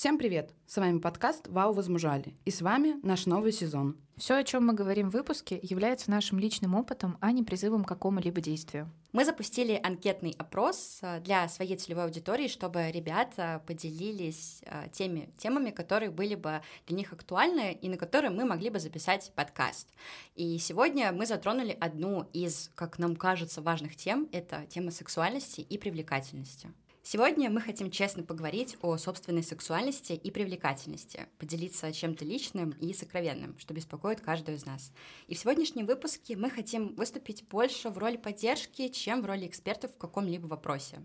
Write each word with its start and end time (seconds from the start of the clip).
Всем 0.00 0.16
привет! 0.16 0.54
С 0.66 0.78
вами 0.78 0.98
подкаст 0.98 1.46
«Вау, 1.48 1.74
возмужали» 1.74 2.34
и 2.46 2.50
с 2.50 2.62
вами 2.62 2.94
наш 3.02 3.26
новый 3.26 3.52
сезон. 3.52 3.98
Все, 4.16 4.36
о 4.36 4.44
чем 4.44 4.66
мы 4.66 4.72
говорим 4.72 5.10
в 5.10 5.12
выпуске, 5.12 5.60
является 5.62 6.10
нашим 6.10 6.38
личным 6.38 6.74
опытом, 6.74 7.18
а 7.20 7.32
не 7.32 7.42
призывом 7.42 7.84
к 7.84 7.88
какому-либо 7.88 8.40
действию. 8.40 8.90
Мы 9.12 9.26
запустили 9.26 9.78
анкетный 9.82 10.34
опрос 10.38 11.00
э, 11.02 11.20
для 11.20 11.46
своей 11.50 11.76
целевой 11.76 12.04
аудитории, 12.04 12.48
чтобы 12.48 12.90
ребята 12.90 13.62
поделились 13.66 14.62
э, 14.64 14.88
теми 14.90 15.28
темами, 15.36 15.68
которые 15.68 16.08
были 16.08 16.34
бы 16.34 16.62
для 16.86 16.96
них 16.96 17.12
актуальны 17.12 17.74
и 17.74 17.90
на 17.90 17.98
которые 17.98 18.30
мы 18.30 18.46
могли 18.46 18.70
бы 18.70 18.78
записать 18.78 19.30
подкаст. 19.34 19.86
И 20.34 20.56
сегодня 20.56 21.12
мы 21.12 21.26
затронули 21.26 21.76
одну 21.78 22.26
из, 22.32 22.70
как 22.74 22.98
нам 22.98 23.16
кажется, 23.16 23.60
важных 23.60 23.96
тем— 23.96 24.30
это 24.32 24.64
тема 24.64 24.92
сексуальности 24.92 25.60
и 25.60 25.76
привлекательности. 25.76 26.70
Сегодня 27.02 27.48
мы 27.50 27.60
хотим 27.62 27.90
честно 27.90 28.22
поговорить 28.22 28.76
о 28.82 28.96
собственной 28.98 29.42
сексуальности 29.42 30.12
и 30.12 30.30
привлекательности, 30.30 31.26
поделиться 31.38 31.92
чем-то 31.92 32.24
личным 32.24 32.70
и 32.80 32.92
сокровенным, 32.92 33.58
что 33.58 33.72
беспокоит 33.72 34.20
каждого 34.20 34.54
из 34.54 34.66
нас. 34.66 34.92
И 35.26 35.34
в 35.34 35.38
сегодняшнем 35.38 35.86
выпуске 35.86 36.36
мы 36.36 36.50
хотим 36.50 36.94
выступить 36.96 37.48
больше 37.48 37.88
в 37.88 37.96
роли 37.96 38.16
поддержки, 38.16 38.88
чем 38.88 39.22
в 39.22 39.26
роли 39.26 39.46
экспертов 39.46 39.92
в 39.92 39.98
каком-либо 39.98 40.46
вопросе. 40.46 40.98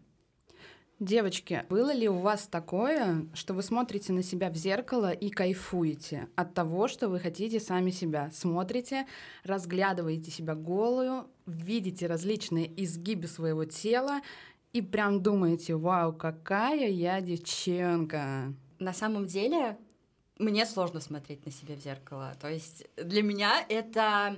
Девочки, 0.99 1.65
было 1.69 1.93
ли 1.93 2.07
у 2.07 2.19
вас 2.19 2.47
такое, 2.47 3.27
что 3.33 3.53
вы 3.53 3.63
смотрите 3.63 4.13
на 4.13 4.23
себя 4.23 4.49
в 4.49 4.55
зеркало 4.55 5.11
и 5.11 5.29
кайфуете 5.29 6.29
от 6.35 6.53
того, 6.53 6.87
что 6.87 7.09
вы 7.09 7.19
хотите 7.19 7.59
сами 7.59 7.91
себя? 7.91 8.29
Смотрите, 8.33 9.05
разглядываете 9.43 10.31
себя 10.31 10.55
голую, 10.55 11.27
видите 11.45 12.07
различные 12.07 12.71
изгибы 12.81 13.27
своего 13.27 13.65
тела 13.65 14.21
и 14.75 14.81
прям 14.81 15.23
думаете, 15.23 15.75
вау, 15.75 16.11
какая 16.11 16.89
я 16.89 17.21
девчонка. 17.21 18.53
На 18.77 18.91
самом 18.91 19.25
деле, 19.25 19.77
мне 20.37 20.65
сложно 20.65 20.99
смотреть 20.99 21.45
на 21.45 21.51
себя 21.53 21.75
в 21.75 21.79
зеркало. 21.79 22.35
То 22.41 22.49
есть 22.49 22.85
для 22.97 23.23
меня 23.23 23.65
это 23.69 24.37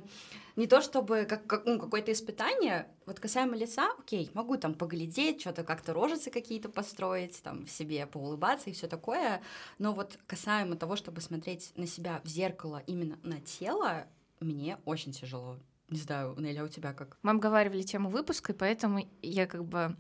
не 0.56 0.68
то 0.68 0.80
чтобы 0.82 1.26
как, 1.26 1.48
как 1.48 1.66
ну, 1.66 1.80
какое-то 1.80 2.12
испытание. 2.12 2.88
Вот 3.08 3.20
касаемо 3.20 3.56
лица, 3.56 3.90
окей, 3.98 4.30
могу 4.36 4.58
там 4.58 4.76
поглядеть, 4.76 5.42
что-то 5.42 5.64
как-то 5.64 5.92
рожицы 5.92 6.30
какие-то 6.30 6.70
построить, 6.70 7.42
там 7.42 7.66
в 7.66 7.72
себе 7.72 8.06
поулыбаться 8.06 8.70
и 8.70 8.74
все 8.74 8.88
такое. 8.88 9.42
Но 9.80 9.92
вот 9.92 10.20
касаемо 10.28 10.76
того, 10.76 10.98
чтобы 10.98 11.22
смотреть 11.22 11.72
на 11.76 11.88
себя 11.88 12.22
в 12.24 12.28
зеркало 12.28 12.84
именно 12.86 13.18
на 13.24 13.42
тело, 13.42 14.06
мне 14.40 14.78
очень 14.86 15.14
тяжело. 15.14 15.58
Не 15.90 16.00
знаю, 16.00 16.36
Неля, 16.38 16.66
у 16.66 16.68
тебя 16.68 16.94
как? 16.94 17.18
Мы 17.24 17.32
обговаривали 17.32 17.82
тему 17.82 18.10
выпуска, 18.10 18.54
и 18.54 18.56
поэтому 18.56 19.08
я 19.22 19.48
как 19.48 19.64
бы 19.64 19.96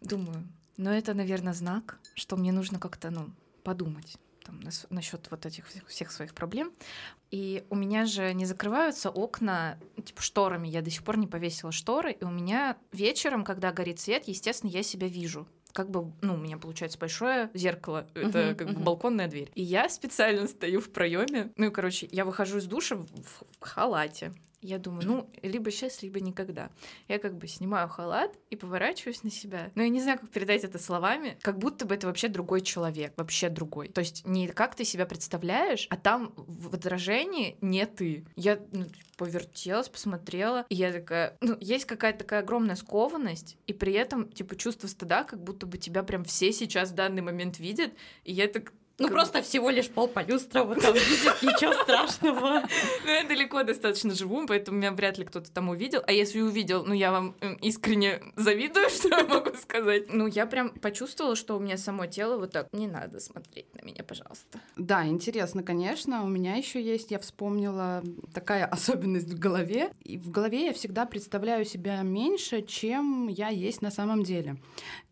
думаю, 0.00 0.48
но 0.76 0.90
ну, 0.90 0.96
это, 0.96 1.14
наверное, 1.14 1.52
знак, 1.52 1.98
что 2.14 2.36
мне 2.36 2.50
нужно 2.50 2.78
как-то, 2.78 3.10
ну, 3.10 3.30
подумать 3.62 4.16
там, 4.44 4.60
насчет 4.90 5.30
вот 5.30 5.46
этих 5.46 5.66
всех, 5.68 5.86
всех 5.86 6.10
своих 6.10 6.34
проблем. 6.34 6.72
И 7.30 7.64
у 7.70 7.76
меня 7.76 8.06
же 8.06 8.34
не 8.34 8.44
закрываются 8.44 9.10
окна 9.10 9.78
типа 10.04 10.22
шторами. 10.22 10.68
Я 10.68 10.82
до 10.82 10.90
сих 10.90 11.04
пор 11.04 11.16
не 11.16 11.26
повесила 11.26 11.72
шторы. 11.72 12.12
И 12.12 12.24
у 12.24 12.30
меня 12.30 12.76
вечером, 12.90 13.44
когда 13.44 13.72
горит 13.72 14.00
свет, 14.00 14.26
естественно, 14.26 14.70
я 14.70 14.82
себя 14.82 15.06
вижу 15.06 15.46
как 15.72 15.90
бы, 15.90 16.12
ну, 16.20 16.34
у 16.34 16.36
меня 16.36 16.58
получается 16.58 16.98
большое 16.98 17.50
зеркало, 17.54 18.06
это 18.12 18.38
uh-huh, 18.38 18.54
как 18.54 18.68
uh-huh. 18.68 18.74
бы 18.74 18.82
балконная 18.82 19.26
дверь. 19.26 19.50
И 19.54 19.62
я 19.62 19.88
специально 19.88 20.46
стою 20.46 20.80
в 20.80 20.90
проеме. 20.90 21.50
Ну 21.56 21.66
и, 21.66 21.70
короче, 21.70 22.08
я 22.12 22.26
выхожу 22.26 22.58
из 22.58 22.66
душа 22.66 22.96
в, 22.96 23.06
в 23.06 23.44
халате. 23.60 24.34
Я 24.62 24.78
думаю, 24.78 25.06
ну, 25.06 25.30
либо 25.42 25.70
сейчас, 25.70 26.02
либо 26.02 26.20
никогда. 26.20 26.70
Я 27.08 27.18
как 27.18 27.36
бы 27.36 27.48
снимаю 27.48 27.88
халат 27.88 28.38
и 28.48 28.56
поворачиваюсь 28.56 29.24
на 29.24 29.30
себя. 29.30 29.72
Но 29.74 29.82
я 29.82 29.88
не 29.88 30.00
знаю, 30.00 30.20
как 30.20 30.30
передать 30.30 30.62
это 30.62 30.78
словами. 30.78 31.36
Как 31.42 31.58
будто 31.58 31.84
бы 31.84 31.96
это 31.96 32.06
вообще 32.06 32.28
другой 32.28 32.60
человек, 32.60 33.12
вообще 33.16 33.48
другой. 33.48 33.88
То 33.88 34.00
есть 34.00 34.26
не 34.26 34.46
как 34.46 34.76
ты 34.76 34.84
себя 34.84 35.04
представляешь, 35.04 35.88
а 35.90 35.96
там 35.96 36.32
в 36.36 36.72
отражении 36.74 37.56
не 37.60 37.84
ты. 37.86 38.24
Я 38.36 38.60
ну, 38.70 38.86
повертелась, 39.16 39.88
посмотрела, 39.88 40.64
и 40.68 40.74
я 40.74 40.92
такая... 40.92 41.36
Ну, 41.40 41.56
есть 41.60 41.84
какая-то 41.84 42.20
такая 42.20 42.40
огромная 42.40 42.76
скованность, 42.76 43.56
и 43.66 43.72
при 43.72 43.92
этом, 43.92 44.28
типа, 44.28 44.56
чувство 44.56 44.88
стыда, 44.88 45.24
как 45.24 45.42
будто 45.42 45.66
бы 45.66 45.78
тебя 45.78 46.02
прям 46.02 46.24
все 46.24 46.52
сейчас 46.52 46.90
в 46.90 46.94
данный 46.94 47.22
момент 47.22 47.58
видят, 47.58 47.92
и 48.24 48.32
я 48.32 48.48
так 48.48 48.72
ну, 49.02 49.08
просто 49.08 49.42
всего 49.42 49.70
лишь 49.70 49.88
пол 49.88 50.08
полюстрова 50.08 50.74
там 50.76 50.94
видит, 50.94 51.42
ничего 51.42 51.72
страшного. 51.74 52.62
Ну, 53.04 53.10
я 53.10 53.24
далеко 53.24 53.62
достаточно 53.62 54.14
живу, 54.14 54.46
поэтому 54.46 54.78
меня 54.78 54.92
вряд 54.92 55.18
ли 55.18 55.24
кто-то 55.24 55.50
там 55.50 55.68
увидел. 55.68 56.02
А 56.06 56.12
если 56.12 56.40
увидел, 56.40 56.84
ну, 56.84 56.94
я 56.94 57.10
вам 57.10 57.34
искренне 57.60 58.22
завидую, 58.36 58.88
что 58.90 59.08
я 59.08 59.24
могу 59.24 59.50
сказать. 59.56 60.12
Ну, 60.12 60.26
я 60.26 60.46
прям 60.46 60.70
почувствовала, 60.70 61.34
что 61.34 61.56
у 61.56 61.60
меня 61.60 61.76
само 61.76 62.06
тело 62.06 62.38
вот 62.38 62.52
так, 62.52 62.68
не 62.72 62.86
надо 62.86 63.20
смотреть 63.20 63.66
на 63.74 63.84
меня, 63.84 64.04
пожалуйста. 64.04 64.60
Да, 64.76 65.06
интересно, 65.06 65.62
конечно. 65.62 66.22
У 66.24 66.28
меня 66.28 66.54
еще 66.54 66.82
есть, 66.82 67.10
я 67.10 67.18
вспомнила 67.18 68.02
такая 68.32 68.66
особенность 68.66 69.28
в 69.28 69.38
голове. 69.38 69.90
И 70.04 70.18
в 70.18 70.30
голове 70.30 70.66
я 70.66 70.72
всегда 70.72 71.06
представляю 71.06 71.64
себя 71.64 72.02
меньше, 72.02 72.62
чем 72.62 73.28
я 73.28 73.48
есть 73.48 73.82
на 73.82 73.90
самом 73.90 74.22
деле. 74.22 74.56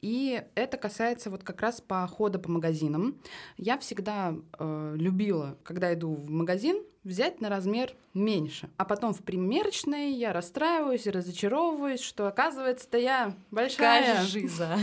И 0.03 0.43
это 0.55 0.77
касается 0.77 1.31
вот 1.31 1.45
как 1.45 1.61
раз 1.61 1.81
похода 1.81 2.39
по 2.39 2.51
магазинам. 2.51 3.21
Я 3.57 3.79
всегда 3.79 4.35
э, 4.59 4.95
любила, 4.97 5.59
когда 5.63 5.93
иду 5.93 6.15
в 6.15 6.31
магазин, 6.31 6.83
взять 7.05 7.41
на 7.41 7.49
размер 7.49 7.95
меньше. 8.13 8.69
А 8.77 8.85
потом 8.85 9.15
в 9.15 9.23
примерочной 9.23 10.13
я 10.13 10.33
расстраиваюсь 10.33 11.07
и 11.07 11.11
разочаровываюсь, 11.11 12.01
что 12.01 12.27
оказывается-то 12.27 12.99
я 12.99 13.35
большая. 13.51 14.23
жиза. 14.25 14.77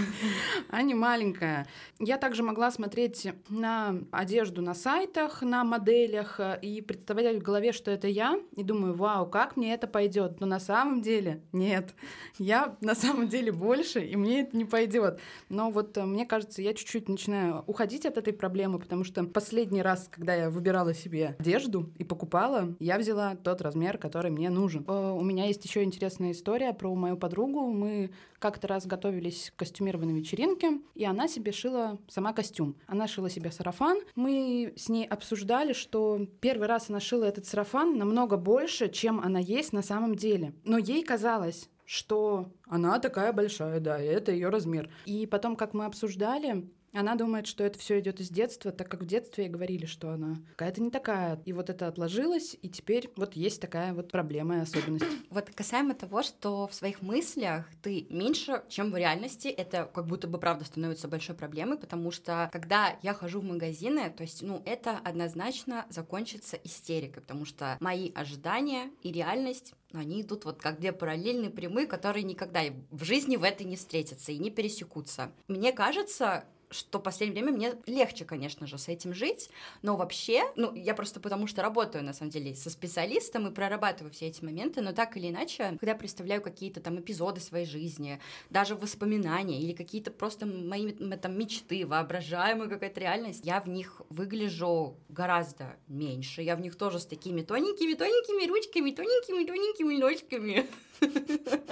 А 0.69 0.81
не 0.81 0.93
маленькая. 0.93 1.67
Я 1.99 2.17
также 2.17 2.43
могла 2.43 2.71
смотреть 2.71 3.27
на 3.49 3.95
одежду 4.11 4.61
на 4.61 4.73
сайтах, 4.73 5.41
на 5.41 5.63
моделях 5.63 6.39
э, 6.39 6.59
и 6.61 6.81
представлять 6.81 7.37
в 7.37 7.41
голове, 7.41 7.71
что 7.71 7.91
это 7.91 8.07
я, 8.07 8.39
и 8.55 8.63
думаю, 8.63 8.95
вау, 8.95 9.27
как 9.27 9.57
мне 9.57 9.73
это 9.73 9.87
пойдет. 9.87 10.39
Но 10.39 10.47
на 10.47 10.59
самом 10.59 11.01
деле 11.01 11.41
нет. 11.51 11.93
Я 12.37 12.77
на 12.81 12.95
самом 12.95 13.27
деле 13.27 13.51
больше, 13.51 13.99
и 13.99 14.15
мне 14.15 14.41
это 14.41 14.55
не 14.55 14.65
пойдет. 14.65 15.19
Но 15.49 15.69
вот 15.69 15.97
э, 15.97 16.05
мне 16.05 16.25
кажется, 16.25 16.61
я 16.61 16.73
чуть-чуть 16.73 17.09
начинаю 17.09 17.63
уходить 17.67 18.05
от 18.05 18.17
этой 18.17 18.33
проблемы, 18.33 18.79
потому 18.79 19.03
что 19.03 19.23
последний 19.25 19.81
раз, 19.81 20.09
когда 20.09 20.33
я 20.33 20.49
выбирала 20.49 20.93
себе 20.93 21.35
одежду 21.39 21.91
и 21.97 22.03
покупала, 22.07 22.75
я 22.79 22.97
взяла 22.97 23.35
тот 23.35 23.61
размер, 23.61 23.97
который 23.97 24.31
мне 24.31 24.49
нужен. 24.49 24.83
Э, 24.87 25.11
у 25.11 25.21
меня 25.21 25.45
есть 25.45 25.63
еще 25.65 25.83
интересная 25.83 26.31
история 26.31 26.73
про 26.73 26.93
мою 26.95 27.17
подругу. 27.17 27.67
Мы 27.67 28.11
как-то 28.39 28.67
раз 28.67 28.85
готовились 28.85 29.51
к 29.55 29.59
костюмированной 29.59 30.13
вечеринке, 30.13 30.79
и 30.95 31.05
она 31.05 31.27
себе 31.27 31.51
шила 31.51 31.99
сама 32.07 32.33
костюм. 32.33 32.75
Она 32.87 33.07
шила 33.07 33.29
себе 33.29 33.51
сарафан. 33.51 33.99
Мы 34.15 34.73
с 34.75 34.89
ней 34.89 35.05
обсуждали, 35.05 35.73
что 35.73 36.27
первый 36.39 36.67
раз 36.67 36.89
она 36.89 36.99
шила 36.99 37.25
этот 37.25 37.45
сарафан 37.45 37.97
намного 37.97 38.37
больше, 38.37 38.89
чем 38.89 39.19
она 39.19 39.39
есть 39.39 39.73
на 39.73 39.81
самом 39.81 40.15
деле. 40.15 40.53
Но 40.63 40.77
ей 40.77 41.03
казалось, 41.03 41.69
что 41.87 42.51
она 42.65 42.99
такая 42.99 43.31
большая, 43.31 43.79
да, 43.79 43.97
это 43.97 44.31
ее 44.31 44.49
размер. 44.49 44.89
И 45.05 45.25
потом, 45.25 45.55
как 45.55 45.73
мы 45.73 45.85
обсуждали, 45.85 46.69
она 46.93 47.15
думает, 47.15 47.47
что 47.47 47.63
это 47.63 47.77
все 47.79 47.99
идет 47.99 48.19
из 48.19 48.29
детства, 48.29 48.71
так 48.71 48.89
как 48.89 49.01
в 49.01 49.05
детстве 49.05 49.45
ей 49.45 49.49
говорили, 49.49 49.85
что 49.85 50.11
она 50.11 50.37
какая-то 50.55 50.81
не 50.81 50.89
такая. 50.89 51.41
И 51.45 51.53
вот 51.53 51.69
это 51.69 51.87
отложилось, 51.87 52.57
и 52.61 52.69
теперь 52.69 53.09
вот 53.15 53.33
есть 53.33 53.61
такая 53.61 53.93
вот 53.93 54.11
проблема 54.11 54.57
и 54.57 54.61
особенность. 54.61 55.05
Вот 55.29 55.49
касаемо 55.49 55.93
того, 55.93 56.23
что 56.23 56.67
в 56.67 56.73
своих 56.73 57.01
мыслях 57.01 57.65
ты 57.83 58.07
меньше, 58.09 58.63
чем 58.69 58.91
в 58.91 58.97
реальности, 58.97 59.49
это 59.49 59.89
как 59.93 60.07
будто 60.07 60.27
бы 60.27 60.39
правда 60.39 60.65
становится 60.65 61.07
большой 61.07 61.35
проблемой, 61.35 61.77
потому 61.77 62.11
что 62.11 62.49
когда 62.51 62.95
я 63.03 63.13
хожу 63.13 63.41
в 63.41 63.43
магазины, 63.43 64.09
то 64.09 64.23
есть, 64.23 64.41
ну, 64.41 64.63
это 64.65 64.97
однозначно 65.03 65.85
закончится 65.89 66.57
истерикой, 66.63 67.21
потому 67.21 67.45
что 67.45 67.77
мои 67.79 68.11
ожидания 68.15 68.89
и 69.03 69.11
реальность 69.11 69.73
они 69.93 70.21
идут 70.21 70.45
вот 70.45 70.61
как 70.61 70.79
две 70.79 70.91
параллельные 70.91 71.49
прямые, 71.49 71.87
которые 71.87 72.23
никогда 72.23 72.61
в 72.91 73.03
жизни 73.03 73.37
в 73.37 73.43
этой 73.43 73.65
не 73.65 73.75
встретятся 73.75 74.31
и 74.31 74.37
не 74.37 74.49
пересекутся. 74.49 75.31
Мне 75.47 75.71
кажется, 75.71 76.45
что 76.69 76.99
в 76.99 77.03
последнее 77.03 77.43
время 77.43 77.57
мне 77.57 77.75
легче, 77.85 78.25
конечно 78.25 78.67
же, 78.67 78.77
с 78.77 78.87
этим 78.87 79.13
жить, 79.13 79.49
но 79.81 79.95
вообще, 79.95 80.43
ну, 80.55 80.73
я 80.75 80.93
просто 80.93 81.19
потому 81.19 81.47
что 81.47 81.61
работаю, 81.61 82.03
на 82.03 82.13
самом 82.13 82.31
деле, 82.31 82.55
со 82.55 82.69
специалистом 82.69 83.47
и 83.47 83.51
прорабатываю 83.51 84.11
все 84.11 84.27
эти 84.27 84.43
моменты, 84.43 84.81
но 84.81 84.91
так 84.91 85.15
или 85.17 85.29
иначе, 85.29 85.77
когда 85.79 85.95
представляю 85.95 86.41
какие-то 86.41 86.81
там 86.81 86.99
эпизоды 86.99 87.39
своей 87.39 87.65
жизни, 87.65 88.19
даже 88.49 88.75
воспоминания 88.75 89.61
или 89.61 89.73
какие-то 89.73 90.11
просто 90.11 90.45
мои 90.45 90.91
там 90.91 91.37
мечты, 91.37 91.85
воображаемая 91.85 92.69
какая-то 92.69 92.99
реальность, 92.99 93.45
я 93.45 93.61
в 93.61 93.69
них 93.69 94.01
выгляжу 94.09 94.97
гораздо 95.09 95.77
меньше, 95.87 96.41
я 96.41 96.55
в 96.55 96.61
них 96.61 96.75
тоже 96.75 96.99
с 96.99 97.05
такими 97.05 97.41
тоненькими-тоненькими 97.41 98.47
ручками, 98.47 98.91
тоненькими-тоненькими 98.91 99.97
ножками. 99.97 100.67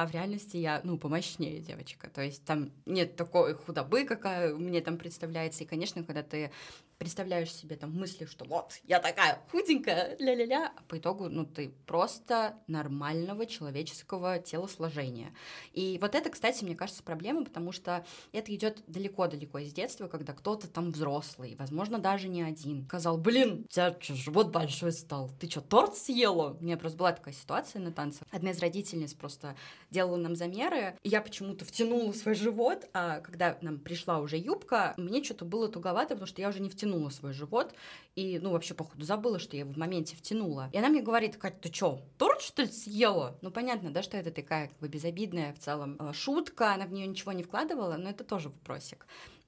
а 0.00 0.06
в 0.06 0.12
реальности 0.12 0.56
я, 0.56 0.80
ну, 0.84 0.96
помощнее 0.96 1.58
девочка. 1.58 2.08
То 2.08 2.22
есть 2.22 2.44
там 2.44 2.70
нет 2.86 3.16
такой 3.16 3.54
худобы, 3.54 4.04
какая 4.04 4.54
мне 4.54 4.80
там 4.80 4.96
представляется. 4.96 5.64
И, 5.64 5.66
конечно, 5.66 6.04
когда 6.04 6.22
ты 6.22 6.52
представляешь 6.98 7.54
себе 7.54 7.76
там 7.76 7.92
мысли, 7.92 8.24
что 8.24 8.44
вот, 8.44 8.72
я 8.82 8.98
такая 8.98 9.40
худенькая, 9.52 10.16
ля-ля-ля, 10.18 10.72
а 10.76 10.82
по 10.88 10.98
итогу, 10.98 11.28
ну, 11.28 11.46
ты 11.46 11.72
просто 11.86 12.56
нормального 12.66 13.46
человеческого 13.46 14.40
телосложения. 14.40 15.32
И 15.72 15.98
вот 16.00 16.16
это, 16.16 16.28
кстати, 16.28 16.64
мне 16.64 16.74
кажется, 16.74 17.04
проблема, 17.04 17.44
потому 17.44 17.70
что 17.70 18.04
это 18.32 18.52
идет 18.54 18.82
далеко-далеко 18.88 19.60
из 19.60 19.72
детства, 19.72 20.08
когда 20.08 20.32
кто-то 20.32 20.66
там 20.66 20.90
взрослый, 20.90 21.54
возможно, 21.56 21.98
даже 21.98 22.28
не 22.28 22.42
один, 22.42 22.84
сказал, 22.86 23.16
блин, 23.16 23.64
у 23.66 23.68
тебя 23.68 23.96
что, 24.00 24.14
живот 24.14 24.50
большой 24.50 24.90
стал, 24.90 25.30
ты 25.38 25.48
что, 25.48 25.60
торт 25.60 25.96
съела? 25.96 26.56
У 26.60 26.64
меня 26.64 26.76
просто 26.76 26.98
была 26.98 27.12
такая 27.12 27.34
ситуация 27.34 27.80
на 27.80 27.92
танцах. 27.92 28.26
Одна 28.32 28.50
из 28.50 28.58
родительниц 28.58 29.14
просто 29.14 29.54
делала 29.90 30.16
нам 30.16 30.34
замеры, 30.34 30.98
и 31.04 31.10
я 31.10 31.22
почему-то 31.22 31.64
втянула 31.64 32.12
свой 32.12 32.34
живот, 32.34 32.88
а 32.92 33.20
когда 33.20 33.56
нам 33.60 33.78
пришла 33.78 34.18
уже 34.18 34.36
юбка, 34.36 34.94
мне 34.96 35.22
что-то 35.22 35.44
было 35.44 35.68
туговато, 35.68 36.14
потому 36.14 36.26
что 36.26 36.40
я 36.42 36.48
уже 36.48 36.60
не 36.60 36.68
втянула 36.68 36.87
свой 37.10 37.32
живот, 37.32 37.74
и, 38.16 38.38
ну, 38.38 38.50
вообще, 38.50 38.74
походу, 38.74 39.04
забыла, 39.04 39.38
что 39.38 39.56
я 39.56 39.64
в 39.64 39.76
моменте 39.76 40.16
втянула. 40.16 40.70
И 40.72 40.78
она 40.78 40.88
мне 40.88 41.02
говорит, 41.02 41.36
Катя, 41.36 41.56
ты 41.62 41.72
что, 41.72 42.02
торт, 42.18 42.42
что 42.42 42.62
ли, 42.62 42.68
съела? 42.68 43.38
Ну, 43.42 43.50
понятно, 43.50 43.90
да, 43.92 44.02
что 44.02 44.16
это 44.16 44.30
такая, 44.30 44.68
как 44.68 44.78
бы, 44.78 44.88
безобидная 44.88 45.52
в 45.54 45.58
целом 45.58 45.96
э, 45.98 46.12
шутка, 46.12 46.74
она 46.74 46.86
в 46.86 46.92
нее 46.92 47.06
ничего 47.06 47.32
не 47.32 47.42
вкладывала, 47.42 47.96
но 47.96 48.10
это 48.10 48.24
тоже 48.24 48.48
вопросик. 48.48 49.06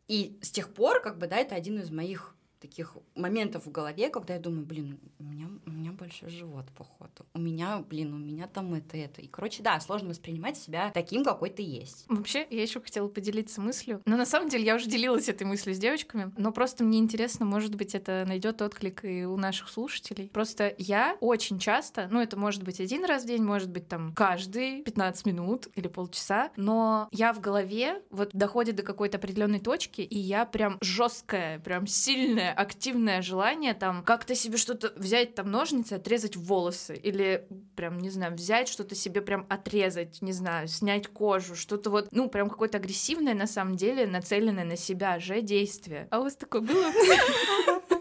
И 0.08 0.38
с 0.42 0.50
тех 0.50 0.72
пор, 0.72 1.00
как 1.00 1.18
бы, 1.18 1.26
да, 1.26 1.36
это 1.36 1.54
один 1.54 1.78
из 1.78 1.90
моих 1.90 2.34
таких 2.60 2.96
моментов 3.14 3.66
в 3.66 3.70
голове, 3.70 4.10
когда 4.10 4.34
я 4.34 4.40
думаю, 4.40 4.64
блин, 4.64 4.98
у 5.18 5.24
меня, 5.24 5.48
у 5.66 5.70
меня 5.70 5.92
большой 5.92 6.28
живот, 6.28 6.66
походу. 6.76 7.26
У 7.34 7.38
меня, 7.38 7.78
блин, 7.78 8.14
у 8.14 8.18
меня 8.18 8.46
там 8.46 8.74
это, 8.74 8.96
это. 8.96 9.22
И, 9.22 9.26
короче, 9.26 9.62
да, 9.62 9.80
сложно 9.80 10.10
воспринимать 10.10 10.56
себя 10.56 10.90
таким, 10.92 11.24
какой 11.24 11.50
ты 11.50 11.62
есть. 11.62 12.04
Вообще, 12.08 12.46
я 12.50 12.62
еще 12.62 12.80
хотела 12.80 13.08
поделиться 13.08 13.60
мыслью. 13.60 14.02
Но 14.04 14.16
на 14.16 14.26
самом 14.26 14.48
деле 14.48 14.64
я 14.64 14.74
уже 14.74 14.86
делилась 14.86 15.28
этой 15.28 15.44
мыслью 15.44 15.74
с 15.74 15.78
девочками. 15.78 16.32
Но 16.36 16.52
просто 16.52 16.84
мне 16.84 16.98
интересно, 16.98 17.46
может 17.46 17.74
быть, 17.74 17.94
это 17.94 18.24
найдет 18.26 18.60
отклик 18.60 19.04
и 19.04 19.24
у 19.24 19.36
наших 19.36 19.68
слушателей. 19.68 20.28
Просто 20.28 20.74
я 20.78 21.16
очень 21.20 21.58
часто, 21.58 22.08
ну, 22.10 22.20
это 22.20 22.36
может 22.36 22.62
быть 22.62 22.80
один 22.80 23.04
раз 23.04 23.24
в 23.24 23.26
день, 23.26 23.42
может 23.42 23.70
быть, 23.70 23.88
там, 23.88 24.12
каждый 24.14 24.82
15 24.82 25.26
минут 25.26 25.68
или 25.74 25.88
полчаса, 25.88 26.50
но 26.56 27.08
я 27.12 27.32
в 27.32 27.40
голове 27.40 28.02
вот 28.10 28.30
доходит 28.32 28.76
до 28.76 28.82
какой-то 28.82 29.16
определенной 29.16 29.60
точки, 29.60 30.02
и 30.02 30.18
я 30.18 30.44
прям 30.44 30.78
жесткая, 30.80 31.58
прям 31.58 31.86
сильная 31.86 32.49
активное 32.50 33.22
желание 33.22 33.74
там 33.74 34.02
как-то 34.02 34.34
себе 34.34 34.56
что-то 34.56 34.92
взять 34.96 35.34
там 35.34 35.50
ножницы, 35.50 35.94
отрезать 35.94 36.36
волосы 36.36 36.96
или 36.96 37.46
прям, 37.76 37.98
не 37.98 38.10
знаю, 38.10 38.34
взять 38.34 38.68
что-то 38.68 38.94
себе 38.94 39.20
прям 39.20 39.46
отрезать, 39.48 40.22
не 40.22 40.32
знаю, 40.32 40.68
снять 40.68 41.06
кожу, 41.08 41.56
что-то 41.56 41.90
вот, 41.90 42.08
ну, 42.12 42.28
прям 42.28 42.50
какое-то 42.50 42.78
агрессивное 42.78 43.34
на 43.34 43.46
самом 43.46 43.76
деле, 43.76 44.06
нацеленное 44.06 44.64
на 44.64 44.76
себя 44.76 45.18
же 45.18 45.42
действие. 45.42 46.08
А 46.10 46.20
у 46.20 46.24
вас 46.24 46.36
такое 46.36 46.62
было? 46.62 46.90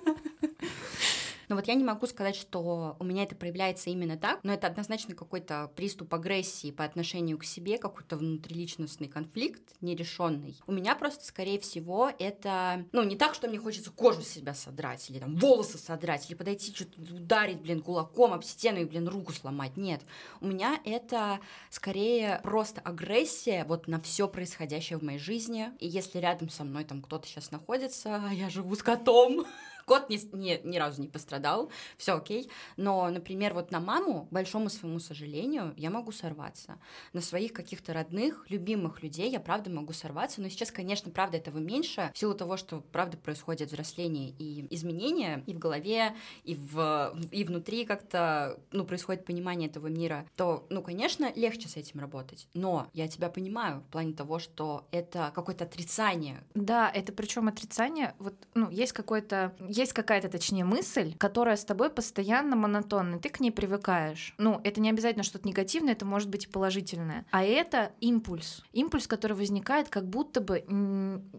Но 1.50 1.56
вот 1.56 1.68
я 1.68 1.74
не 1.74 1.84
могу 1.84 2.06
сказать, 2.06 2.36
что 2.36 2.96
у 3.00 3.04
меня 3.04 3.24
это 3.24 3.36
проявляется 3.36 3.90
именно 3.90 4.18
так, 4.18 4.40
но 4.44 4.54
это 4.54 4.68
однозначно 4.68 5.16
какой-то 5.16 5.72
приступ 5.75 6.13
агрессии 6.13 6.72
по 6.72 6.84
отношению 6.84 7.40
к 7.40 7.44
себе, 7.44 7.80
какой-то 7.80 8.18
внутриличностный 8.18 9.07
конфликт 9.07 9.63
нерешенный. 9.81 10.60
У 10.68 10.72
меня 10.72 10.96
просто, 10.96 11.25
скорее 11.25 11.60
всего, 11.60 12.12
это, 12.19 12.86
ну, 12.92 13.04
не 13.04 13.16
так, 13.16 13.34
что 13.34 13.48
мне 13.48 13.57
хочется 13.57 13.92
кожу 13.92 14.22
себя 14.22 14.54
содрать, 14.54 15.10
или 15.10 15.18
там 15.18 15.36
волосы 15.36 15.80
содрать, 15.80 16.30
или 16.30 16.38
подойти, 16.38 16.74
что-то 16.74 17.01
ударить, 17.01 17.62
блин, 17.62 17.81
кулаком 17.81 18.34
об 18.34 18.44
стену 18.44 18.80
и, 18.80 18.86
блин, 18.86 19.07
руку 19.07 19.34
сломать. 19.34 19.75
Нет. 19.75 20.01
У 20.42 20.48
меня 20.48 20.80
это 20.86 21.40
скорее 21.72 22.40
просто 22.44 22.80
агрессия 22.81 23.66
вот 23.66 23.88
на 23.88 24.00
все 24.00 24.28
происходящее 24.28 25.00
в 25.00 25.04
моей 25.04 25.19
жизни. 25.19 25.72
И 25.80 25.88
если 25.88 26.19
рядом 26.19 26.50
со 26.50 26.63
мной 26.63 26.84
там 26.84 27.01
кто-то 27.01 27.28
сейчас 27.28 27.50
находится, 27.50 28.22
а 28.24 28.34
я 28.34 28.50
живу 28.50 28.75
с 28.75 28.84
котом, 28.84 29.48
Кот 29.89 30.07
ни, 30.07 30.19
ни, 30.36 30.62
ни 30.63 30.77
разу 30.77 31.01
не 31.01 31.07
пострадал, 31.07 31.71
все 31.97 32.13
окей. 32.13 32.47
Но, 32.77 33.09
например, 33.09 33.56
вот 33.56 33.71
на 33.71 33.80
маму, 33.80 34.27
большому 34.30 34.69
своему 34.69 35.00
сожалению, 35.00 35.74
я 35.77 35.89
могу 35.89 36.12
сорваться. 36.12 36.77
На 37.12 37.21
своих 37.21 37.53
каких-то 37.53 37.91
родных, 37.91 38.45
любимых 38.50 39.01
людей 39.01 39.31
я 39.31 39.39
правда 39.39 39.71
могу 39.71 39.94
сорваться. 39.94 40.41
Но 40.41 40.50
сейчас, 40.50 40.69
конечно, 40.69 41.09
правда 41.09 41.38
этого 41.38 41.57
меньше, 41.57 42.12
в 42.13 42.19
силу 42.19 42.36
того, 42.36 42.56
что 42.56 42.81
правда 42.91 43.18
происходит 43.18 43.69
взросление 43.69 44.30
и 44.38 44.68
изменения 44.75 45.44
и 45.47 45.56
в 45.56 45.57
голове, 45.57 46.15
и, 46.44 46.53
в, 46.53 47.18
и 47.31 47.44
внутри 47.44 47.83
как-то, 47.86 48.59
ну, 48.71 48.86
происходит 48.86 49.25
понимание 49.25 49.69
этого 49.69 49.88
мира, 49.88 50.27
то, 50.36 50.68
ну, 50.69 50.83
конечно, 50.83 51.33
легче 51.36 51.68
с 51.68 51.77
этим 51.77 52.00
работать. 52.00 52.47
Но 52.53 52.91
я 52.94 53.07
тебя 53.07 53.30
понимаю 53.30 53.80
в 53.80 53.91
плане 53.91 54.13
того, 54.13 54.38
что 54.38 54.88
это 54.91 55.31
какое-то 55.33 55.63
отрицание. 55.63 56.44
Да, 56.53 56.91
это 56.94 57.12
причем 57.12 57.47
отрицание, 57.47 58.13
вот, 58.19 58.36
ну, 58.53 58.69
есть 58.69 58.94
какое-то 58.94 59.56
есть 59.80 59.94
какая-то, 59.94 60.30
точнее, 60.30 60.66
мысль, 60.66 61.16
которая 61.18 61.56
с 61.56 61.64
тобой 61.64 61.90
постоянно 61.90 62.56
монотонна, 62.56 63.20
ты 63.20 63.30
к 63.30 63.40
ней 63.40 63.52
привыкаешь. 63.52 64.34
Ну, 64.38 64.60
это 64.64 64.81
не 64.81 64.90
обязательно 64.90 65.24
что-то 65.24 65.48
негативное, 65.48 65.94
это 65.94 66.06
может 66.06 66.30
быть 66.30 66.46
и 66.46 66.50
положительное. 66.50 67.26
А 67.31 67.44
это 67.44 67.94
импульс. 68.02 68.64
Импульс, 68.74 69.08
который 69.08 69.38
возникает, 69.38 69.90
как 69.90 70.08
будто 70.08 70.42
бы 70.42 70.64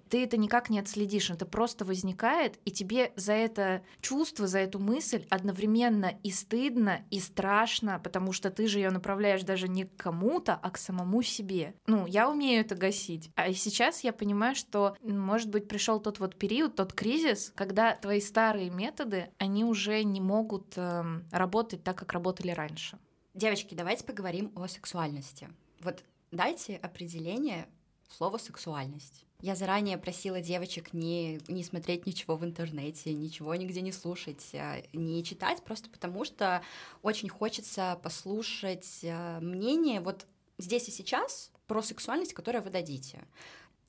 ты 0.09 0.25
это 0.25 0.37
никак 0.37 0.71
не 0.71 0.79
отследишь, 0.79 1.31
это 1.31 1.45
просто 1.47 1.85
возникает, 1.85 2.59
и 2.65 2.71
тебе 2.71 3.13
за 3.17 3.35
это 3.35 3.83
чувство, 4.01 4.47
за 4.47 4.61
эту 4.61 4.79
мысль 4.79 5.27
одновременно 5.29 6.13
и 6.23 6.31
стыдно, 6.31 7.01
и 7.11 7.21
страшно, 7.21 8.01
потому 8.03 8.33
что 8.33 8.51
ты 8.51 8.67
же 8.67 8.79
ее 8.79 8.91
направляешь 8.91 9.43
даже 9.43 9.69
не 9.69 9.85
к 9.85 9.97
кому-то, 9.97 10.55
а 10.55 10.71
к 10.71 10.79
самому 10.79 11.23
себе. 11.23 11.75
Ну, 11.87 12.07
я 12.07 12.31
умею 12.31 12.63
это 12.63 12.75
гасить. 12.75 13.31
А 13.37 13.53
сейчас 13.53 14.03
я 14.03 14.13
понимаю, 14.13 14.55
что, 14.55 14.97
может 15.03 15.51
быть, 15.51 15.69
пришел 15.69 16.01
тот 16.01 16.19
вот 16.19 16.37
период, 16.37 16.75
тот 16.75 16.93
кризис, 16.93 17.53
когда 17.55 17.95
твои 17.95 18.21
старые 18.31 18.71
методы, 18.71 19.29
они 19.39 19.65
уже 19.65 20.05
не 20.05 20.21
могут 20.21 20.75
э, 20.77 21.03
работать 21.33 21.83
так, 21.83 21.99
как 21.99 22.13
работали 22.13 22.53
раньше. 22.53 22.97
Девочки, 23.35 23.75
давайте 23.75 24.05
поговорим 24.05 24.53
о 24.55 24.69
сексуальности. 24.69 25.49
Вот 25.81 26.05
дайте 26.31 26.77
определение 26.77 27.67
слова 28.09 28.39
сексуальность. 28.39 29.25
Я 29.41 29.57
заранее 29.57 29.99
просила 29.99 30.41
девочек 30.41 30.93
не, 30.93 31.41
не 31.49 31.65
смотреть 31.65 32.07
ничего 32.07 32.37
в 32.37 32.45
интернете, 32.45 33.13
ничего 33.13 33.53
нигде 33.57 33.81
не 33.81 33.91
слушать, 33.91 34.51
а, 34.55 34.81
не 34.93 35.25
читать, 35.25 35.65
просто 35.65 35.91
потому 35.91 36.25
что 36.25 36.63
очень 37.03 37.29
хочется 37.29 37.99
послушать 38.01 39.01
а, 39.03 39.41
мнение 39.41 40.01
вот 40.01 40.27
здесь 40.59 40.89
и 40.89 40.93
сейчас 40.93 41.51
про 41.67 41.83
сексуальность, 41.83 42.35
которое 42.35 42.61
вы 42.61 42.71
дадите. 42.71 43.25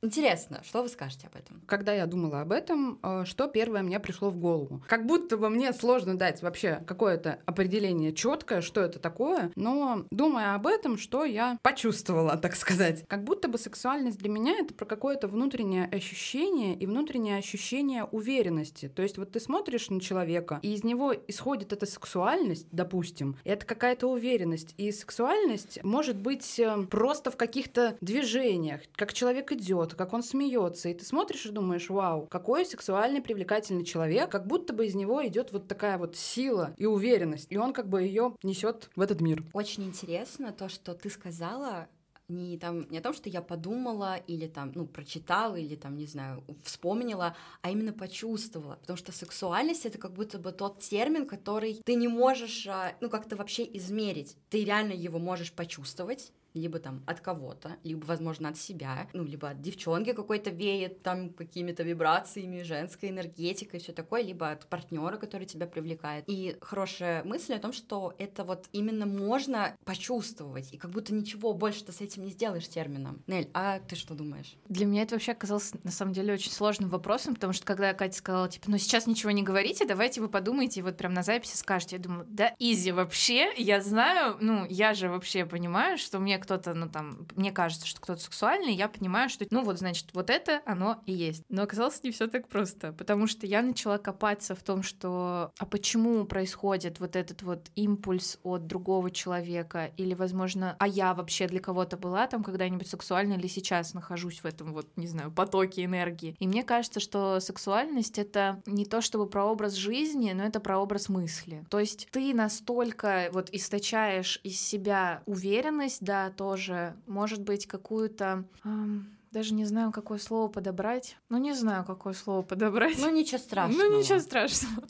Интересно, 0.04 0.62
что 0.64 0.82
вы 0.82 0.90
скажете 0.90 1.28
об 1.28 1.36
этом? 1.36 1.62
Когда 1.68 1.94
я 1.94 2.08
думала 2.08 2.42
об 2.42 2.52
этом, 2.52 2.98
э, 3.04 3.24
что 3.26 3.48
первое 3.48 3.84
мне 3.84 4.00
пришло 4.00 4.32
в 4.32 4.38
голову? 4.38 4.82
Как 4.88 5.06
будто 5.06 5.38
бы 5.38 5.48
мне 5.50 5.72
сложно 5.74 6.18
дать 6.18 6.42
вообще 6.42 6.84
какое-то 6.88 7.40
определение 7.46 8.12
четкое, 8.12 8.62
что 8.62 8.82
это 8.82 8.98
такое, 8.98 9.52
но 9.56 10.06
думая 10.10 10.56
об 10.56 10.66
этом, 10.66 10.98
что 10.98 11.24
я 11.24 11.60
почувствовала, 11.62 12.36
так 12.42 12.56
сказать. 12.56 13.06
Как 13.08 13.24
будто 13.24 13.48
бы 13.48 13.60
сексуальность 13.60 14.18
для 14.18 14.30
меня 14.30 14.58
это 14.58 14.74
про 14.74 14.86
какое-то 14.86 15.28
внутреннее 15.28 15.86
ощущение 15.86 16.76
и 16.76 16.88
внутреннее 16.88 17.38
ощущение 17.38 18.06
уверенности. 18.06 18.90
То 18.90 19.04
есть 19.04 19.20
вот 19.20 19.34
ты 19.34 19.40
смотришь 19.40 19.92
на 19.92 20.02
человека, 20.02 20.60
и 20.64 20.74
из 20.74 20.84
него 20.84 21.14
исходит 21.28 21.74
эта 21.74 21.86
сексуальность, 21.86 22.68
допустим, 22.72 23.38
и 23.44 23.50
это 23.50 23.68
какая-то 23.68 24.08
уверенность. 24.08 24.74
И 24.78 24.92
сексуальность 24.92 25.84
может 25.84 26.18
быть 26.18 26.60
э, 26.60 26.88
просто 26.90 27.30
в 27.30 27.38
каких-то 27.38 27.98
движениях, 28.02 28.82
как 28.96 29.14
человек 29.14 29.52
идет, 29.52 29.91
что 29.92 29.98
как 29.98 30.14
он 30.14 30.24
смеется, 30.24 30.88
и 30.88 30.94
ты 30.94 31.04
смотришь 31.04 31.46
и 31.46 31.52
думаешь, 31.52 31.90
вау, 31.90 32.26
какой 32.28 32.66
сексуальный 32.66 33.22
привлекательный 33.22 33.84
человек, 33.84 34.32
как 34.32 34.48
будто 34.48 34.72
бы 34.72 34.86
из 34.86 34.96
него 34.96 35.26
идет 35.28 35.52
вот 35.52 35.68
такая 35.68 35.98
вот 35.98 36.16
сила 36.16 36.74
и 36.78 36.86
уверенность, 36.86 37.48
и 37.50 37.58
он 37.58 37.74
как 37.74 37.90
бы 37.90 38.02
ее 38.02 38.38
несет 38.42 38.90
в 38.96 39.02
этот 39.02 39.20
мир. 39.20 39.44
Очень 39.52 39.84
интересно 39.84 40.54
то, 40.54 40.70
что 40.70 40.94
ты 40.94 41.10
сказала, 41.10 41.90
не 42.30 42.58
там 42.58 42.90
не 42.90 43.00
о 43.00 43.02
том, 43.02 43.14
что 43.14 43.30
я 43.30 43.42
подумала 43.42 44.16
или 44.16 44.48
там 44.48 44.72
ну 44.74 44.86
прочитала 44.86 45.58
или 45.58 45.76
там 45.76 45.98
не 45.98 46.06
знаю 46.06 46.42
вспомнила, 46.64 47.36
а 47.62 47.72
именно 47.72 47.92
почувствовала, 47.92 48.76
потому 48.76 48.96
что 48.96 49.12
сексуальность 49.12 49.86
это 49.86 49.98
как 49.98 50.14
будто 50.14 50.40
бы 50.40 50.54
тот 50.54 50.80
термин, 50.80 51.28
который 51.28 51.82
ты 51.84 51.96
не 51.96 52.08
можешь 52.08 52.66
а, 52.68 52.96
ну 53.02 53.10
как-то 53.10 53.36
вообще 53.36 53.68
измерить, 53.78 54.38
ты 54.50 54.64
реально 54.64 54.94
его 54.94 55.20
можешь 55.20 55.52
почувствовать 55.52 56.32
либо 56.54 56.80
там 56.80 57.04
от 57.06 57.20
кого-то, 57.22 57.78
либо, 57.84 58.06
возможно, 58.06 58.50
от 58.50 58.58
себя, 58.58 59.08
ну, 59.14 59.24
либо 59.24 59.50
от 59.50 59.62
девчонки 59.62 60.14
какой-то 60.14 60.50
веет 60.50 61.02
там 61.02 61.30
какими-то 61.30 61.84
вибрациями, 61.84 62.64
женской 62.64 63.10
энергетикой, 63.10 63.80
все 63.80 63.94
такое, 63.94 64.22
либо 64.22 64.52
от 64.52 64.68
партнера, 64.68 65.18
который 65.18 65.46
тебя 65.46 65.68
привлекает. 65.68 66.26
И 66.28 66.58
хорошая 66.62 67.24
мысль 67.24 67.54
о 67.54 67.60
том, 67.60 67.74
что 67.74 68.14
это 68.18 68.44
вот 68.44 68.68
именно 68.72 69.06
можно 69.06 69.76
почувствовать, 69.86 70.74
и 70.74 70.78
как 70.78 70.92
будто 70.92 71.14
ничего 71.14 71.54
больше 71.54 71.86
ты 71.86 71.92
с 71.92 72.02
этим 72.02 72.26
не 72.26 72.32
сделаешь 72.32 72.68
термином. 72.68 73.24
Нель, 73.28 73.50
а 73.54 73.80
ты 73.80 73.96
что 73.96 74.14
думаешь? 74.14 74.56
Для 74.68 74.86
меня 74.86 75.04
это 75.04 75.16
вообще 75.16 75.32
оказалось 75.32 75.72
на 75.84 75.92
самом 75.92 76.14
деле 76.14 76.34
очень 76.34 76.52
сложным 76.52 76.90
вопросом, 76.90 77.36
потому 77.36 77.54
что 77.54 77.66
когда 77.66 77.94
Катя 77.94 78.18
сказала, 78.18 78.50
типа, 78.50 78.70
ну 78.70 78.78
сейчас 78.78 79.08
ничего 79.08 79.32
не 79.32 79.44
говорите, 79.44 79.86
давайте 79.86 80.22
вы 80.22 80.30
подумайте, 80.30 80.80
и 80.80 80.84
вот 80.84 80.98
прям 80.98 81.14
на 81.14 81.24
записи 81.24 81.56
скажете, 81.56 81.98
я 81.98 82.02
думаю, 82.02 82.26
да, 82.30 82.54
изи 82.60 82.92
вообще, 82.92 83.54
я 83.58 83.82
знаю, 83.82 84.38
ну, 84.40 84.66
я 84.70 84.94
же 84.94 85.10
вообще 85.10 85.46
понимаю, 85.46 85.98
что 85.98 86.20
мне 86.20 86.41
кто-то, 86.42 86.74
ну 86.74 86.90
там, 86.90 87.28
мне 87.36 87.52
кажется, 87.52 87.88
что 87.88 88.02
кто-то 88.02 88.22
сексуальный, 88.22 88.74
я 88.74 88.90
понимаю, 88.90 89.30
что, 89.30 89.46
ну 89.50 89.64
вот, 89.64 89.78
значит, 89.80 90.08
вот 90.14 90.30
это 90.30 90.62
оно 90.66 91.02
и 91.06 91.14
есть. 91.14 91.44
Но 91.50 91.64
оказалось 91.64 92.04
не 92.04 92.12
все 92.12 92.28
так 92.28 92.48
просто, 92.48 92.94
потому 92.94 93.28
что 93.28 93.46
я 93.46 93.62
начала 93.62 93.98
копаться 93.98 94.56
в 94.56 94.64
том, 94.64 94.84
что, 94.84 95.52
а 95.58 95.66
почему 95.66 96.26
происходит 96.26 97.00
вот 97.00 97.16
этот 97.16 97.42
вот 97.44 97.70
импульс 97.76 98.40
от 98.44 98.68
другого 98.68 99.12
человека, 99.12 99.92
или, 99.98 100.14
возможно, 100.14 100.76
а 100.80 100.88
я 100.88 101.14
вообще 101.14 101.48
для 101.48 101.60
кого-то 101.60 101.98
была 101.98 102.28
там 102.28 102.44
когда-нибудь 102.44 102.88
сексуальна 102.88 103.34
или 103.34 103.48
сейчас 103.48 103.94
нахожусь 103.94 104.40
в 104.40 104.46
этом 104.46 104.74
вот, 104.74 104.88
не 104.96 105.08
знаю, 105.08 105.32
потоке 105.32 105.86
энергии. 105.86 106.36
И 106.40 106.48
мне 106.48 106.64
кажется, 106.64 107.00
что 107.00 107.40
сексуальность— 107.40 108.18
это 108.20 108.62
не 108.66 108.86
то 108.86 109.02
чтобы 109.02 109.28
про 109.28 109.46
образ 109.46 109.74
жизни, 109.74 110.32
но 110.32 110.44
это 110.44 110.60
про 110.60 110.80
образ 110.80 111.10
мысли. 111.10 111.66
То 111.70 111.80
есть 111.80 112.08
ты 112.12 112.34
настолько 112.34 113.30
вот 113.32 113.50
источаешь 113.52 114.40
из 114.44 114.60
себя 114.60 115.24
уверенность, 115.26 116.02
да, 116.02 116.31
тоже, 116.32 116.96
может 117.08 117.42
быть, 117.42 117.68
какую-то... 117.68 118.46
Эм 118.64 119.18
даже 119.32 119.54
не 119.54 119.66
знаю, 119.66 119.92
какое 119.92 120.20
слово 120.20 120.50
подобрать. 120.50 121.18
Ну, 121.30 121.38
не 121.38 121.54
знаю, 121.54 121.86
какое 121.86 122.14
слово 122.14 122.42
подобрать. 122.42 122.98
Ну, 123.00 123.10
ничего 123.10 123.38
страшного. 123.38 123.84
Ну, 123.84 124.00
ничего 124.00 124.20
страшного. 124.20 124.84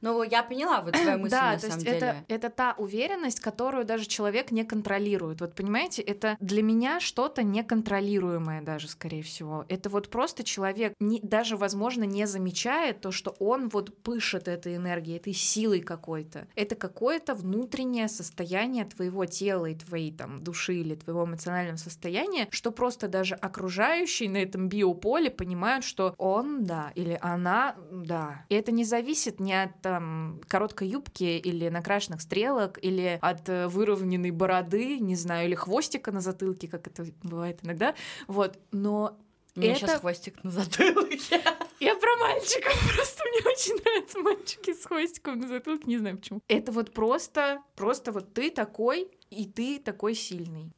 Ну, 0.00 0.22
я 0.22 0.42
поняла 0.42 0.82
вот 0.82 0.92
твою 0.92 1.18
мысль, 1.20 1.30
да, 1.30 1.52
на 1.52 1.58
то 1.58 1.66
есть 1.66 1.80
самом 1.80 1.96
это, 1.96 2.06
деле. 2.06 2.24
это 2.28 2.50
та 2.50 2.74
уверенность, 2.78 3.40
которую 3.40 3.84
даже 3.84 4.06
человек 4.06 4.50
не 4.50 4.64
контролирует. 4.64 5.40
Вот 5.40 5.54
понимаете, 5.54 6.02
это 6.02 6.36
для 6.40 6.62
меня 6.62 7.00
что-то 7.00 7.42
неконтролируемое 7.42 8.62
даже, 8.62 8.88
скорее 8.88 9.22
всего. 9.22 9.64
Это 9.68 9.88
вот 9.88 10.08
просто 10.08 10.44
человек 10.44 10.94
не, 11.00 11.20
даже, 11.20 11.56
возможно, 11.56 12.04
не 12.04 12.26
замечает 12.26 13.00
то, 13.00 13.10
что 13.12 13.30
он 13.38 13.68
вот 13.68 13.96
пышет 14.02 14.48
этой 14.48 14.76
энергией, 14.76 15.16
этой 15.16 15.32
силой 15.32 15.80
какой-то. 15.80 16.46
Это 16.54 16.74
какое-то 16.74 17.34
внутреннее 17.34 18.08
состояние 18.08 18.84
твоего 18.84 19.24
тела 19.24 19.66
и 19.66 19.74
твоей 19.74 20.12
там 20.12 20.42
души 20.42 20.74
или 20.74 20.94
твоего 20.94 21.24
эмоционального 21.24 21.76
состояния, 21.76 22.48
что 22.50 22.70
просто 22.70 23.08
даже 23.08 23.34
окружающие 23.68 24.30
на 24.30 24.38
этом 24.38 24.68
биополе 24.68 25.30
понимают, 25.30 25.84
что 25.84 26.14
он, 26.16 26.64
да, 26.64 26.90
или 26.94 27.18
она, 27.20 27.76
да. 27.92 28.46
И 28.48 28.54
это 28.54 28.72
не 28.72 28.84
зависит 28.84 29.40
ни 29.40 29.52
от 29.52 29.80
там 29.82 30.40
короткой 30.48 30.88
юбки 30.88 31.24
или 31.24 31.68
накрашенных 31.68 32.22
стрелок, 32.22 32.78
или 32.82 33.18
от 33.20 33.46
э, 33.48 33.68
выровненной 33.68 34.30
бороды, 34.30 34.98
не 35.00 35.16
знаю, 35.16 35.48
или 35.48 35.54
хвостика 35.54 36.12
на 36.12 36.20
затылке, 36.22 36.66
как 36.66 36.86
это 36.86 37.04
бывает 37.22 37.58
иногда. 37.62 37.94
Вот, 38.26 38.58
но 38.72 39.18
У 39.54 39.60
меня 39.60 39.72
это- 39.72 39.80
сейчас 39.80 40.00
хвостик 40.00 40.42
на 40.42 40.50
затылке. 40.50 41.18
я 41.80 41.94
про 41.94 42.16
мальчиков, 42.20 42.72
просто 42.96 43.22
мне 43.28 43.52
очень 43.52 43.82
нравятся 43.84 44.18
мальчики 44.20 44.72
с 44.72 44.86
хвостиком 44.86 45.40
на 45.40 45.48
затылке, 45.48 45.84
не 45.86 45.98
знаю 45.98 46.16
почему. 46.16 46.40
Это 46.48 46.72
вот 46.72 46.94
просто, 46.94 47.62
просто 47.76 48.12
вот 48.12 48.32
ты 48.32 48.50
такой, 48.50 49.10
и 49.30 49.46
ты 49.46 49.78
такой 49.78 50.14
сильный. 50.14 50.72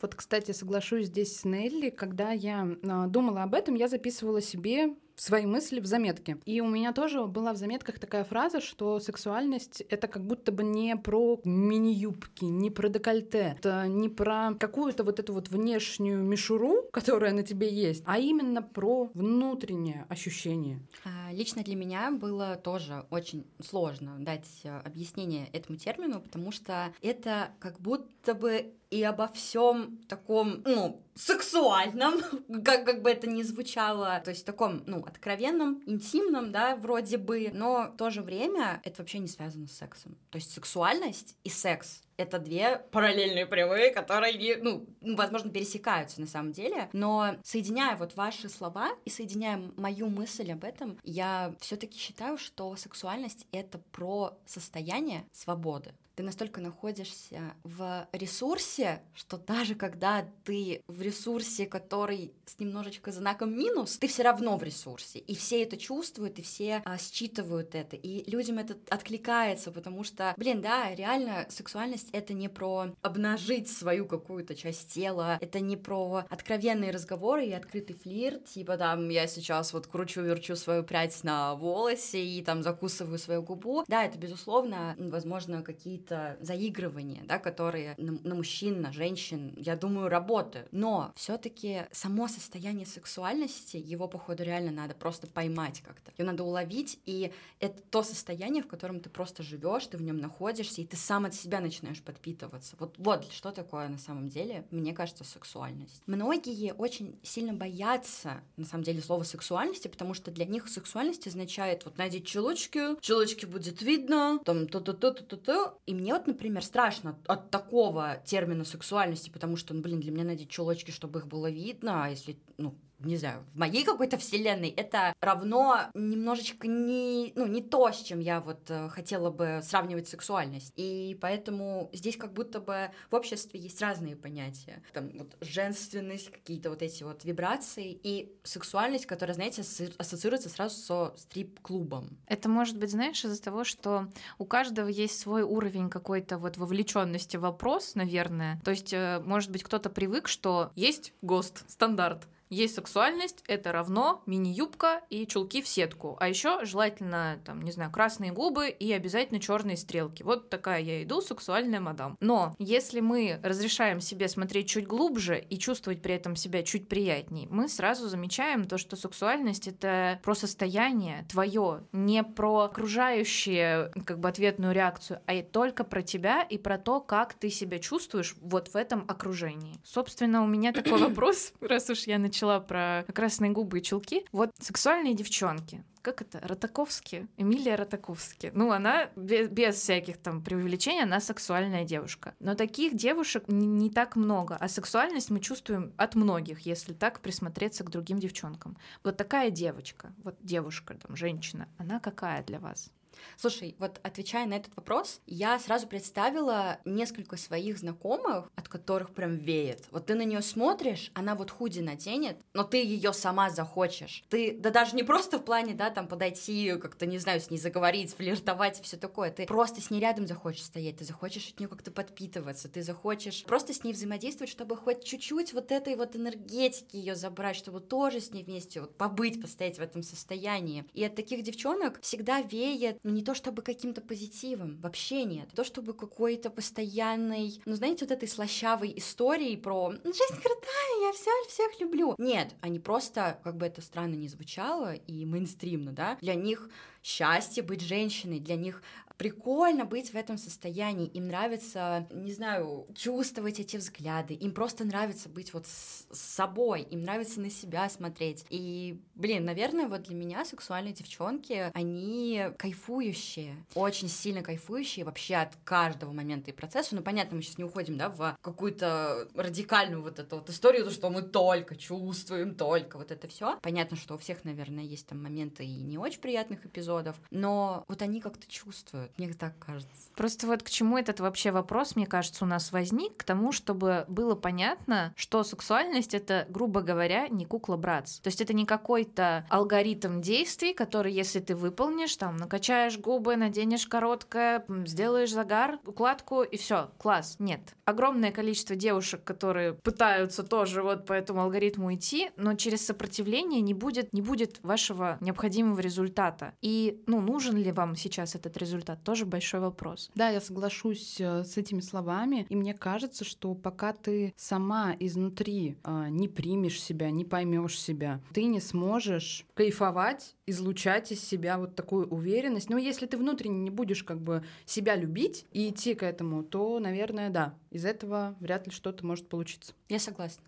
Вот, 0.00 0.14
кстати, 0.14 0.52
соглашусь 0.52 1.06
здесь 1.06 1.36
с 1.36 1.44
Нелли. 1.44 1.90
Когда 1.90 2.32
я 2.32 2.68
а, 2.82 3.06
думала 3.06 3.42
об 3.42 3.54
этом, 3.54 3.74
я 3.74 3.88
записывала 3.88 4.40
себе 4.40 4.94
свои 5.16 5.46
мысли 5.46 5.80
в 5.80 5.86
заметке. 5.86 6.38
И 6.44 6.60
у 6.60 6.68
меня 6.68 6.92
тоже 6.92 7.24
была 7.26 7.52
в 7.52 7.56
заметках 7.56 7.98
такая 7.98 8.24
фраза, 8.24 8.60
что 8.60 9.00
сексуальность— 9.00 9.80
это 9.88 10.08
как 10.08 10.24
будто 10.24 10.52
бы 10.52 10.62
не 10.62 10.96
про 10.96 11.40
мини-юбки, 11.44 12.44
не 12.44 12.70
про 12.70 12.88
декольте, 12.88 13.56
это 13.58 13.86
не 13.88 14.08
про 14.08 14.54
какую-то 14.58 15.04
вот 15.04 15.18
эту 15.18 15.32
вот 15.32 15.48
внешнюю 15.48 16.22
мишуру, 16.22 16.84
которая 16.92 17.32
на 17.32 17.42
тебе 17.42 17.72
есть, 17.72 18.02
а 18.06 18.18
именно 18.18 18.62
про 18.62 19.10
внутреннее 19.14 20.06
ощущение. 20.08 20.80
А, 21.04 21.32
Лично 21.32 21.62
для 21.62 21.76
меня 21.76 22.10
было 22.10 22.56
тоже 22.56 23.06
очень 23.10 23.46
сложно 23.62 24.16
дать 24.18 24.48
э, 24.64 24.80
объяснение 24.84 25.48
этому 25.52 25.78
термину, 25.78 26.20
потому 26.20 26.52
что 26.52 26.92
это 27.02 27.50
как 27.58 27.80
будто 27.80 28.34
бы 28.34 28.72
и 28.90 29.02
обо 29.02 29.28
всем 29.28 29.98
таком, 30.08 30.62
ну, 30.64 31.00
сексуальном, 31.14 32.20
как, 32.64 32.84
как 32.84 33.02
бы 33.02 33.10
это 33.10 33.28
ни 33.28 33.42
звучало, 33.42 34.20
то 34.24 34.30
есть 34.30 34.46
таком, 34.46 34.84
ну, 34.86 35.04
откровенном, 35.04 35.82
интимном, 35.86 36.52
да, 36.52 36.76
вроде 36.76 37.18
бы, 37.18 37.50
но 37.52 37.90
в 37.92 37.96
то 37.96 38.10
же 38.10 38.22
время 38.22 38.80
это 38.84 39.02
вообще 39.02 39.18
не 39.18 39.28
связано 39.28 39.66
с 39.66 39.72
сексом. 39.72 40.16
То 40.30 40.36
есть 40.36 40.52
сексуальность 40.52 41.36
и 41.44 41.48
секс 41.48 42.02
это 42.16 42.38
две 42.38 42.78
параллельные 42.78 43.46
прямые, 43.46 43.90
которые, 43.90 44.56
ну, 44.62 44.86
возможно, 45.02 45.50
пересекаются 45.50 46.20
на 46.20 46.26
самом 46.26 46.52
деле. 46.52 46.88
Но 46.92 47.36
соединяя 47.44 47.96
вот 47.96 48.16
ваши 48.16 48.48
слова 48.48 48.90
и 49.04 49.10
соединяя 49.10 49.60
мою 49.76 50.08
мысль 50.08 50.50
об 50.52 50.64
этом, 50.64 50.98
я 51.02 51.54
все-таки 51.60 51.98
считаю, 51.98 52.38
что 52.38 52.74
сексуальность 52.76 53.46
это 53.52 53.78
про 53.92 54.38
состояние 54.46 55.26
свободы. 55.32 55.94
Ты 56.16 56.22
настолько 56.22 56.62
находишься 56.62 57.54
в 57.62 58.08
ресурсе, 58.12 59.02
что 59.14 59.36
даже 59.36 59.74
когда 59.74 60.26
ты 60.44 60.80
в 60.86 61.02
ресурсе, 61.02 61.66
который 61.66 62.32
с 62.46 62.58
немножечко 62.58 63.12
знаком 63.12 63.54
минус, 63.54 63.98
ты 63.98 64.08
все 64.08 64.22
равно 64.22 64.56
в 64.56 64.62
ресурсе. 64.62 65.18
И 65.18 65.36
все 65.36 65.62
это 65.62 65.76
чувствуют, 65.76 66.38
и 66.38 66.42
все 66.42 66.80
а, 66.86 66.96
считывают 66.96 67.74
это. 67.74 67.96
И 67.96 68.30
людям 68.30 68.58
это 68.58 68.78
откликается, 68.88 69.70
потому 69.70 70.04
что, 70.04 70.32
блин, 70.38 70.62
да, 70.62 70.94
реально 70.94 71.44
сексуальность 71.50 72.08
это 72.12 72.32
не 72.32 72.48
про 72.48 72.94
обнажить 73.02 73.68
свою 73.68 74.06
какую-то 74.06 74.54
часть 74.54 74.94
тела, 74.94 75.36
это 75.42 75.60
не 75.60 75.76
про 75.76 76.24
откровенные 76.30 76.92
разговоры 76.92 77.44
и 77.44 77.52
открытый 77.52 77.94
флирт, 77.94 78.46
типа 78.46 78.78
там 78.78 79.10
я 79.10 79.26
сейчас 79.26 79.74
вот 79.74 79.86
кручу-верчу 79.86 80.56
свою 80.56 80.82
прядь 80.82 81.22
на 81.24 81.54
волосе 81.56 82.24
и 82.24 82.42
там 82.42 82.62
закусываю 82.62 83.18
свою 83.18 83.42
губу. 83.42 83.84
Да, 83.86 84.02
это 84.02 84.16
безусловно, 84.16 84.96
возможно, 84.98 85.62
какие-то 85.62 86.05
заигрывания, 86.40 87.22
да, 87.24 87.38
которые 87.38 87.94
на, 87.98 88.12
на 88.22 88.34
мужчин, 88.34 88.80
на 88.80 88.92
женщин, 88.92 89.54
я 89.56 89.76
думаю, 89.76 90.08
работают. 90.08 90.68
Но 90.72 91.12
все-таки 91.16 91.82
само 91.92 92.28
состояние 92.28 92.86
сексуальности, 92.86 93.76
его, 93.76 94.08
походу, 94.08 94.42
реально 94.42 94.70
надо 94.70 94.94
просто 94.94 95.26
поймать 95.26 95.80
как-то. 95.80 96.12
Ее 96.16 96.24
надо 96.24 96.44
уловить, 96.44 96.98
и 97.06 97.32
это 97.60 97.82
то 97.90 98.02
состояние, 98.02 98.62
в 98.62 98.68
котором 98.68 99.00
ты 99.00 99.10
просто 99.10 99.42
живешь, 99.42 99.86
ты 99.86 99.96
в 99.96 100.02
нем 100.02 100.18
находишься, 100.18 100.80
и 100.80 100.86
ты 100.86 100.96
сам 100.96 101.24
от 101.24 101.34
себя 101.34 101.60
начинаешь 101.60 102.02
подпитываться. 102.02 102.76
Вот, 102.78 102.94
вот 102.98 103.30
что 103.32 103.50
такое 103.50 103.88
на 103.88 103.98
самом 103.98 104.28
деле, 104.28 104.66
мне 104.70 104.92
кажется, 104.92 105.24
сексуальность. 105.24 106.02
Многие 106.06 106.72
очень 106.74 107.18
сильно 107.22 107.52
боятся, 107.52 108.40
на 108.56 108.64
самом 108.64 108.84
деле, 108.84 109.00
слова 109.00 109.22
сексуальности, 109.22 109.88
потому 109.88 110.14
что 110.14 110.30
для 110.30 110.44
них 110.44 110.68
сексуальность 110.68 111.26
означает 111.26 111.84
вот 111.84 111.98
надеть 111.98 112.26
чулочки, 112.26 113.00
чулочки 113.00 113.46
будет 113.46 113.82
видно, 113.82 114.40
там 114.44 114.68
то-то-то-то-то. 114.68 115.78
И 115.86 115.94
мне 115.96 116.14
вот, 116.14 116.26
например, 116.26 116.62
страшно 116.62 117.18
от, 117.26 117.50
такого 117.50 118.22
термина 118.24 118.64
сексуальности, 118.64 119.30
потому 119.30 119.56
что, 119.56 119.74
ну, 119.74 119.82
блин, 119.82 120.00
для 120.00 120.12
меня 120.12 120.24
надеть 120.24 120.50
чулочки, 120.50 120.90
чтобы 120.90 121.20
их 121.20 121.26
было 121.26 121.50
видно, 121.50 122.04
а 122.04 122.08
если, 122.10 122.38
ну, 122.58 122.76
не 123.00 123.16
знаю, 123.16 123.44
в 123.54 123.58
моей 123.58 123.84
какой-то 123.84 124.16
вселенной 124.16 124.70
это 124.70 125.14
равно 125.20 125.90
немножечко 125.94 126.66
не, 126.66 127.32
ну, 127.34 127.46
не 127.46 127.62
то, 127.62 127.90
с 127.92 128.02
чем 128.02 128.20
я 128.20 128.40
вот 128.40 128.70
э, 128.70 128.88
хотела 128.88 129.30
бы 129.30 129.60
сравнивать 129.62 130.08
сексуальность. 130.08 130.72
И 130.76 131.16
поэтому 131.20 131.90
здесь 131.92 132.16
как 132.16 132.32
будто 132.32 132.60
бы 132.60 132.90
в 133.10 133.14
обществе 133.14 133.60
есть 133.60 133.80
разные 133.82 134.16
понятия. 134.16 134.82
Там 134.92 135.10
вот 135.14 135.36
женственность, 135.40 136.30
какие-то 136.30 136.70
вот 136.70 136.82
эти 136.82 137.02
вот 137.02 137.24
вибрации 137.24 137.98
и 138.02 138.34
сексуальность, 138.42 139.06
которая, 139.06 139.34
знаете, 139.34 139.62
ассоциируется 139.98 140.48
сразу 140.48 140.76
со 140.76 141.14
стрип-клубом. 141.16 142.18
Это 142.26 142.48
может 142.48 142.78
быть, 142.78 142.90
знаешь, 142.90 143.24
из-за 143.24 143.42
того, 143.42 143.64
что 143.64 144.08
у 144.38 144.44
каждого 144.44 144.88
есть 144.88 145.18
свой 145.18 145.42
уровень 145.42 145.90
какой-то 145.90 146.38
вот 146.38 146.56
вовлеченности 146.56 147.36
в 147.36 147.40
вопрос, 147.40 147.94
наверное. 147.94 148.60
То 148.64 148.70
есть, 148.70 148.92
э, 148.92 149.20
может 149.24 149.50
быть, 149.50 149.62
кто-то 149.62 149.90
привык, 149.90 150.28
что 150.28 150.72
есть 150.74 151.12
ГОСТ, 151.22 151.64
стандарт. 151.70 152.26
Есть 152.48 152.76
сексуальность, 152.76 153.42
это 153.48 153.72
равно 153.72 154.22
мини-юбка 154.26 155.02
и 155.10 155.26
чулки 155.26 155.62
в 155.62 155.68
сетку. 155.68 156.16
А 156.20 156.28
еще 156.28 156.64
желательно, 156.64 157.40
там, 157.44 157.60
не 157.60 157.72
знаю, 157.72 157.90
красные 157.90 158.32
губы 158.32 158.68
и 158.68 158.92
обязательно 158.92 159.40
черные 159.40 159.76
стрелки. 159.76 160.22
Вот 160.22 160.48
такая 160.48 160.80
я 160.80 161.02
иду, 161.02 161.20
сексуальная 161.20 161.80
мадам. 161.80 162.16
Но 162.20 162.54
если 162.58 163.00
мы 163.00 163.40
разрешаем 163.42 164.00
себе 164.00 164.28
смотреть 164.28 164.68
чуть 164.68 164.86
глубже 164.86 165.38
и 165.38 165.58
чувствовать 165.58 166.02
при 166.02 166.14
этом 166.14 166.36
себя 166.36 166.62
чуть 166.62 166.88
приятней, 166.88 167.48
мы 167.50 167.68
сразу 167.68 168.08
замечаем 168.08 168.66
то, 168.66 168.78
что 168.78 168.94
сексуальность 168.94 169.66
это 169.66 170.20
про 170.22 170.34
состояние 170.34 171.26
твое, 171.28 171.82
не 171.92 172.22
про 172.22 172.60
окружающие 172.60 173.90
как 174.04 174.20
бы 174.20 174.28
ответную 174.28 174.72
реакцию, 174.72 175.20
а 175.26 175.34
и 175.34 175.42
только 175.42 175.82
про 175.82 176.02
тебя 176.02 176.42
и 176.42 176.58
про 176.58 176.78
то, 176.78 177.00
как 177.00 177.34
ты 177.34 177.50
себя 177.50 177.80
чувствуешь 177.80 178.36
вот 178.40 178.68
в 178.68 178.76
этом 178.76 179.04
окружении. 179.08 179.80
Собственно, 179.84 180.44
у 180.44 180.46
меня 180.46 180.72
такой 180.72 180.98
вопрос, 181.08 181.52
раз 181.60 181.90
уж 181.90 182.04
я 182.04 182.18
начала 182.18 182.35
про 182.60 183.04
красные 183.14 183.50
губы 183.50 183.78
и 183.78 183.82
чулки. 183.82 184.24
Вот 184.32 184.50
сексуальные 184.60 185.14
девчонки, 185.14 185.84
как 186.02 186.22
это, 186.22 186.40
Ротаковски, 186.40 187.26
Эмилия 187.36 187.74
Ротаковски. 187.74 188.52
Ну, 188.54 188.70
она 188.70 189.10
без, 189.16 189.48
без 189.48 189.74
всяких 189.74 190.18
там 190.18 190.42
преувеличений, 190.42 191.02
она 191.02 191.20
сексуальная 191.20 191.84
девушка. 191.84 192.34
Но 192.38 192.54
таких 192.54 192.94
девушек 192.94 193.48
не, 193.48 193.66
не 193.66 193.90
так 193.90 194.14
много, 194.14 194.56
а 194.60 194.68
сексуальность 194.68 195.30
мы 195.30 195.40
чувствуем 195.40 195.92
от 195.96 196.14
многих, 196.14 196.60
если 196.60 196.92
так 196.92 197.20
присмотреться 197.20 197.82
к 197.82 197.90
другим 197.90 198.18
девчонкам. 198.18 198.76
Вот 199.02 199.16
такая 199.16 199.50
девочка, 199.50 200.12
вот 200.22 200.36
девушка, 200.40 200.94
там, 200.94 201.16
женщина, 201.16 201.68
она 201.78 201.98
какая 201.98 202.44
для 202.44 202.60
вас? 202.60 202.92
Слушай, 203.36 203.76
вот 203.78 204.00
отвечая 204.02 204.46
на 204.46 204.54
этот 204.54 204.74
вопрос, 204.76 205.20
я 205.26 205.58
сразу 205.58 205.86
представила 205.86 206.78
несколько 206.84 207.36
своих 207.36 207.78
знакомых, 207.78 208.50
от 208.54 208.68
которых 208.68 209.10
прям 209.10 209.36
веет. 209.36 209.84
Вот 209.90 210.06
ты 210.06 210.14
на 210.14 210.24
нее 210.24 210.42
смотришь, 210.42 211.10
она 211.14 211.34
вот 211.34 211.50
худи 211.50 211.80
наденет, 211.80 212.36
но 212.52 212.64
ты 212.64 212.82
ее 212.82 213.12
сама 213.12 213.50
захочешь. 213.50 214.24
Ты, 214.28 214.56
да 214.58 214.70
даже 214.70 214.96
не 214.96 215.02
просто 215.02 215.38
в 215.38 215.44
плане, 215.44 215.74
да, 215.74 215.90
там 215.90 216.08
подойти, 216.08 216.76
как-то, 216.80 217.06
не 217.06 217.18
знаю, 217.18 217.40
с 217.40 217.50
ней 217.50 217.58
заговорить, 217.58 218.14
флиртовать 218.14 218.80
и 218.80 218.82
все 218.82 218.96
такое. 218.96 219.30
Ты 219.30 219.46
просто 219.46 219.80
с 219.80 219.90
ней 219.90 220.00
рядом 220.00 220.26
захочешь 220.26 220.64
стоять, 220.64 220.98
ты 220.98 221.04
захочешь 221.04 221.48
от 221.48 221.60
нее 221.60 221.68
как-то 221.68 221.90
подпитываться, 221.90 222.68
ты 222.68 222.82
захочешь 222.82 223.44
просто 223.44 223.72
с 223.72 223.84
ней 223.84 223.92
взаимодействовать, 223.92 224.50
чтобы 224.50 224.76
хоть 224.76 225.04
чуть-чуть 225.04 225.52
вот 225.52 225.72
этой 225.72 225.96
вот 225.96 226.16
энергетики 226.16 226.96
ее 226.96 227.14
забрать, 227.14 227.56
чтобы 227.56 227.80
тоже 227.80 228.20
с 228.20 228.32
ней 228.32 228.44
вместе 228.44 228.80
вот 228.80 228.96
побыть, 228.96 229.40
постоять 229.40 229.78
в 229.78 229.82
этом 229.82 230.02
состоянии. 230.02 230.84
И 230.94 231.04
от 231.04 231.14
таких 231.14 231.42
девчонок 231.42 232.00
всегда 232.02 232.40
веет 232.40 232.98
ну, 233.06 233.12
не 233.12 233.22
то 233.22 233.34
чтобы 233.34 233.62
каким-то 233.62 234.00
позитивом, 234.00 234.78
вообще 234.82 235.22
нет. 235.22 235.48
То, 235.54 235.62
чтобы 235.62 235.94
какой-то 235.94 236.50
постоянный, 236.50 237.62
ну, 237.64 237.74
знаете, 237.76 238.04
вот 238.04 238.10
этой 238.10 238.28
слащавой 238.28 238.92
истории 238.96 239.54
про 239.54 239.90
«Ну, 239.92 240.12
«жизнь 240.12 240.42
крутая, 240.42 241.00
я 241.02 241.12
вся, 241.12 241.30
всех 241.48 241.80
люблю». 241.80 242.16
Нет, 242.18 242.56
они 242.62 242.80
просто, 242.80 243.38
как 243.44 243.56
бы 243.58 243.66
это 243.66 243.80
странно 243.80 244.16
не 244.16 244.26
звучало 244.26 244.94
и 244.94 245.24
мейнстримно, 245.24 245.92
да, 245.92 246.18
для 246.20 246.34
них 246.34 246.68
счастье 247.04 247.62
быть 247.62 247.82
женщиной, 247.82 248.40
для 248.40 248.56
них 248.56 248.82
прикольно 249.16 249.84
быть 249.84 250.10
в 250.10 250.14
этом 250.14 250.38
состоянии, 250.38 251.06
им 251.06 251.28
нравится, 251.28 252.06
не 252.10 252.32
знаю, 252.32 252.86
чувствовать 252.94 253.60
эти 253.60 253.76
взгляды, 253.76 254.34
им 254.34 254.52
просто 254.52 254.84
нравится 254.84 255.28
быть 255.28 255.54
вот 255.54 255.66
с, 255.66 256.06
собой, 256.12 256.82
им 256.82 257.02
нравится 257.02 257.40
на 257.40 257.50
себя 257.50 257.88
смотреть. 257.88 258.44
И, 258.50 259.00
блин, 259.14 259.44
наверное, 259.44 259.88
вот 259.88 260.02
для 260.02 260.14
меня 260.14 260.44
сексуальные 260.44 260.92
девчонки, 260.92 261.70
они 261.72 262.44
кайфующие, 262.58 263.64
очень 263.74 264.08
сильно 264.08 264.42
кайфующие 264.42 265.04
вообще 265.04 265.36
от 265.36 265.56
каждого 265.64 266.12
момента 266.12 266.50
и 266.50 266.54
процесса. 266.54 266.94
Ну, 266.94 267.02
понятно, 267.02 267.36
мы 267.36 267.42
сейчас 267.42 267.58
не 267.58 267.64
уходим, 267.64 267.96
да, 267.96 268.08
в 268.08 268.36
какую-то 268.42 269.28
радикальную 269.34 270.02
вот 270.02 270.18
эту 270.18 270.36
вот 270.36 270.50
историю, 270.50 270.84
то, 270.84 270.90
что 270.90 271.10
мы 271.10 271.22
только 271.22 271.76
чувствуем, 271.76 272.54
только 272.54 272.98
вот 272.98 273.10
это 273.10 273.28
все. 273.28 273.58
Понятно, 273.62 273.96
что 273.96 274.14
у 274.14 274.18
всех, 274.18 274.44
наверное, 274.44 274.84
есть 274.84 275.06
там 275.06 275.22
моменты 275.22 275.64
и 275.64 275.82
не 275.82 275.98
очень 275.98 276.20
приятных 276.20 276.66
эпизодов, 276.66 277.16
но 277.30 277.84
вот 277.88 278.02
они 278.02 278.20
как-то 278.20 278.46
чувствуют 278.48 279.05
делают, 279.06 279.18
мне 279.18 279.28
так 279.34 279.58
кажется. 279.58 279.90
Просто 280.14 280.46
вот 280.46 280.62
к 280.62 280.70
чему 280.70 280.96
этот 280.96 281.20
вообще 281.20 281.50
вопрос, 281.50 281.96
мне 281.96 282.06
кажется, 282.06 282.44
у 282.44 282.48
нас 282.48 282.72
возник, 282.72 283.18
к 283.18 283.24
тому, 283.24 283.52
чтобы 283.52 284.04
было 284.08 284.34
понятно, 284.34 285.12
что 285.16 285.44
сексуальность— 285.44 286.14
это, 286.14 286.46
грубо 286.48 286.80
говоря, 286.80 287.28
не 287.28 287.44
кукла-братц. 287.44 288.20
То 288.20 288.28
есть 288.28 288.40
это 288.40 288.54
не 288.54 288.64
какой-то 288.64 289.46
алгоритм 289.50 290.20
действий, 290.20 290.72
который, 290.72 291.12
если 291.12 291.40
ты 291.40 291.54
выполнишь, 291.54 292.16
там, 292.16 292.36
накачаешь 292.36 292.98
губы, 292.98 293.36
наденешь 293.36 293.86
короткое, 293.86 294.64
сделаешь 294.86 295.32
загар, 295.32 295.78
укладку, 295.84 296.42
и 296.42 296.56
все, 296.56 296.90
класс. 296.98 297.36
Нет. 297.38 297.60
Огромное 297.84 298.32
количество 298.32 298.74
девушек, 298.74 299.22
которые 299.22 299.74
пытаются 299.74 300.42
тоже 300.42 300.82
вот 300.82 301.04
по 301.04 301.12
этому 301.12 301.42
алгоритму 301.42 301.94
идти, 301.94 302.30
но 302.36 302.54
через 302.54 302.86
сопротивление 302.86 303.60
не 303.60 303.74
будет, 303.74 304.12
не 304.12 304.22
будет 304.22 304.60
вашего 304.62 305.18
необходимого 305.20 305.80
результата. 305.80 306.54
И, 306.62 307.02
ну, 307.06 307.20
нужен 307.20 307.56
ли 307.56 307.70
вам 307.70 307.96
сейчас 307.96 308.34
этот 308.34 308.56
результат? 308.56 308.95
Тоже 309.04 309.26
большой 309.26 309.60
вопрос. 309.60 310.10
Да, 310.14 310.28
я 310.28 310.40
соглашусь 310.40 311.20
э, 311.20 311.44
с 311.44 311.56
этими 311.56 311.80
словами, 311.80 312.46
и 312.48 312.56
мне 312.56 312.74
кажется, 312.74 313.24
что 313.24 313.54
пока 313.54 313.92
ты 313.92 314.32
сама 314.36 314.94
изнутри 314.98 315.76
э, 315.84 316.06
не 316.10 316.28
примешь 316.28 316.80
себя, 316.80 317.10
не 317.10 317.24
поймешь 317.24 317.80
себя, 317.80 318.20
ты 318.32 318.44
не 318.44 318.60
сможешь 318.60 319.46
кайфовать, 319.54 320.34
излучать 320.46 321.12
из 321.12 321.22
себя 321.22 321.58
вот 321.58 321.74
такую 321.74 322.08
уверенность. 322.08 322.70
Но 322.70 322.78
если 322.78 323.06
ты 323.06 323.16
внутренне 323.16 323.58
не 323.58 323.70
будешь 323.70 324.04
как 324.04 324.20
бы 324.20 324.44
себя 324.64 324.96
любить 324.96 325.46
и 325.52 325.70
идти 325.70 325.94
к 325.94 326.02
этому, 326.02 326.42
то, 326.42 326.78
наверное, 326.78 327.30
да, 327.30 327.54
из 327.70 327.84
этого 327.84 328.36
вряд 328.40 328.66
ли 328.66 328.72
что-то 328.72 329.04
может 329.04 329.28
получиться. 329.28 329.74
Я 329.88 329.98
согласна. 329.98 330.44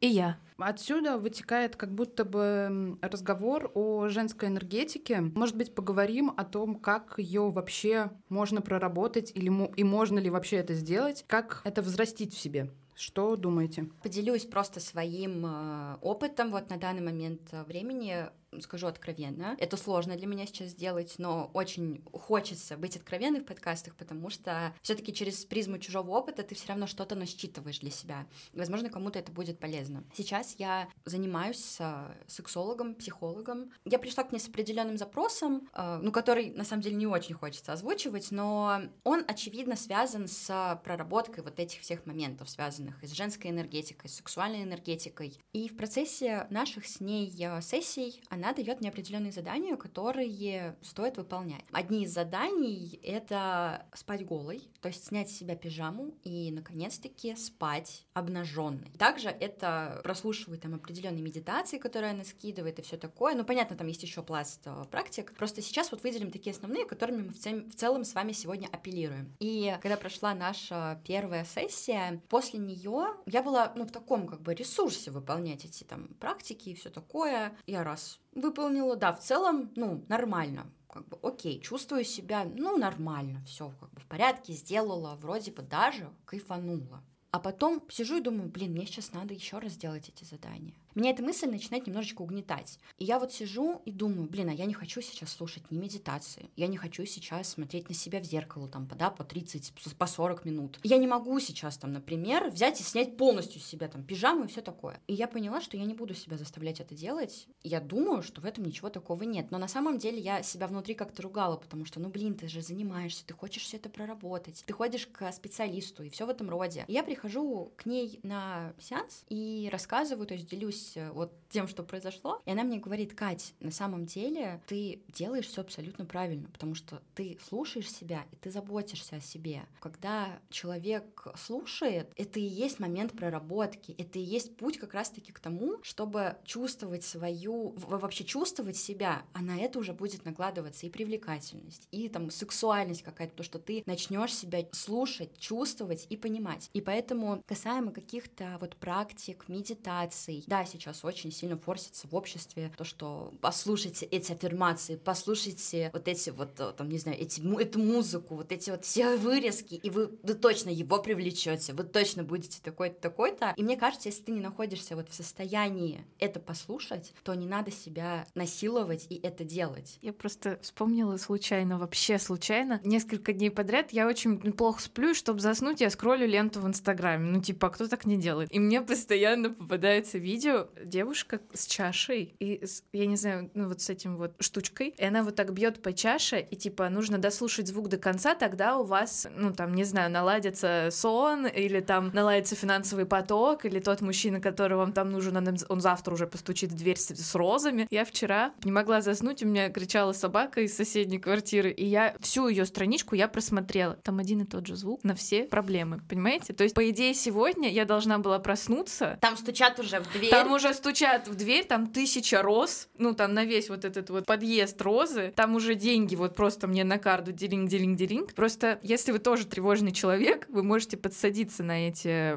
И 0.00 0.06
я. 0.06 0.38
Отсюда 0.56 1.18
вытекает 1.18 1.76
как 1.76 1.94
будто 1.94 2.24
бы 2.24 2.98
разговор 3.00 3.70
о 3.74 4.08
женской 4.08 4.48
энергетике. 4.48 5.20
Может 5.20 5.56
быть, 5.56 5.74
поговорим 5.74 6.32
о 6.36 6.44
том, 6.44 6.74
как 6.76 7.14
ее 7.18 7.50
вообще 7.50 8.10
можно 8.28 8.60
проработать 8.60 9.32
или 9.34 9.50
и 9.76 9.84
можно 9.84 10.18
ли 10.18 10.30
вообще 10.30 10.56
это 10.56 10.74
сделать, 10.74 11.24
как 11.26 11.62
это 11.64 11.82
взрастить 11.82 12.34
в 12.34 12.38
себе. 12.38 12.70
Что 12.94 13.36
думаете? 13.36 13.88
Поделюсь 14.02 14.44
просто 14.44 14.78
своим 14.78 15.46
э, 15.46 15.96
опытом 16.02 16.50
вот 16.50 16.68
на 16.68 16.76
данный 16.76 17.00
момент 17.00 17.40
э, 17.52 17.64
времени 17.64 18.26
скажу 18.60 18.86
откровенно. 18.86 19.56
Это 19.58 19.76
сложно 19.76 20.16
для 20.16 20.26
меня 20.26 20.46
сейчас 20.46 20.70
сделать, 20.70 21.14
но 21.18 21.50
очень 21.54 22.02
хочется 22.12 22.76
быть 22.76 22.96
откровенной 22.96 23.40
в 23.40 23.44
подкастах, 23.44 23.94
потому 23.94 24.30
что 24.30 24.74
все-таки 24.82 25.12
через 25.12 25.44
призму 25.44 25.78
чужого 25.78 26.10
опыта 26.10 26.42
ты 26.42 26.54
все 26.54 26.68
равно 26.68 26.86
что-то 26.86 27.14
насчитываешь 27.14 27.78
для 27.78 27.90
себя. 27.90 28.26
И, 28.52 28.58
возможно, 28.58 28.90
кому-то 28.90 29.18
это 29.18 29.30
будет 29.30 29.58
полезно. 29.58 30.04
Сейчас 30.14 30.56
я 30.58 30.88
занимаюсь 31.04 31.58
с 31.58 32.14
сексологом, 32.26 32.94
психологом. 32.94 33.70
Я 33.84 33.98
пришла 33.98 34.24
к 34.24 34.32
ней 34.32 34.38
с 34.38 34.48
определенным 34.48 34.98
запросом, 34.98 35.68
э, 35.72 36.00
ну, 36.02 36.10
который 36.10 36.50
на 36.50 36.64
самом 36.64 36.82
деле 36.82 36.96
не 36.96 37.06
очень 37.06 37.34
хочется 37.34 37.72
озвучивать, 37.72 38.30
но 38.32 38.82
он, 39.04 39.24
очевидно, 39.28 39.76
связан 39.76 40.26
с 40.26 40.80
проработкой 40.84 41.44
вот 41.44 41.60
этих 41.60 41.80
всех 41.80 42.06
моментов, 42.06 42.50
связанных 42.50 43.02
и 43.02 43.06
с 43.06 43.12
женской 43.12 43.50
энергетикой, 43.50 44.10
с 44.10 44.16
сексуальной 44.16 44.62
энергетикой. 44.62 45.38
И 45.52 45.68
в 45.68 45.76
процессе 45.76 46.46
наших 46.50 46.86
с 46.86 47.00
ней 47.00 47.32
э, 47.38 47.60
сессий 47.62 48.22
она 48.28 48.39
она 48.40 48.52
дает 48.52 48.80
мне 48.80 48.88
определенные 48.88 49.32
задания, 49.32 49.76
которые 49.76 50.76
стоит 50.82 51.16
выполнять. 51.18 51.64
Одни 51.72 52.04
из 52.04 52.12
заданий— 52.12 52.98
это 53.02 53.86
спать 53.94 54.24
голой, 54.24 54.62
то 54.80 54.88
есть 54.88 55.06
снять 55.06 55.30
с 55.30 55.36
себя 55.36 55.56
пижаму 55.56 56.14
и, 56.24 56.50
наконец-таки, 56.50 57.36
спать 57.36 58.06
обнаженной. 58.14 58.90
Также 58.98 59.28
это 59.28 60.00
прослушивать 60.02 60.62
там 60.62 60.74
определенные 60.74 61.22
медитации, 61.22 61.78
которые 61.78 62.12
она 62.12 62.24
скидывает 62.24 62.78
и 62.78 62.82
все 62.82 62.96
такое. 62.96 63.34
Ну, 63.34 63.44
понятно, 63.44 63.76
там 63.76 63.86
есть 63.86 64.02
еще 64.02 64.22
пласт 64.22 64.62
э, 64.64 64.84
практик. 64.90 65.34
Просто 65.36 65.62
сейчас 65.62 65.90
вот 65.90 66.02
выделим 66.02 66.30
такие 66.30 66.52
основные, 66.52 66.86
которыми 66.86 67.22
мы 67.22 67.32
в, 67.32 67.38
цем, 67.38 67.70
в 67.70 67.74
целом 67.74 68.04
с 68.04 68.14
вами 68.14 68.32
сегодня 68.32 68.68
апеллируем. 68.68 69.34
И 69.38 69.76
когда 69.82 69.96
прошла 69.96 70.34
наша 70.34 71.00
первая 71.06 71.44
сессия, 71.44 72.22
после 72.28 72.58
нее 72.58 73.08
я 73.26 73.42
была, 73.42 73.72
ну, 73.76 73.84
в 73.84 73.92
таком 73.92 74.26
как 74.26 74.40
бы 74.40 74.54
ресурсе 74.54 75.10
выполнять 75.10 75.64
эти 75.64 75.84
там 75.84 76.08
практики 76.20 76.70
и 76.70 76.74
все 76.74 76.90
такое. 76.90 77.52
Я 77.66 77.84
раз 77.84 78.20
выполнила, 78.34 78.96
да, 78.96 79.12
в 79.12 79.20
целом, 79.20 79.70
ну, 79.76 80.04
нормально, 80.08 80.70
как 80.88 81.06
бы, 81.08 81.18
окей, 81.22 81.60
чувствую 81.60 82.04
себя, 82.04 82.44
ну, 82.44 82.76
нормально, 82.76 83.42
все 83.46 83.72
как 83.80 83.90
бы 83.92 84.00
в 84.00 84.06
порядке, 84.06 84.52
сделала, 84.52 85.16
вроде 85.16 85.52
бы 85.52 85.62
даже 85.62 86.10
кайфанула. 86.24 87.02
А 87.32 87.38
потом 87.38 87.82
сижу 87.88 88.18
и 88.18 88.22
думаю, 88.22 88.48
блин, 88.48 88.72
мне 88.72 88.86
сейчас 88.86 89.12
надо 89.12 89.34
еще 89.34 89.58
раз 89.58 89.72
сделать 89.72 90.08
эти 90.08 90.24
задания. 90.24 90.74
Меня 90.94 91.10
эта 91.10 91.22
мысль 91.22 91.48
начинает 91.48 91.86
немножечко 91.86 92.22
угнетать. 92.22 92.78
И 92.98 93.04
я 93.04 93.18
вот 93.18 93.32
сижу 93.32 93.80
и 93.84 93.92
думаю, 93.92 94.28
блин, 94.28 94.48
а 94.48 94.52
я 94.52 94.64
не 94.64 94.74
хочу 94.74 95.00
сейчас 95.00 95.32
слушать 95.32 95.70
ни 95.70 95.78
медитации, 95.78 96.50
я 96.56 96.66
не 96.66 96.76
хочу 96.76 97.04
сейчас 97.06 97.50
смотреть 97.50 97.88
на 97.88 97.94
себя 97.94 98.20
в 98.20 98.24
зеркало, 98.24 98.68
там, 98.68 98.88
да, 98.98 99.10
по 99.10 99.24
30, 99.24 99.72
по 99.96 100.06
40 100.06 100.44
минут. 100.44 100.78
Я 100.82 100.98
не 100.98 101.06
могу 101.06 101.38
сейчас, 101.38 101.78
там, 101.78 101.92
например, 101.92 102.50
взять 102.50 102.80
и 102.80 102.84
снять 102.84 103.16
полностью 103.16 103.60
с 103.60 103.64
себя, 103.64 103.88
там, 103.88 104.02
пижаму 104.02 104.44
и 104.44 104.48
все 104.48 104.62
такое. 104.62 105.00
И 105.06 105.14
я 105.14 105.28
поняла, 105.28 105.60
что 105.60 105.76
я 105.76 105.84
не 105.84 105.94
буду 105.94 106.14
себя 106.14 106.36
заставлять 106.36 106.80
это 106.80 106.94
делать. 106.94 107.46
Я 107.62 107.80
думаю, 107.80 108.22
что 108.22 108.40
в 108.40 108.44
этом 108.44 108.64
ничего 108.64 108.90
такого 108.90 109.22
нет. 109.22 109.50
Но 109.50 109.58
на 109.58 109.68
самом 109.68 109.98
деле 109.98 110.18
я 110.18 110.42
себя 110.42 110.66
внутри 110.66 110.94
как-то 110.94 111.22
ругала, 111.22 111.56
потому 111.56 111.84
что, 111.84 112.00
ну, 112.00 112.08
блин, 112.08 112.34
ты 112.34 112.48
же 112.48 112.62
занимаешься, 112.62 113.24
ты 113.24 113.34
хочешь 113.34 113.62
все 113.62 113.76
это 113.76 113.88
проработать, 113.88 114.64
ты 114.66 114.72
ходишь 114.72 115.06
к 115.06 115.30
специалисту 115.32 116.02
и 116.02 116.10
все 116.10 116.26
в 116.26 116.30
этом 116.30 116.50
роде. 116.50 116.84
И 116.88 116.92
я 116.92 117.04
прихожу 117.04 117.72
к 117.76 117.86
ней 117.86 118.18
на 118.22 118.74
сеанс 118.78 119.24
и 119.28 119.68
рассказываю, 119.70 120.26
то 120.26 120.34
есть 120.34 120.48
делюсь 120.48 120.79
делюсь 120.80 120.96
э, 120.96 121.10
вот 121.12 121.32
тем, 121.50 121.68
что 121.68 121.82
произошло. 121.82 122.40
И 122.46 122.50
она 122.50 122.62
мне 122.62 122.78
говорит, 122.78 123.14
Кать, 123.14 123.54
на 123.60 123.70
самом 123.70 124.06
деле 124.06 124.60
ты 124.66 125.02
делаешь 125.08 125.46
все 125.46 125.60
абсолютно 125.60 126.06
правильно, 126.06 126.48
потому 126.48 126.74
что 126.74 127.02
ты 127.14 127.38
слушаешь 127.46 127.90
себя 127.90 128.24
и 128.30 128.36
ты 128.36 128.50
заботишься 128.50 129.16
о 129.16 129.20
себе. 129.20 129.62
Когда 129.80 130.38
человек 130.48 131.26
слушает, 131.36 132.10
это 132.16 132.38
и 132.38 132.44
есть 132.44 132.78
момент 132.78 133.12
проработки, 133.12 133.94
это 133.98 134.18
и 134.18 134.22
есть 134.22 134.56
путь 134.56 134.78
как 134.78 134.94
раз-таки 134.94 135.32
к 135.32 135.40
тому, 135.40 135.78
чтобы 135.82 136.36
чувствовать 136.44 137.04
свою, 137.04 137.74
вообще 137.76 138.24
чувствовать 138.24 138.76
себя, 138.76 139.22
а 139.32 139.42
на 139.42 139.58
это 139.58 139.78
уже 139.78 139.92
будет 139.92 140.24
накладываться 140.24 140.86
и 140.86 140.90
привлекательность, 140.90 141.88
и 141.90 142.08
там 142.08 142.30
сексуальность 142.30 143.02
какая-то, 143.02 143.34
то, 143.34 143.42
что 143.42 143.58
ты 143.58 143.82
начнешь 143.86 144.34
себя 144.34 144.64
слушать, 144.72 145.36
чувствовать 145.38 146.06
и 146.10 146.16
понимать. 146.16 146.70
И 146.72 146.80
поэтому 146.80 147.42
касаемо 147.46 147.90
каких-то 147.90 148.56
вот 148.60 148.76
практик, 148.76 149.48
медитаций, 149.48 150.44
да, 150.46 150.64
сейчас 150.70 151.04
очень 151.04 151.32
сильно 151.32 151.56
форсится 151.56 152.06
в 152.08 152.14
обществе, 152.14 152.72
то, 152.76 152.84
что 152.84 153.32
послушайте 153.40 154.06
эти 154.06 154.32
аффирмации, 154.32 154.96
послушайте 154.96 155.90
вот 155.92 156.08
эти 156.08 156.30
вот, 156.30 156.58
э, 156.58 156.72
там, 156.76 156.88
не 156.88 156.98
знаю, 156.98 157.18
эти, 157.20 157.40
эту 157.60 157.78
музыку, 157.78 158.36
вот 158.36 158.52
эти 158.52 158.70
вот 158.70 158.84
все 158.84 159.16
вырезки, 159.16 159.74
и 159.74 159.90
вы, 159.90 160.10
вы 160.22 160.34
точно 160.34 160.70
его 160.70 160.98
привлечете, 161.02 161.72
вы 161.72 161.84
точно 161.84 162.22
будете 162.22 162.60
такой-то, 162.62 163.00
такой-то. 163.00 163.54
И 163.56 163.62
мне 163.62 163.76
кажется, 163.76 164.08
если 164.08 164.22
ты 164.22 164.32
не 164.32 164.40
находишься 164.40 164.96
вот 164.96 165.08
в 165.08 165.14
состоянии 165.14 166.04
это 166.18 166.40
послушать, 166.40 167.12
то 167.24 167.34
не 167.34 167.46
надо 167.46 167.70
себя 167.70 168.26
насиловать 168.34 169.06
и 169.08 169.20
это 169.22 169.44
делать. 169.44 169.98
Я 170.02 170.12
просто 170.12 170.58
вспомнила 170.62 171.16
случайно, 171.16 171.78
вообще 171.78 172.18
случайно, 172.18 172.80
несколько 172.84 173.32
дней 173.32 173.50
подряд 173.50 173.92
я 173.92 174.06
очень 174.06 174.38
плохо 174.52 174.80
сплю, 174.80 175.10
и 175.10 175.14
чтобы 175.14 175.40
заснуть, 175.40 175.80
я 175.80 175.90
скроллю 175.90 176.26
ленту 176.26 176.60
в 176.60 176.66
Инстаграме. 176.66 177.30
Ну, 177.30 177.40
типа, 177.40 177.68
а 177.68 177.70
кто 177.70 177.86
так 177.86 178.04
не 178.06 178.16
делает? 178.16 178.52
И 178.52 178.58
мне 178.58 178.80
постоянно 178.80 179.50
попадается 179.50 180.18
видео 180.18 180.59
девушка 180.84 181.40
с 181.52 181.66
чашей, 181.66 182.34
и 182.38 182.64
с, 182.64 182.82
я 182.92 183.06
не 183.06 183.16
знаю, 183.16 183.50
ну 183.54 183.68
вот 183.68 183.80
с 183.80 183.90
этим 183.90 184.16
вот 184.16 184.32
штучкой, 184.40 184.94
и 184.96 185.04
она 185.04 185.22
вот 185.22 185.36
так 185.36 185.52
бьет 185.52 185.82
по 185.82 185.92
чаше, 185.92 186.40
и 186.40 186.56
типа 186.56 186.88
нужно 186.88 187.18
дослушать 187.18 187.68
звук 187.68 187.88
до 187.88 187.98
конца, 187.98 188.34
тогда 188.34 188.78
у 188.78 188.84
вас, 188.84 189.26
ну 189.36 189.52
там, 189.52 189.74
не 189.74 189.84
знаю, 189.84 190.10
наладится 190.10 190.88
сон, 190.90 191.46
или 191.46 191.80
там 191.80 192.10
наладится 192.12 192.56
финансовый 192.56 193.06
поток, 193.06 193.64
или 193.64 193.80
тот 193.80 194.00
мужчина, 194.00 194.40
который 194.40 194.76
вам 194.76 194.92
там 194.92 195.10
нужен, 195.10 195.36
он, 195.36 195.56
он 195.68 195.80
завтра 195.80 196.14
уже 196.14 196.26
постучит 196.26 196.70
в 196.72 196.76
дверь 196.76 196.98
с, 196.98 197.08
с 197.08 197.34
розами. 197.34 197.86
Я 197.90 198.04
вчера 198.04 198.52
не 198.64 198.72
могла 198.72 199.00
заснуть, 199.00 199.42
у 199.42 199.46
меня 199.46 199.70
кричала 199.70 200.12
собака 200.12 200.60
из 200.60 200.76
соседней 200.76 201.18
квартиры, 201.18 201.70
и 201.70 201.84
я 201.84 202.14
всю 202.20 202.48
ее 202.48 202.66
страничку 202.66 203.14
я 203.14 203.28
просмотрела. 203.28 203.96
Там 204.02 204.18
один 204.18 204.42
и 204.42 204.44
тот 204.44 204.66
же 204.66 204.76
звук 204.76 205.04
на 205.04 205.14
все 205.14 205.44
проблемы, 205.44 206.00
понимаете? 206.08 206.52
То 206.52 206.64
есть, 206.64 206.74
по 206.74 206.88
идее, 206.90 207.14
сегодня 207.14 207.70
я 207.70 207.84
должна 207.84 208.18
была 208.18 208.38
проснуться. 208.38 209.18
Там 209.20 209.36
стучат 209.36 209.78
уже 209.78 210.00
в 210.00 210.12
дверь. 210.12 210.30
Там 210.30 210.49
уже 210.52 210.74
стучат 210.74 211.28
в 211.28 211.34
дверь, 211.34 211.64
там 211.64 211.86
тысяча 211.86 212.42
роз, 212.42 212.88
ну 212.98 213.14
там 213.14 213.34
на 213.34 213.44
весь 213.44 213.68
вот 213.68 213.84
этот 213.84 214.10
вот 214.10 214.26
подъезд 214.26 214.80
розы, 214.82 215.32
там 215.34 215.54
уже 215.54 215.74
деньги 215.74 216.14
вот 216.14 216.34
просто 216.34 216.66
мне 216.66 216.84
на 216.84 216.98
карту 216.98 217.32
дилинг 217.32 217.68
дилинг 217.68 217.96
дилинг 217.96 218.34
Просто 218.34 218.78
если 218.82 219.12
вы 219.12 219.18
тоже 219.18 219.46
тревожный 219.46 219.92
человек, 219.92 220.46
вы 220.48 220.62
можете 220.62 220.96
подсадиться 220.96 221.62
на 221.62 221.88
эти, 221.88 222.36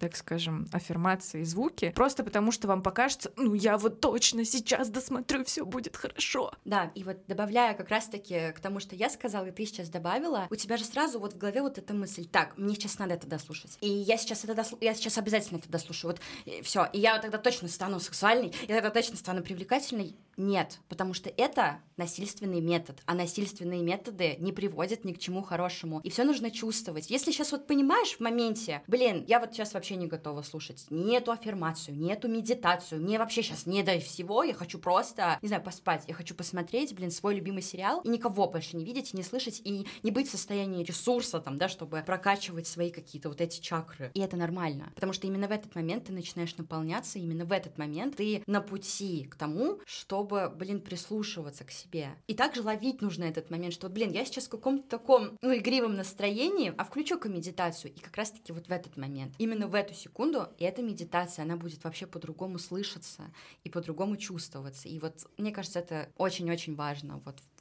так 0.00 0.16
скажем, 0.16 0.66
аффирмации, 0.72 1.42
звуки, 1.42 1.92
просто 1.94 2.24
потому 2.24 2.52
что 2.52 2.68
вам 2.68 2.82
покажется, 2.82 3.32
ну 3.36 3.54
я 3.54 3.78
вот 3.78 4.00
точно 4.00 4.44
сейчас 4.44 4.90
досмотрю, 4.90 5.44
все 5.44 5.64
будет 5.64 5.96
хорошо. 5.96 6.52
Да, 6.64 6.90
и 6.94 7.04
вот 7.04 7.18
добавляя 7.26 7.74
как 7.74 7.88
раз-таки 7.88 8.52
к 8.52 8.60
тому, 8.60 8.80
что 8.80 8.94
я 8.94 9.10
сказала, 9.10 9.46
и 9.46 9.50
ты 9.50 9.66
сейчас 9.66 9.88
добавила, 9.88 10.46
у 10.50 10.56
тебя 10.56 10.76
же 10.76 10.84
сразу 10.84 11.18
вот 11.18 11.34
в 11.34 11.38
голове 11.38 11.62
вот 11.62 11.78
эта 11.78 11.94
мысль, 11.94 12.26
так, 12.26 12.56
мне 12.56 12.74
сейчас 12.74 12.98
надо 12.98 13.14
это 13.14 13.26
дослушать. 13.26 13.76
И 13.80 13.88
я 13.88 14.16
сейчас 14.16 14.44
это 14.44 14.54
дослушаю, 14.54 14.84
я 14.84 14.94
сейчас 14.94 15.18
обязательно 15.18 15.58
это 15.58 15.68
дослушаю. 15.68 16.12
Вот 16.12 16.20
все. 16.64 16.88
И 16.92 17.00
я 17.00 17.18
тогда 17.28 17.38
точно 17.38 17.68
стану 17.68 18.00
сексуальной, 18.00 18.52
я 18.68 18.76
тогда 18.76 18.90
точно 18.90 19.16
стану 19.16 19.42
привлекательной. 19.42 20.16
Нет, 20.38 20.78
потому 20.88 21.14
что 21.14 21.28
это 21.36 21.80
насильственный 21.96 22.60
метод, 22.60 23.02
а 23.06 23.14
насильственные 23.14 23.82
методы 23.82 24.36
не 24.38 24.52
приводят 24.52 25.04
ни 25.04 25.12
к 25.12 25.18
чему 25.18 25.42
хорошему. 25.42 26.00
И 26.04 26.10
все 26.10 26.22
нужно 26.22 26.52
чувствовать. 26.52 27.10
Если 27.10 27.32
сейчас 27.32 27.50
вот 27.50 27.66
понимаешь 27.66 28.16
в 28.16 28.20
моменте, 28.20 28.82
блин, 28.86 29.24
я 29.26 29.40
вот 29.40 29.52
сейчас 29.52 29.74
вообще 29.74 29.96
не 29.96 30.06
готова 30.06 30.42
слушать 30.42 30.86
ни 30.90 31.16
эту 31.16 31.32
аффирмацию, 31.32 31.96
ни 31.98 32.12
эту 32.12 32.28
медитацию, 32.28 33.02
мне 33.02 33.18
вообще 33.18 33.42
сейчас 33.42 33.66
не 33.66 33.82
дай 33.82 34.00
всего, 34.00 34.44
я 34.44 34.54
хочу 34.54 34.78
просто, 34.78 35.40
не 35.42 35.48
знаю, 35.48 35.62
поспать, 35.62 36.04
я 36.06 36.14
хочу 36.14 36.36
посмотреть, 36.36 36.94
блин, 36.94 37.10
свой 37.10 37.34
любимый 37.34 37.62
сериал 37.62 38.00
и 38.02 38.08
никого 38.08 38.48
больше 38.48 38.76
не 38.76 38.84
видеть, 38.84 39.14
не 39.14 39.24
слышать 39.24 39.60
и 39.64 39.88
не 40.04 40.10
быть 40.12 40.28
в 40.28 40.30
состоянии 40.30 40.84
ресурса 40.84 41.40
там, 41.40 41.58
да, 41.58 41.68
чтобы 41.68 42.04
прокачивать 42.06 42.68
свои 42.68 42.90
какие-то 42.90 43.28
вот 43.28 43.40
эти 43.40 43.60
чакры. 43.60 44.12
И 44.14 44.20
это 44.20 44.36
нормально, 44.36 44.92
потому 44.94 45.12
что 45.12 45.26
именно 45.26 45.48
в 45.48 45.52
этот 45.52 45.74
момент 45.74 46.04
ты 46.04 46.12
начинаешь 46.12 46.56
наполняться, 46.56 47.17
именно 47.18 47.44
в 47.44 47.52
этот 47.52 47.78
момент 47.78 48.16
ты 48.16 48.42
на 48.46 48.60
пути 48.60 49.24
к 49.24 49.36
тому, 49.36 49.80
чтобы, 49.86 50.52
блин, 50.54 50.80
прислушиваться 50.80 51.64
к 51.64 51.70
себе. 51.70 52.10
И 52.26 52.34
также 52.34 52.62
ловить 52.62 53.02
нужно 53.02 53.24
этот 53.24 53.50
момент, 53.50 53.74
что, 53.74 53.88
блин, 53.88 54.10
я 54.10 54.24
сейчас 54.24 54.46
в 54.46 54.50
каком-то 54.50 54.88
таком, 54.88 55.36
ну, 55.42 55.56
игривом 55.56 55.94
настроении, 55.94 56.74
а 56.76 56.84
включу-ка 56.84 57.28
медитацию. 57.28 57.92
И 57.94 58.00
как 58.00 58.16
раз-таки 58.16 58.52
вот 58.52 58.68
в 58.68 58.70
этот 58.70 58.96
момент, 58.96 59.34
именно 59.38 59.68
в 59.68 59.74
эту 59.74 59.94
секунду, 59.94 60.48
и 60.58 60.64
эта 60.64 60.82
медитация, 60.82 61.44
она 61.44 61.56
будет 61.56 61.84
вообще 61.84 62.06
по-другому 62.06 62.58
слышаться 62.58 63.30
и 63.64 63.70
по-другому 63.70 64.16
чувствоваться. 64.16 64.88
И 64.88 64.98
вот, 64.98 65.26
мне 65.36 65.52
кажется, 65.52 65.78
это 65.78 66.08
очень-очень 66.16 66.74
важно 66.74 67.20
вот 67.24 67.40
в 67.40 67.57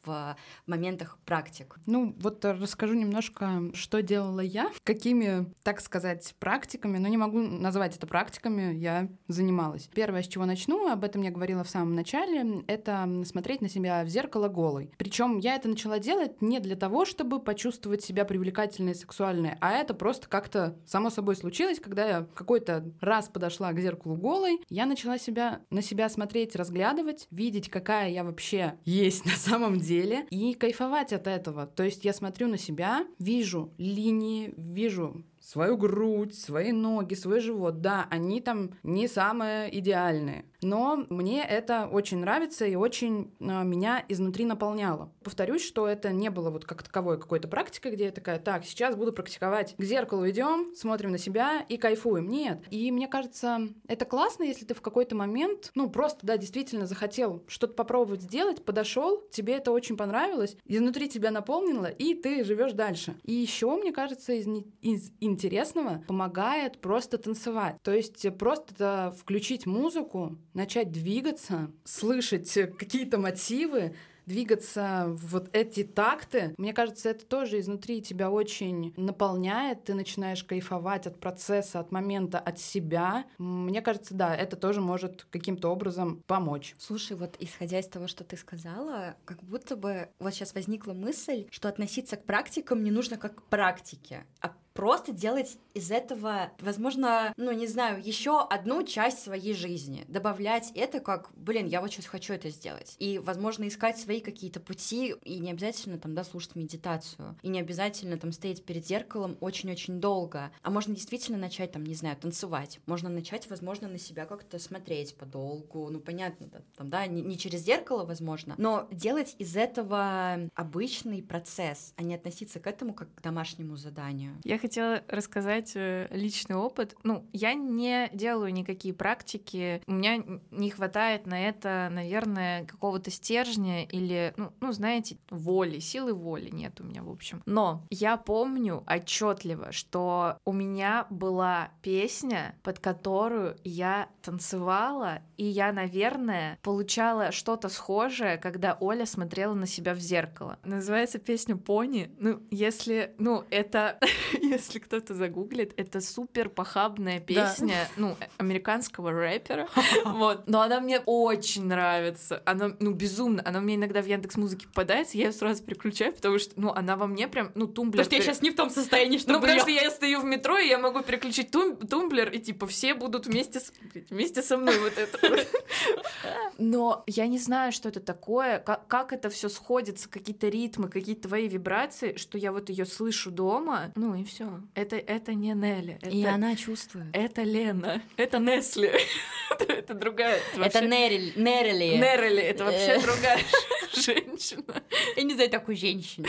моментах 0.65 1.17
практик. 1.26 1.78
Ну, 1.86 2.15
вот 2.20 2.43
расскажу 2.43 2.93
немножко, 2.93 3.63
что 3.74 4.02
делала 4.02 4.39
я, 4.39 4.72
какими, 4.84 5.52
так 5.63 5.82
сказать, 5.82 6.36
практиками, 6.39 6.98
но 6.98 7.08
не 7.08 7.17
могу 7.17 7.39
назвать 7.39 7.96
это 7.96 8.08
практиками, 8.08 8.76
я 8.76 9.10
занималась. 9.28 9.89
Первое, 9.93 10.24
с 10.24 10.28
чего 10.28 10.46
начну, 10.46 10.91
об 10.91 11.04
этом 11.04 11.22
я 11.22 11.32
говорила 11.32 11.63
в 11.63 11.70
самом 11.70 11.96
начале, 11.96 12.63
это 12.67 13.24
смотреть 13.26 13.62
на 13.62 13.70
себя 13.70 14.04
в 14.04 14.08
зеркало 14.08 14.48
голой. 14.48 14.91
Причем 14.98 15.38
я 15.39 15.56
это 15.56 15.67
начала 15.67 16.00
делать 16.00 16.41
не 16.41 16.60
для 16.60 16.76
того, 16.76 17.06
чтобы 17.06 17.39
почувствовать 17.39 18.04
себя 18.04 18.26
привлекательной 18.26 18.93
и 18.93 18.96
сексуальной, 18.96 19.56
а 19.62 19.74
это 19.74 19.93
просто 19.93 20.28
как-то 20.28 20.78
само 20.86 21.10
собой 21.10 21.36
случилось, 21.36 21.80
когда 21.80 22.06
я 22.06 22.28
какой-то 22.36 22.91
раз 23.02 23.28
подошла 23.28 23.72
к 23.74 23.80
зеркалу 23.80 24.15
голой, 24.15 24.60
я 24.70 24.86
начала 24.86 25.17
себя 25.17 25.62
на 25.70 25.82
себя 25.82 26.10
смотреть, 26.10 26.56
разглядывать, 26.56 27.28
видеть, 27.32 27.70
какая 27.70 28.10
я 28.10 28.24
вообще 28.24 28.78
есть 28.86 29.26
на 29.26 29.36
самом 29.36 29.80
деле, 29.80 29.97
деле 29.98 30.26
и 30.30 30.54
кайфовать 30.54 31.14
от 31.14 31.28
этого. 31.28 31.66
То 31.68 31.84
есть 31.84 32.06
я 32.06 32.14
смотрю 32.14 32.48
на 32.48 32.58
себя, 32.58 33.06
вижу 33.20 33.74
линии, 33.78 34.54
вижу 34.58 35.24
свою 35.42 35.78
грудь, 35.78 36.36
свои 36.36 36.72
ноги, 36.72 37.14
свой 37.14 37.40
живот. 37.40 37.82
Да, 37.82 38.08
они 38.10 38.42
там 38.42 38.72
не 38.84 39.08
самые 39.08 39.78
идеальные. 39.80 40.46
Но 40.62 41.06
мне 41.10 41.43
это 41.43 41.88
очень 41.91 42.20
нравится 42.20 42.65
и 42.65 42.76
очень 42.76 43.32
а, 43.39 43.63
меня 43.63 44.04
изнутри 44.08 44.46
наполняло. 44.46 45.12
Повторюсь, 45.24 45.63
что 45.65 45.88
это 45.88 46.12
не 46.12 46.30
было 46.30 46.50
вот 46.50 46.65
как 46.65 46.84
таковой 46.84 47.20
какой-то 47.20 47.48
практикой, 47.48 47.91
где 47.91 48.06
я 48.06 48.12
такая, 48.12 48.39
так, 48.39 48.65
сейчас 48.65 48.96
буду 48.96 49.13
практиковать. 49.13 49.76
К 49.78 49.84
зеркалу 49.84 50.30
идем, 50.30 50.74
смотрим 50.76 51.12
на 51.12 51.17
себя 51.17 51.65
и 51.67 51.78
кайфуем. 51.78 52.28
Нет. 52.30 52.63
И 52.70 52.91
мне 52.91 53.08
кажется, 53.08 53.67
это 53.88 54.06
классно, 54.06 54.43
если 54.43 54.65
ты 54.65 54.74
в 54.74 54.82
какой-то 54.82 55.15
момент, 55.15 55.72
ну, 55.76 55.89
просто, 55.89 56.26
да, 56.26 56.38
действительно 56.38 56.88
захотел 56.88 57.43
что-то 57.48 57.74
попробовать 57.74 58.22
сделать, 58.22 58.63
подошел, 58.63 59.24
тебе 59.32 59.56
это 59.56 59.72
очень 59.72 59.98
понравилось, 59.98 60.58
изнутри 60.65 61.10
тебя 61.10 61.32
наполнило, 61.32 61.86
и 61.86 62.13
ты 62.13 62.43
живешь 62.43 62.74
дальше. 62.74 63.15
И 63.24 63.34
еще, 63.34 63.76
мне 63.76 63.91
кажется, 63.91 64.34
из, 64.34 64.48
из 64.82 65.12
интересного 65.20 66.04
помогает 66.08 66.80
просто 66.80 67.17
танцевать. 67.17 67.78
То 67.84 67.93
есть 67.93 68.26
просто 68.38 69.15
включить 69.20 69.65
музыку, 69.65 70.38
начать 70.58 70.91
двигаться, 70.91 71.72
слышать 71.86 72.52
какие-то 72.78 73.17
мотивы, 73.17 73.96
двигаться 74.26 75.06
вот 75.08 75.50
эти 75.54 75.84
такты, 75.84 76.54
мне 76.58 76.74
кажется, 76.74 77.10
это 77.10 77.26
тоже 77.26 77.60
изнутри 77.60 78.02
тебя 78.02 78.30
очень 78.30 78.93
наполняет, 78.98 79.86
ты 79.86 79.93
начинаешь 79.93 80.43
кайфовать 80.43 81.08
от 81.08 81.20
процесса, 81.20 81.80
от 81.80 81.91
момента, 81.91 82.38
от 82.38 82.60
себя. 82.60 83.26
Мне 83.38 83.82
кажется, 83.82 84.13
да, 84.13 84.36
это 84.36 84.58
тоже 84.58 84.82
может 84.82 85.26
каким-то 85.30 85.70
образом 85.70 86.22
помочь. 86.28 86.76
Слушай, 86.78 87.15
вот 87.15 87.38
исходя 87.39 87.80
из 87.80 87.88
того, 87.88 88.08
что 88.08 88.24
ты 88.26 88.36
сказала, 88.36 89.15
как 89.24 89.41
будто 89.43 89.78
бы 89.78 90.10
вот 90.20 90.34
сейчас 90.34 90.54
возникла 90.54 90.93
мысль, 90.93 91.48
что 91.50 91.70
относиться 91.70 92.17
к 92.17 92.26
практикам 92.26 92.84
не 92.84 92.91
нужно 92.91 93.17
как 93.17 93.36
к 93.36 93.43
практике, 93.43 94.26
а 94.41 94.54
просто 94.78 95.12
делать 95.12 95.58
из 95.74 95.90
этого, 95.90 96.52
возможно, 96.60 97.34
ну, 97.36 97.52
не 97.52 97.66
знаю, 97.66 98.00
еще 98.00 98.42
одну 98.42 98.84
часть 98.84 99.24
своей 99.24 99.56
жизни. 99.56 100.06
Добавлять 100.08 100.72
это 100.76 101.00
как, 101.00 101.32
блин, 101.36 101.66
я 101.66 101.82
вот 101.82 101.92
сейчас 101.92 102.06
хочу 102.06 102.34
это 102.34 102.52
сделать. 102.52 102.96
И, 103.00 103.18
возможно, 103.18 103.68
искать 103.68 103.98
свои 103.98 104.22
какие-то 104.22 104.60
пути, 104.60 105.16
и 105.24 105.40
не 105.40 105.50
обязательно 105.50 105.98
там, 105.98 106.13
да, 106.13 106.24
слушать 106.24 106.56
медитацию, 106.56 107.36
и 107.42 107.48
не 107.48 107.60
обязательно 107.60 108.20
там 108.20 108.32
стоять 108.32 108.66
перед 108.66 108.86
зеркалом 108.86 109.36
очень-очень 109.40 110.00
долго. 110.00 110.52
А 110.62 110.70
можно 110.70 110.94
действительно 110.94 111.40
начать 111.40 111.72
там, 111.72 111.84
не 111.84 111.96
знаю, 111.96 112.16
танцевать. 112.16 112.80
Можно 112.86 113.10
начать, 113.10 113.50
возможно, 113.50 113.88
на 113.88 113.98
себя 113.98 114.26
как-то 114.26 114.60
смотреть 114.60 115.18
подолгу. 115.18 115.90
Ну, 115.90 116.00
понятно, 116.00 116.48
да, 116.48 116.62
там, 116.76 116.92
да, 116.92 117.08
не, 117.08 117.24
не 117.24 117.38
через 117.40 117.62
зеркало, 117.62 118.06
возможно, 118.06 118.54
но 118.60 118.88
делать 118.92 119.36
из 119.40 119.56
этого 119.56 120.38
обычный 120.54 121.24
процесс, 121.24 121.94
а 121.96 122.04
не 122.04 122.13
относиться 122.13 122.60
к 122.60 122.68
этому 122.68 122.94
как 122.94 123.12
к 123.16 123.22
домашнему 123.24 123.76
заданию. 123.76 124.40
Я 124.44 124.60
хотела 124.67 125.01
рассказать 125.08 125.71
э, 125.75 126.08
личный 126.12 126.58
опыт. 126.58 126.93
Ну, 127.03 127.25
я 127.32 127.53
не 127.53 128.10
делаю 128.13 128.51
никакие 128.51 128.93
практики, 128.93 129.82
у 129.88 129.93
меня 129.93 130.21
не 130.51 130.69
хватает 130.69 131.25
на 131.25 131.47
это, 131.47 131.88
наверное, 131.89 132.65
какого-то 132.65 133.10
стержня 133.10 133.86
или, 133.86 134.34
ну, 134.36 134.51
ну, 134.60 134.73
знаете, 134.73 135.17
воли, 135.30 135.80
силы 135.80 136.13
воли 136.13 136.49
нет 136.49 136.82
у 136.82 136.84
меня, 136.84 137.01
в 137.01 137.10
общем. 137.10 137.41
Но 137.45 137.86
я 137.89 138.17
помню 138.17 138.84
отчетливо, 138.86 139.71
что 139.71 140.38
у 140.43 140.51
меня 140.51 141.08
была 141.10 141.69
песня, 141.82 142.53
под 142.62 142.80
которую 142.80 143.56
я 143.63 144.10
танцевала, 144.21 145.21
и 145.38 145.45
я, 145.45 145.71
наверное, 145.71 146.60
получала 146.62 147.32
что-то 147.32 147.69
схожее, 147.69 148.38
когда 148.38 148.75
Оля 148.82 149.06
смотрела 149.06 149.53
на 149.53 149.65
себя 149.65 149.93
в 149.93 149.99
зеркало. 149.99 150.60
Называется 150.65 151.19
песня 151.19 151.56
«Пони». 151.56 152.12
Ну, 152.19 152.41
если, 152.51 153.15
ну, 153.17 153.45
это 153.49 153.97
Если 154.58 154.80
кто-то 154.80 155.13
загуглит, 155.13 155.74
это 155.78 156.02
супер 156.02 156.50
похабная 156.50 157.20
песня, 157.20 157.88
ну, 157.96 158.17
американского 158.38 159.12
рэпера. 159.12 159.67
Вот. 160.06 160.48
Но 160.48 160.62
она 160.62 160.80
мне 160.80 161.00
очень 161.06 161.65
нравится. 161.65 162.41
Она, 162.46 162.76
ну, 162.80 162.91
безумно. 162.91 163.41
Она 163.46 163.60
мне 163.60 163.76
иногда 163.76 164.02
в 164.02 164.06
Яндекс 164.06 164.36
Музыке 164.38 164.67
попадается, 164.67 165.17
я 165.17 165.26
ее 165.26 165.32
сразу 165.32 165.63
переключаю, 165.63 166.13
потому 166.13 166.39
что, 166.39 166.54
ну, 166.60 166.72
она 166.72 166.96
во 166.96 167.08
мне 167.08 167.28
прям, 167.28 167.52
ну, 167.56 167.67
тумблер. 167.67 168.04
Потому 168.04 168.06
что 168.06 168.15
я 168.15 168.22
сейчас 168.22 168.41
не 168.41 168.52
в 168.52 168.56
том 168.56 168.70
состоянии, 168.70 169.17
чтобы 169.17 169.34
Ну, 169.34 169.41
потому 169.41 169.60
что 169.60 169.70
я 169.70 169.91
стою 169.91 170.22
в 170.22 170.26
метро, 170.26 170.58
и 170.58 170.67
я 170.67 170.78
могу 170.80 171.02
переключить 171.02 171.52
тум- 171.52 171.78
тумблер, 171.78 172.30
и 172.32 172.39
типа 172.39 172.65
все 172.67 172.93
будут 172.93 173.28
вместе, 173.28 173.60
с... 173.60 173.72
вместе 174.10 174.41
со 174.41 174.58
мной 174.58 174.80
вот 174.80 174.98
это. 174.98 175.46
Но 176.58 177.04
я 177.08 177.28
не 177.28 177.38
знаю, 177.38 177.72
что 177.72 177.89
это 177.89 178.00
такое, 178.00 178.60
как 178.60 179.13
это 179.13 179.30
все 179.30 179.50
сходится, 179.50 180.10
какие-то 180.10 180.48
ритмы, 180.50 180.89
какие-то 180.89 181.28
твои 181.28 181.48
вибрации, 181.48 182.15
что 182.17 182.38
я 182.38 182.52
вот 182.52 182.70
ее 182.70 182.86
слышу 182.86 183.32
дома. 183.32 183.91
Ну 183.96 184.15
и 184.15 184.24
все. 184.24 184.47
Это, 184.76 184.96
это 184.98 185.34
не 185.34 185.54
Нелли. 185.54 185.98
Это, 186.02 186.10
И 186.10 186.24
она 186.24 186.56
чувствует. 186.56 187.08
это 187.14 187.44
Лена. 187.44 188.02
Это 188.18 188.40
Несли. 188.40 188.92
это, 189.52 189.74
это 189.74 189.94
другая. 189.94 190.40
Это 190.54 190.60
вообще- 190.60 190.88
Нерли. 190.88 191.34
Нерли. 191.36 191.98
Нерли. 191.98 192.42
Это 192.42 192.66
вообще 192.66 192.92
Э. 192.98 193.02
другая 193.02 193.40
женщина. 193.94 194.84
Я 195.16 195.24
не 195.24 195.34
знаю 195.34 195.50
такую 195.50 195.76
женщину. 195.78 196.28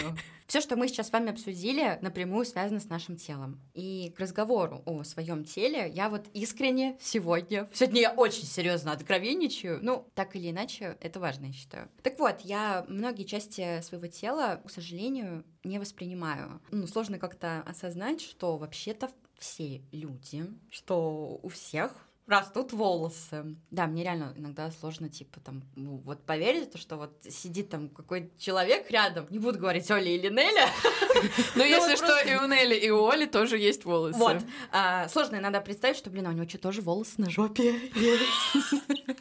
Все, 0.49 0.63
что 0.63 0.77
мы 0.77 0.89
сейчас 0.89 1.09
с 1.09 1.13
вами 1.13 1.29
обсудили, 1.29 1.99
напрямую 2.01 2.47
связано 2.47 2.81
с 2.81 2.89
нашим 2.89 3.17
телом. 3.17 3.61
И 3.75 4.15
к 4.17 4.19
разговору 4.19 4.83
о 4.87 5.03
своем 5.03 5.45
теле 5.45 5.93
я 5.95 6.09
вот 6.09 6.25
искренне 6.33 6.97
сегодня, 7.03 7.69
сегодня 7.75 8.01
я 8.01 8.13
очень 8.15 8.45
серьезно 8.45 8.93
откровенничаю. 8.93 9.79
Ну, 9.83 10.11
так 10.15 10.37
или 10.37 10.51
иначе, 10.51 10.97
это 11.03 11.21
важно, 11.21 11.47
я 11.47 11.53
считаю. 11.53 11.91
Так 12.03 12.19
вот, 12.19 12.41
я 12.41 12.87
многие 12.89 13.25
части 13.25 13.83
своего 13.83 14.07
тела, 14.07 14.63
к 14.67 14.71
сожалению, 14.71 15.45
не 15.65 15.79
воспринимаю. 15.79 16.63
Ну, 16.71 16.87
сложно 16.87 17.19
как-то 17.19 17.63
осознать, 17.67 18.23
что 18.23 18.57
вообще-то 18.57 19.11
все 19.39 19.83
люди, 19.93 20.47
что 20.71 21.39
у 21.43 21.49
всех 21.49 22.08
растут 22.29 22.73
волосы. 22.73 23.57
Да, 23.71 23.87
мне 23.87 24.05
реально 24.05 24.35
иногда 24.37 24.71
сложно, 24.71 25.09
типа, 25.09 25.41
там, 25.41 25.63
ну, 25.75 25.97
вот 26.05 26.25
поверить, 26.27 26.71
то, 26.71 26.79
что 26.79 26.97
вот 26.97 27.19
сидит 27.29 27.71
там 27.71 27.89
какой-то 27.89 28.29
человек 28.39 28.91
рядом, 28.91 29.27
не 29.31 29.39
буду 29.39 29.59
говорить 29.59 29.91
Оля 29.91 30.11
или 30.15 30.29
Неля, 30.29 30.69
Но 31.57 31.65
если 31.65 31.91
вот 31.91 31.97
что, 31.99 32.07
просто- 32.07 32.29
и 32.29 32.37
у 32.37 32.47
Нелли, 32.47 32.75
и 32.77 32.91
у 32.91 33.07
Оли 33.09 33.27
тоже 33.27 33.59
есть 33.59 33.85
волосы. 33.85 34.19
вот. 34.19 34.37
А, 34.71 35.09
сложно 35.09 35.37
иногда 35.37 35.61
представить, 35.61 35.97
что, 35.97 36.11
блин, 36.11 36.27
а 36.27 36.31
у 36.31 36.33
него 36.33 36.49
что, 36.49 36.59
тоже 36.59 36.83
волосы 36.83 37.15
на 37.19 37.31
жопе. 37.31 37.75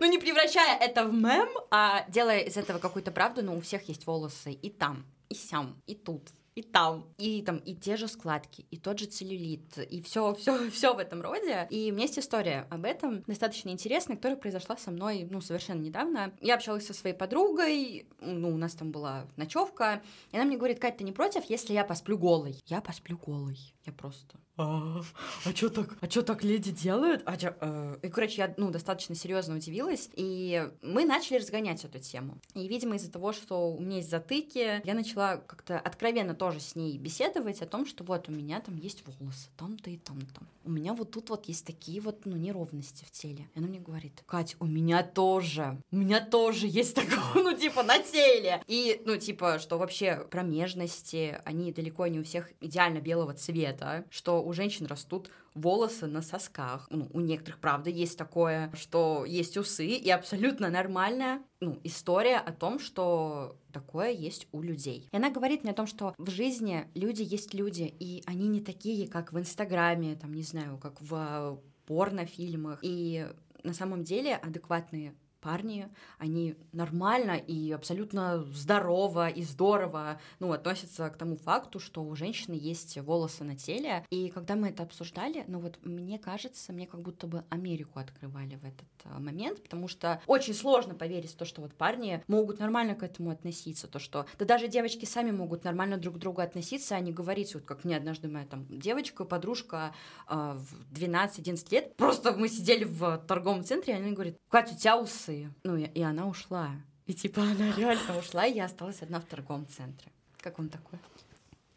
Ну, 0.00 0.10
не 0.10 0.18
превращая 0.18 0.76
это 0.78 1.04
в 1.04 1.12
мем, 1.14 1.48
а 1.70 2.04
делая 2.08 2.40
из 2.40 2.56
этого 2.56 2.78
какую-то 2.78 3.12
правду, 3.12 3.42
ну, 3.42 3.56
у 3.56 3.60
всех 3.60 3.88
есть 3.88 4.06
волосы 4.06 4.52
и 4.52 4.70
там, 4.70 5.04
и 5.28 5.34
сям, 5.34 5.80
и 5.86 5.94
тут, 5.94 6.22
и 6.54 6.62
там, 6.62 7.06
и 7.18 7.42
там, 7.42 7.58
и 7.58 7.74
те 7.74 7.96
же 7.96 8.08
складки, 8.08 8.66
и 8.70 8.76
тот 8.76 8.98
же 8.98 9.06
целлюлит, 9.06 9.78
и 9.78 10.02
все, 10.02 10.34
все, 10.34 10.70
все 10.70 10.94
в 10.94 10.98
этом 10.98 11.22
роде. 11.22 11.66
И 11.70 11.90
у 11.90 11.94
меня 11.94 12.04
есть 12.04 12.18
история 12.18 12.66
об 12.70 12.84
этом, 12.84 13.22
достаточно 13.22 13.70
интересная, 13.70 14.16
которая 14.16 14.38
произошла 14.38 14.76
со 14.76 14.90
мной, 14.90 15.26
ну, 15.30 15.40
совершенно 15.40 15.80
недавно. 15.80 16.32
Я 16.40 16.54
общалась 16.54 16.86
со 16.86 16.94
своей 16.94 17.16
подругой, 17.16 18.06
ну, 18.20 18.54
у 18.54 18.56
нас 18.56 18.74
там 18.74 18.92
была 18.92 19.26
ночевка, 19.36 20.02
и 20.30 20.36
она 20.36 20.44
мне 20.44 20.56
говорит, 20.56 20.78
Кать, 20.78 20.98
ты 20.98 21.04
не 21.04 21.12
против, 21.12 21.44
если 21.48 21.72
я 21.72 21.84
посплю 21.84 22.18
голой? 22.18 22.60
Я 22.66 22.80
посплю 22.80 23.18
голой. 23.18 23.58
Я 23.84 23.92
просто... 23.92 24.38
А, 24.58 25.00
а 25.46 25.52
что 25.54 25.70
так? 25.70 25.96
А 26.00 26.10
что 26.10 26.22
так 26.22 26.44
леди 26.44 26.70
делают? 26.70 27.22
А 27.24 27.36
чё, 27.36 27.54
э?» 27.60 27.96
И, 28.02 28.08
короче, 28.08 28.42
я, 28.42 28.54
ну, 28.58 28.70
достаточно 28.70 29.14
серьезно 29.14 29.56
удивилась, 29.56 30.10
и 30.14 30.70
мы 30.82 31.04
начали 31.06 31.38
разгонять 31.38 31.84
эту 31.84 31.98
тему. 31.98 32.36
И, 32.54 32.68
видимо, 32.68 32.96
из-за 32.96 33.10
того, 33.10 33.32
что 33.32 33.72
у 33.72 33.80
меня 33.80 33.96
есть 33.96 34.10
затыки, 34.10 34.82
я 34.84 34.94
начала 34.94 35.38
как-то 35.38 35.80
откровенно 35.80 36.34
тоже 36.34 36.60
с 36.60 36.76
ней 36.76 36.98
беседовать 36.98 37.62
о 37.62 37.66
том, 37.66 37.86
что 37.86 38.04
вот 38.04 38.28
у 38.28 38.32
меня 38.32 38.60
там 38.60 38.76
есть 38.76 39.04
волосы, 39.06 39.48
там-то 39.56 39.88
и 39.88 39.96
там-то. 39.96 40.42
У 40.64 40.70
меня 40.70 40.92
вот 40.92 41.12
тут 41.12 41.30
вот 41.30 41.46
есть 41.46 41.66
такие 41.66 42.00
вот, 42.02 42.26
ну, 42.26 42.36
неровности 42.36 43.04
в 43.04 43.10
теле. 43.10 43.48
И 43.54 43.58
она 43.58 43.68
мне 43.68 43.80
говорит, 43.80 44.22
Кать, 44.26 44.56
у 44.60 44.66
меня 44.66 45.02
тоже, 45.02 45.80
у 45.90 45.96
меня 45.96 46.20
тоже 46.20 46.66
есть 46.68 46.94
такое, 46.94 47.42
ну, 47.42 47.56
типа, 47.56 47.82
на 47.82 47.98
теле. 47.98 48.62
И, 48.66 49.00
ну, 49.06 49.16
типа, 49.16 49.58
что 49.58 49.78
вообще 49.78 50.26
промежности, 50.30 51.40
они 51.46 51.72
далеко 51.72 52.06
не 52.06 52.20
у 52.20 52.24
всех 52.24 52.50
идеально 52.60 53.00
белого 53.00 53.32
цвета, 53.32 53.71
что 54.10 54.42
у 54.42 54.52
женщин 54.52 54.86
растут 54.86 55.30
волосы 55.54 56.06
на 56.06 56.22
сосках. 56.22 56.86
Ну, 56.90 57.08
у 57.12 57.20
некоторых, 57.20 57.60
правда, 57.60 57.90
есть 57.90 58.16
такое, 58.16 58.72
что 58.74 59.24
есть 59.24 59.56
усы, 59.56 59.86
и 59.86 60.10
абсолютно 60.10 60.70
нормальная 60.70 61.42
ну, 61.60 61.78
история 61.84 62.38
о 62.38 62.52
том, 62.52 62.78
что 62.78 63.56
такое 63.72 64.10
есть 64.10 64.48
у 64.52 64.62
людей. 64.62 65.08
И 65.12 65.16
она 65.16 65.30
говорит 65.30 65.62
мне 65.62 65.72
о 65.72 65.76
том, 65.76 65.86
что 65.86 66.14
в 66.18 66.30
жизни 66.30 66.86
люди 66.94 67.22
есть 67.22 67.54
люди, 67.54 67.94
и 67.98 68.22
они 68.26 68.48
не 68.48 68.60
такие, 68.60 69.08
как 69.08 69.32
в 69.32 69.38
Инстаграме, 69.38 70.16
там, 70.16 70.32
не 70.32 70.42
знаю, 70.42 70.78
как 70.78 71.00
в 71.00 71.14
э, 71.14 71.56
порнофильмах. 71.86 72.78
И 72.82 73.26
на 73.62 73.74
самом 73.74 74.04
деле 74.04 74.36
адекватные 74.36 75.14
парни, 75.42 75.88
они 76.18 76.54
нормально 76.72 77.32
и 77.32 77.72
абсолютно 77.72 78.44
здорово 78.52 79.28
и 79.28 79.42
здорово 79.42 80.20
ну, 80.38 80.52
относятся 80.52 81.10
к 81.10 81.18
тому 81.18 81.36
факту, 81.36 81.80
что 81.80 82.02
у 82.02 82.14
женщины 82.14 82.54
есть 82.54 82.96
волосы 82.98 83.44
на 83.44 83.56
теле. 83.56 84.06
И 84.10 84.30
когда 84.30 84.54
мы 84.54 84.68
это 84.68 84.84
обсуждали, 84.84 85.44
ну 85.48 85.58
вот 85.58 85.78
мне 85.82 86.18
кажется, 86.18 86.72
мне 86.72 86.86
как 86.86 87.02
будто 87.02 87.26
бы 87.26 87.44
Америку 87.50 87.98
открывали 87.98 88.56
в 88.56 88.64
этот 88.64 88.88
а, 89.04 89.18
момент, 89.18 89.62
потому 89.62 89.88
что 89.88 90.22
очень 90.26 90.54
сложно 90.54 90.94
поверить 90.94 91.32
в 91.32 91.36
то, 91.36 91.44
что 91.44 91.60
вот 91.60 91.74
парни 91.74 92.22
могут 92.28 92.60
нормально 92.60 92.94
к 92.94 93.02
этому 93.02 93.30
относиться, 93.30 93.88
то, 93.88 93.98
что 93.98 94.26
да 94.38 94.44
даже 94.44 94.68
девочки 94.68 95.04
сами 95.04 95.32
могут 95.32 95.64
нормально 95.64 95.98
друг 95.98 96.16
к 96.16 96.18
другу 96.18 96.40
относиться, 96.40 96.94
а 96.94 97.00
не 97.00 97.12
говорить, 97.12 97.54
вот 97.54 97.64
как 97.64 97.84
мне 97.84 97.96
однажды 97.96 98.28
моя 98.28 98.46
там 98.46 98.66
девочка, 98.68 99.24
подружка 99.24 99.92
а, 100.28 100.54
в 100.54 100.94
12-11 100.94 101.66
лет, 101.72 101.96
просто 101.96 102.32
мы 102.32 102.48
сидели 102.48 102.84
в 102.84 103.18
торговом 103.26 103.64
центре, 103.64 103.94
и 103.94 103.96
она 103.96 104.10
говорит, 104.12 104.36
Катя, 104.48 104.74
у 104.74 104.78
тебя 104.78 104.98
усы. 104.98 105.31
Ну, 105.64 105.76
и, 105.76 105.84
и 105.84 106.02
она 106.02 106.26
ушла. 106.26 106.70
И 107.06 107.14
типа 107.14 107.42
она 107.42 107.72
реально 107.76 108.18
ушла, 108.18 108.46
и 108.46 108.54
я 108.54 108.64
осталась 108.66 109.02
одна 109.02 109.20
в 109.20 109.24
торговом 109.24 109.66
центре. 109.66 110.10
Как 110.40 110.58
вам 110.58 110.68
такое? 110.68 111.00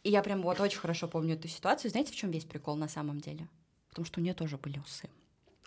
И 0.03 0.09
я 0.11 0.21
прям 0.21 0.41
вот 0.41 0.59
очень 0.59 0.79
хорошо 0.79 1.07
помню 1.07 1.33
эту 1.33 1.47
ситуацию. 1.47 1.89
Знаете, 1.91 2.11
в 2.11 2.15
чем 2.15 2.31
весь 2.31 2.45
прикол 2.45 2.75
на 2.75 2.87
самом 2.87 3.19
деле? 3.21 3.47
Потому 3.89 4.05
что 4.05 4.19
у 4.19 4.23
нее 4.23 4.33
тоже 4.33 4.57
были 4.57 4.79
усы. 4.79 5.09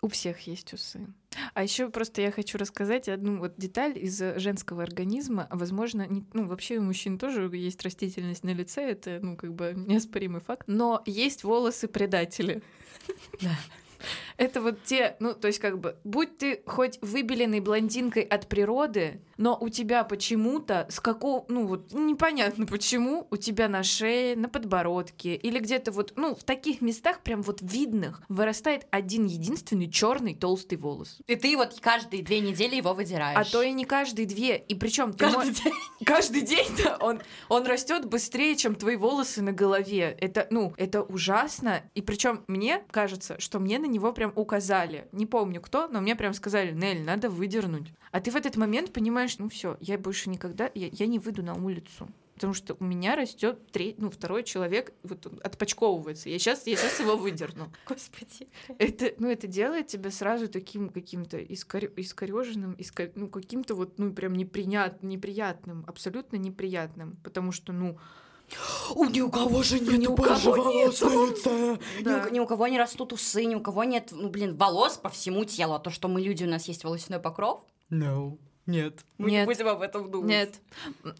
У 0.01 0.07
всех 0.07 0.39
есть 0.47 0.71
усы. 0.73 1.05
А 1.53 1.61
еще 1.61 1.89
просто 1.89 2.21
я 2.21 2.31
хочу 2.31 2.57
рассказать 2.57 3.09
одну 3.09 3.37
вот 3.39 3.55
деталь 3.57 3.97
из 3.97 4.17
женского 4.37 4.83
организма. 4.83 5.47
Возможно, 5.51 6.07
не- 6.07 6.25
ну 6.31 6.47
вообще 6.47 6.77
у 6.77 6.81
мужчин 6.83 7.17
тоже 7.17 7.49
есть 7.53 7.83
растительность 7.83 8.45
на 8.45 8.53
лице, 8.53 8.91
это 8.91 9.19
ну 9.21 9.35
как 9.35 9.53
бы 9.53 9.73
неоспоримый 9.75 10.39
факт. 10.39 10.63
Но 10.67 11.03
есть 11.05 11.43
волосы 11.43 11.89
предатели. 11.89 12.63
Да. 13.41 13.51
Это 14.37 14.61
вот 14.61 14.83
те, 14.83 15.15
ну, 15.19 15.33
то 15.33 15.47
есть 15.47 15.59
как 15.59 15.79
бы, 15.79 15.97
будь 16.03 16.37
ты 16.37 16.61
хоть 16.65 16.99
выбеленной 17.01 17.59
блондинкой 17.59 18.23
от 18.23 18.47
природы, 18.47 19.21
но 19.39 19.57
у 19.59 19.69
тебя 19.69 20.03
почему-то 20.03 20.85
с 20.89 20.99
какого, 20.99 21.45
ну 21.47 21.65
вот 21.65 21.93
непонятно 21.93 22.65
почему, 22.65 23.25
у 23.31 23.37
тебя 23.37 23.69
на 23.69 23.83
шее, 23.83 24.35
на 24.35 24.49
подбородке 24.49 25.35
или 25.35 25.59
где-то 25.59 25.91
вот, 25.91 26.13
ну, 26.17 26.35
в 26.35 26.43
таких 26.43 26.81
местах 26.81 27.21
прям 27.21 27.41
вот 27.41 27.59
видных 27.61 28.21
вырастает 28.27 28.85
один 28.91 29.25
единственный 29.25 29.89
черный 29.89 30.35
толстый 30.35 30.77
волос. 30.77 31.19
И 31.25 31.35
ты 31.37 31.55
вот 31.55 31.79
каждые 31.79 32.21
две 32.21 32.41
недели 32.41 32.75
его 32.75 32.93
выдираешь. 32.93 33.37
А 33.39 33.49
то 33.49 33.63
и 33.63 33.71
не 33.71 33.85
каждые 33.85 34.25
две. 34.25 34.57
И 34.57 34.75
причем 34.75 35.13
каждый 35.13 35.51
день. 35.51 35.73
каждый 36.05 36.41
день 36.41 36.67
да, 36.83 36.97
он, 36.99 37.21
он 37.47 37.65
растет 37.65 38.05
быстрее, 38.05 38.57
чем 38.57 38.75
твои 38.75 38.97
волосы 38.97 39.41
на 39.41 39.53
голове. 39.53 40.17
Это, 40.19 40.47
ну, 40.49 40.73
это 40.75 41.01
ужасно. 41.01 41.83
И 41.95 42.01
причем 42.01 42.43
мне 42.47 42.83
кажется, 42.91 43.39
что 43.39 43.59
мне 43.59 43.79
на 43.79 43.85
него 43.85 44.11
прям 44.11 44.33
указали. 44.35 45.07
Не 45.13 45.25
помню 45.25 45.61
кто, 45.61 45.87
но 45.87 46.01
мне 46.01 46.17
прям 46.17 46.33
сказали, 46.33 46.73
Нель, 46.73 47.03
надо 47.03 47.29
выдернуть. 47.29 47.93
А 48.11 48.19
ты 48.19 48.31
в 48.31 48.35
этот 48.35 48.57
момент 48.57 48.91
понимаешь, 48.91 49.28
ну 49.37 49.49
все, 49.49 49.77
я 49.79 49.97
больше 49.97 50.29
никогда, 50.29 50.71
я, 50.73 50.89
я 50.91 51.07
не 51.07 51.19
выйду 51.19 51.43
на 51.43 51.53
улицу. 51.53 52.09
Потому 52.39 52.53
что 52.53 52.77
у 52.79 52.85
меня 52.85 53.17
растет 53.17 53.69
треть, 53.73 53.99
ну, 53.99 54.09
второй 54.09 54.45
человек, 54.45 54.93
вот 55.03 55.27
он 55.27 55.41
отпочковывается. 55.43 56.29
Я 56.29 56.39
сейчас, 56.39 56.65
я 56.67 56.77
сейчас 56.77 57.01
его 57.01 57.17
выдерну. 57.17 57.69
Господи. 57.85 58.47
Это, 58.77 59.13
ну, 59.17 59.29
это 59.29 59.45
делает 59.45 59.87
тебя 59.87 60.09
сразу 60.09 60.47
таким 60.47 60.87
каким-то 60.87 61.37
искор... 61.37 61.83
искореженным, 61.97 62.75
иско- 62.75 63.11
ну, 63.15 63.27
каким-то 63.27 63.75
вот, 63.75 63.99
ну, 63.99 64.13
прям 64.13 64.35
неприят... 64.35 65.03
неприятным, 65.03 65.83
абсолютно 65.85 66.37
неприятным. 66.37 67.17
Потому 67.25 67.51
что, 67.51 67.73
ну, 67.73 67.99
У 68.95 69.03
ни 69.03 69.19
у 69.19 69.29
кого 69.29 69.61
же 69.61 69.81
нет 69.81 69.97
Ни 69.99 70.07
у 70.07 70.15
кого 70.15 70.51
волос 70.53 71.01
на 71.01 71.29
лице. 71.29 71.77
Да. 72.03 72.23
Ни, 72.23 72.29
у, 72.29 72.33
ни 72.35 72.39
у 72.39 72.47
кого 72.47 72.67
не 72.67 72.77
растут 72.77 73.11
усы, 73.11 73.43
ни 73.43 73.55
у 73.55 73.59
кого 73.59 73.83
нет, 73.83 74.13
ну, 74.13 74.29
блин, 74.29 74.55
волос 74.55 74.95
по 74.95 75.09
всему 75.09 75.43
телу. 75.43 75.73
А 75.73 75.79
то, 75.79 75.89
что 75.89 76.07
мы 76.07 76.21
люди, 76.21 76.45
у 76.45 76.49
нас 76.49 76.69
есть 76.69 76.85
волосяной 76.85 77.19
покров, 77.19 77.65
No. 77.91 78.37
Нет. 78.69 78.99
мы 79.17 79.31
Нет. 79.31 79.47
не 79.47 79.53
будем 79.53 79.67
об 79.67 79.81
этом 79.81 80.11
думать. 80.11 80.29
нет, 80.29 80.61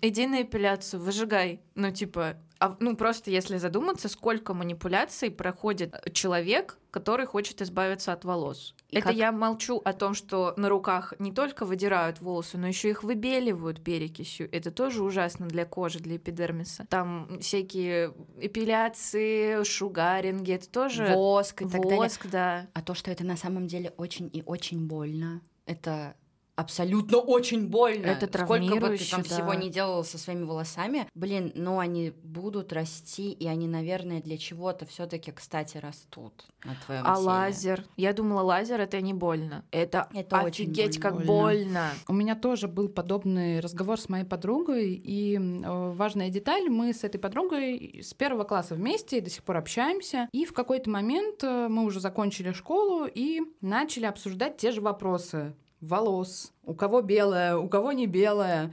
иди 0.02 0.28
на 0.28 0.44
эпиляцию, 0.44 1.02
выжигай. 1.02 1.62
Ну, 1.76 1.92
типа, 1.92 2.36
А, 2.60 2.76
ну, 2.80 2.96
просто 2.96 3.32
если 3.32 3.58
задуматься, 3.58 4.10
сколько 4.10 4.54
манипуляций 4.54 5.32
проходит 5.32 5.96
человек, 6.14 6.78
который 6.92 7.26
хочет 7.26 7.62
избавиться 7.62 8.12
от 8.12 8.26
волос. 8.26 8.76
И 8.90 8.98
Это 8.98 9.08
как... 9.08 9.16
я 9.16 9.32
молчу 9.32 9.82
о 9.86 9.94
том, 9.94 10.14
что 10.14 10.54
на 10.58 10.68
руках 10.70 11.14
не 11.20 11.32
только 11.32 11.66
выдирают 11.66 12.20
волосы, 12.20 12.58
но 12.58 12.68
еще 12.68 12.90
их 12.90 13.04
выбеливают 13.04 13.82
перекисью. 13.84 14.50
Это 14.52 14.72
тоже 14.72 15.04
ужасно 15.04 15.48
для 15.48 15.66
кожи, 15.66 16.00
для 16.00 16.18
эпидермиса. 16.18 16.86
Там 16.90 17.40
всякие 17.40 18.14
эпиляции, 18.42 19.64
шугаринги, 19.64 20.54
это 20.54 20.70
тоже 20.70 21.14
воск 21.16 21.62
и 21.62 21.66
так 21.66 21.82
далее. 21.82 21.98
Воск, 21.98 22.28
да. 22.28 22.68
А 22.74 22.82
то, 22.82 22.94
что 22.94 23.10
это 23.10 23.24
на 23.24 23.38
самом 23.38 23.68
деле 23.68 23.94
очень 23.98 24.30
и 24.34 24.44
очень 24.46 24.86
больно, 24.88 25.42
это 25.66 26.16
абсолютно 26.60 27.18
очень 27.18 27.68
больно. 27.68 28.08
Это 28.08 28.26
Сколько 28.44 28.76
бы 28.76 28.98
ты 28.98 29.10
там 29.10 29.22
да. 29.22 29.30
всего 29.30 29.54
не 29.54 29.70
делал 29.70 30.04
со 30.04 30.18
своими 30.18 30.44
волосами, 30.44 31.08
блин, 31.16 31.52
ну 31.56 31.80
они 31.80 32.12
будут 32.24 32.74
расти, 32.74 33.32
и 33.32 33.48
они, 33.48 33.68
наверное, 33.68 34.22
для 34.22 34.38
чего-то 34.38 34.86
все 34.86 35.06
таки 35.06 35.32
кстати, 35.32 35.78
растут 35.78 36.46
на 36.66 36.76
твоем 36.86 37.04
А 37.06 37.16
теле. 37.16 37.26
лазер? 37.28 37.86
Я 37.96 38.14
думала, 38.14 38.42
лазер 38.42 38.82
это 38.82 39.00
не 39.00 39.14
больно. 39.14 39.64
Это, 39.72 40.10
это 40.14 40.40
офигеть 40.42 40.90
очень 40.90 41.02
как 41.02 41.26
больно. 41.26 41.92
У 42.08 42.14
меня 42.14 42.36
тоже 42.36 42.68
был 42.68 42.90
подобный 42.90 43.60
разговор 43.62 44.00
с 44.00 44.10
моей 44.10 44.26
подругой, 44.26 44.94
и 44.94 45.38
э, 45.38 45.92
важная 45.94 46.30
деталь, 46.30 46.70
мы 46.70 46.94
с 46.94 47.04
этой 47.04 47.20
подругой 47.20 48.02
с 48.04 48.14
первого 48.14 48.44
класса 48.44 48.76
вместе 48.76 49.20
и 49.20 49.22
до 49.22 49.30
сих 49.30 49.44
пор 49.44 49.58
общаемся, 49.58 50.28
и 50.34 50.46
в 50.46 50.54
какой-то 50.54 50.90
момент 50.90 51.44
э, 51.44 51.68
мы 51.70 51.86
уже 51.86 52.00
закончили 52.00 52.52
школу 52.52 53.06
и 53.06 53.42
начали 53.62 54.06
обсуждать 54.06 54.58
те 54.58 54.72
же 54.72 54.82
вопросы 54.82 55.54
волос, 55.82 56.54
у 56.70 56.76
кого 56.76 57.02
белая, 57.02 57.58
у 57.58 57.68
кого 57.68 57.92
не 57.92 58.06
белая. 58.06 58.72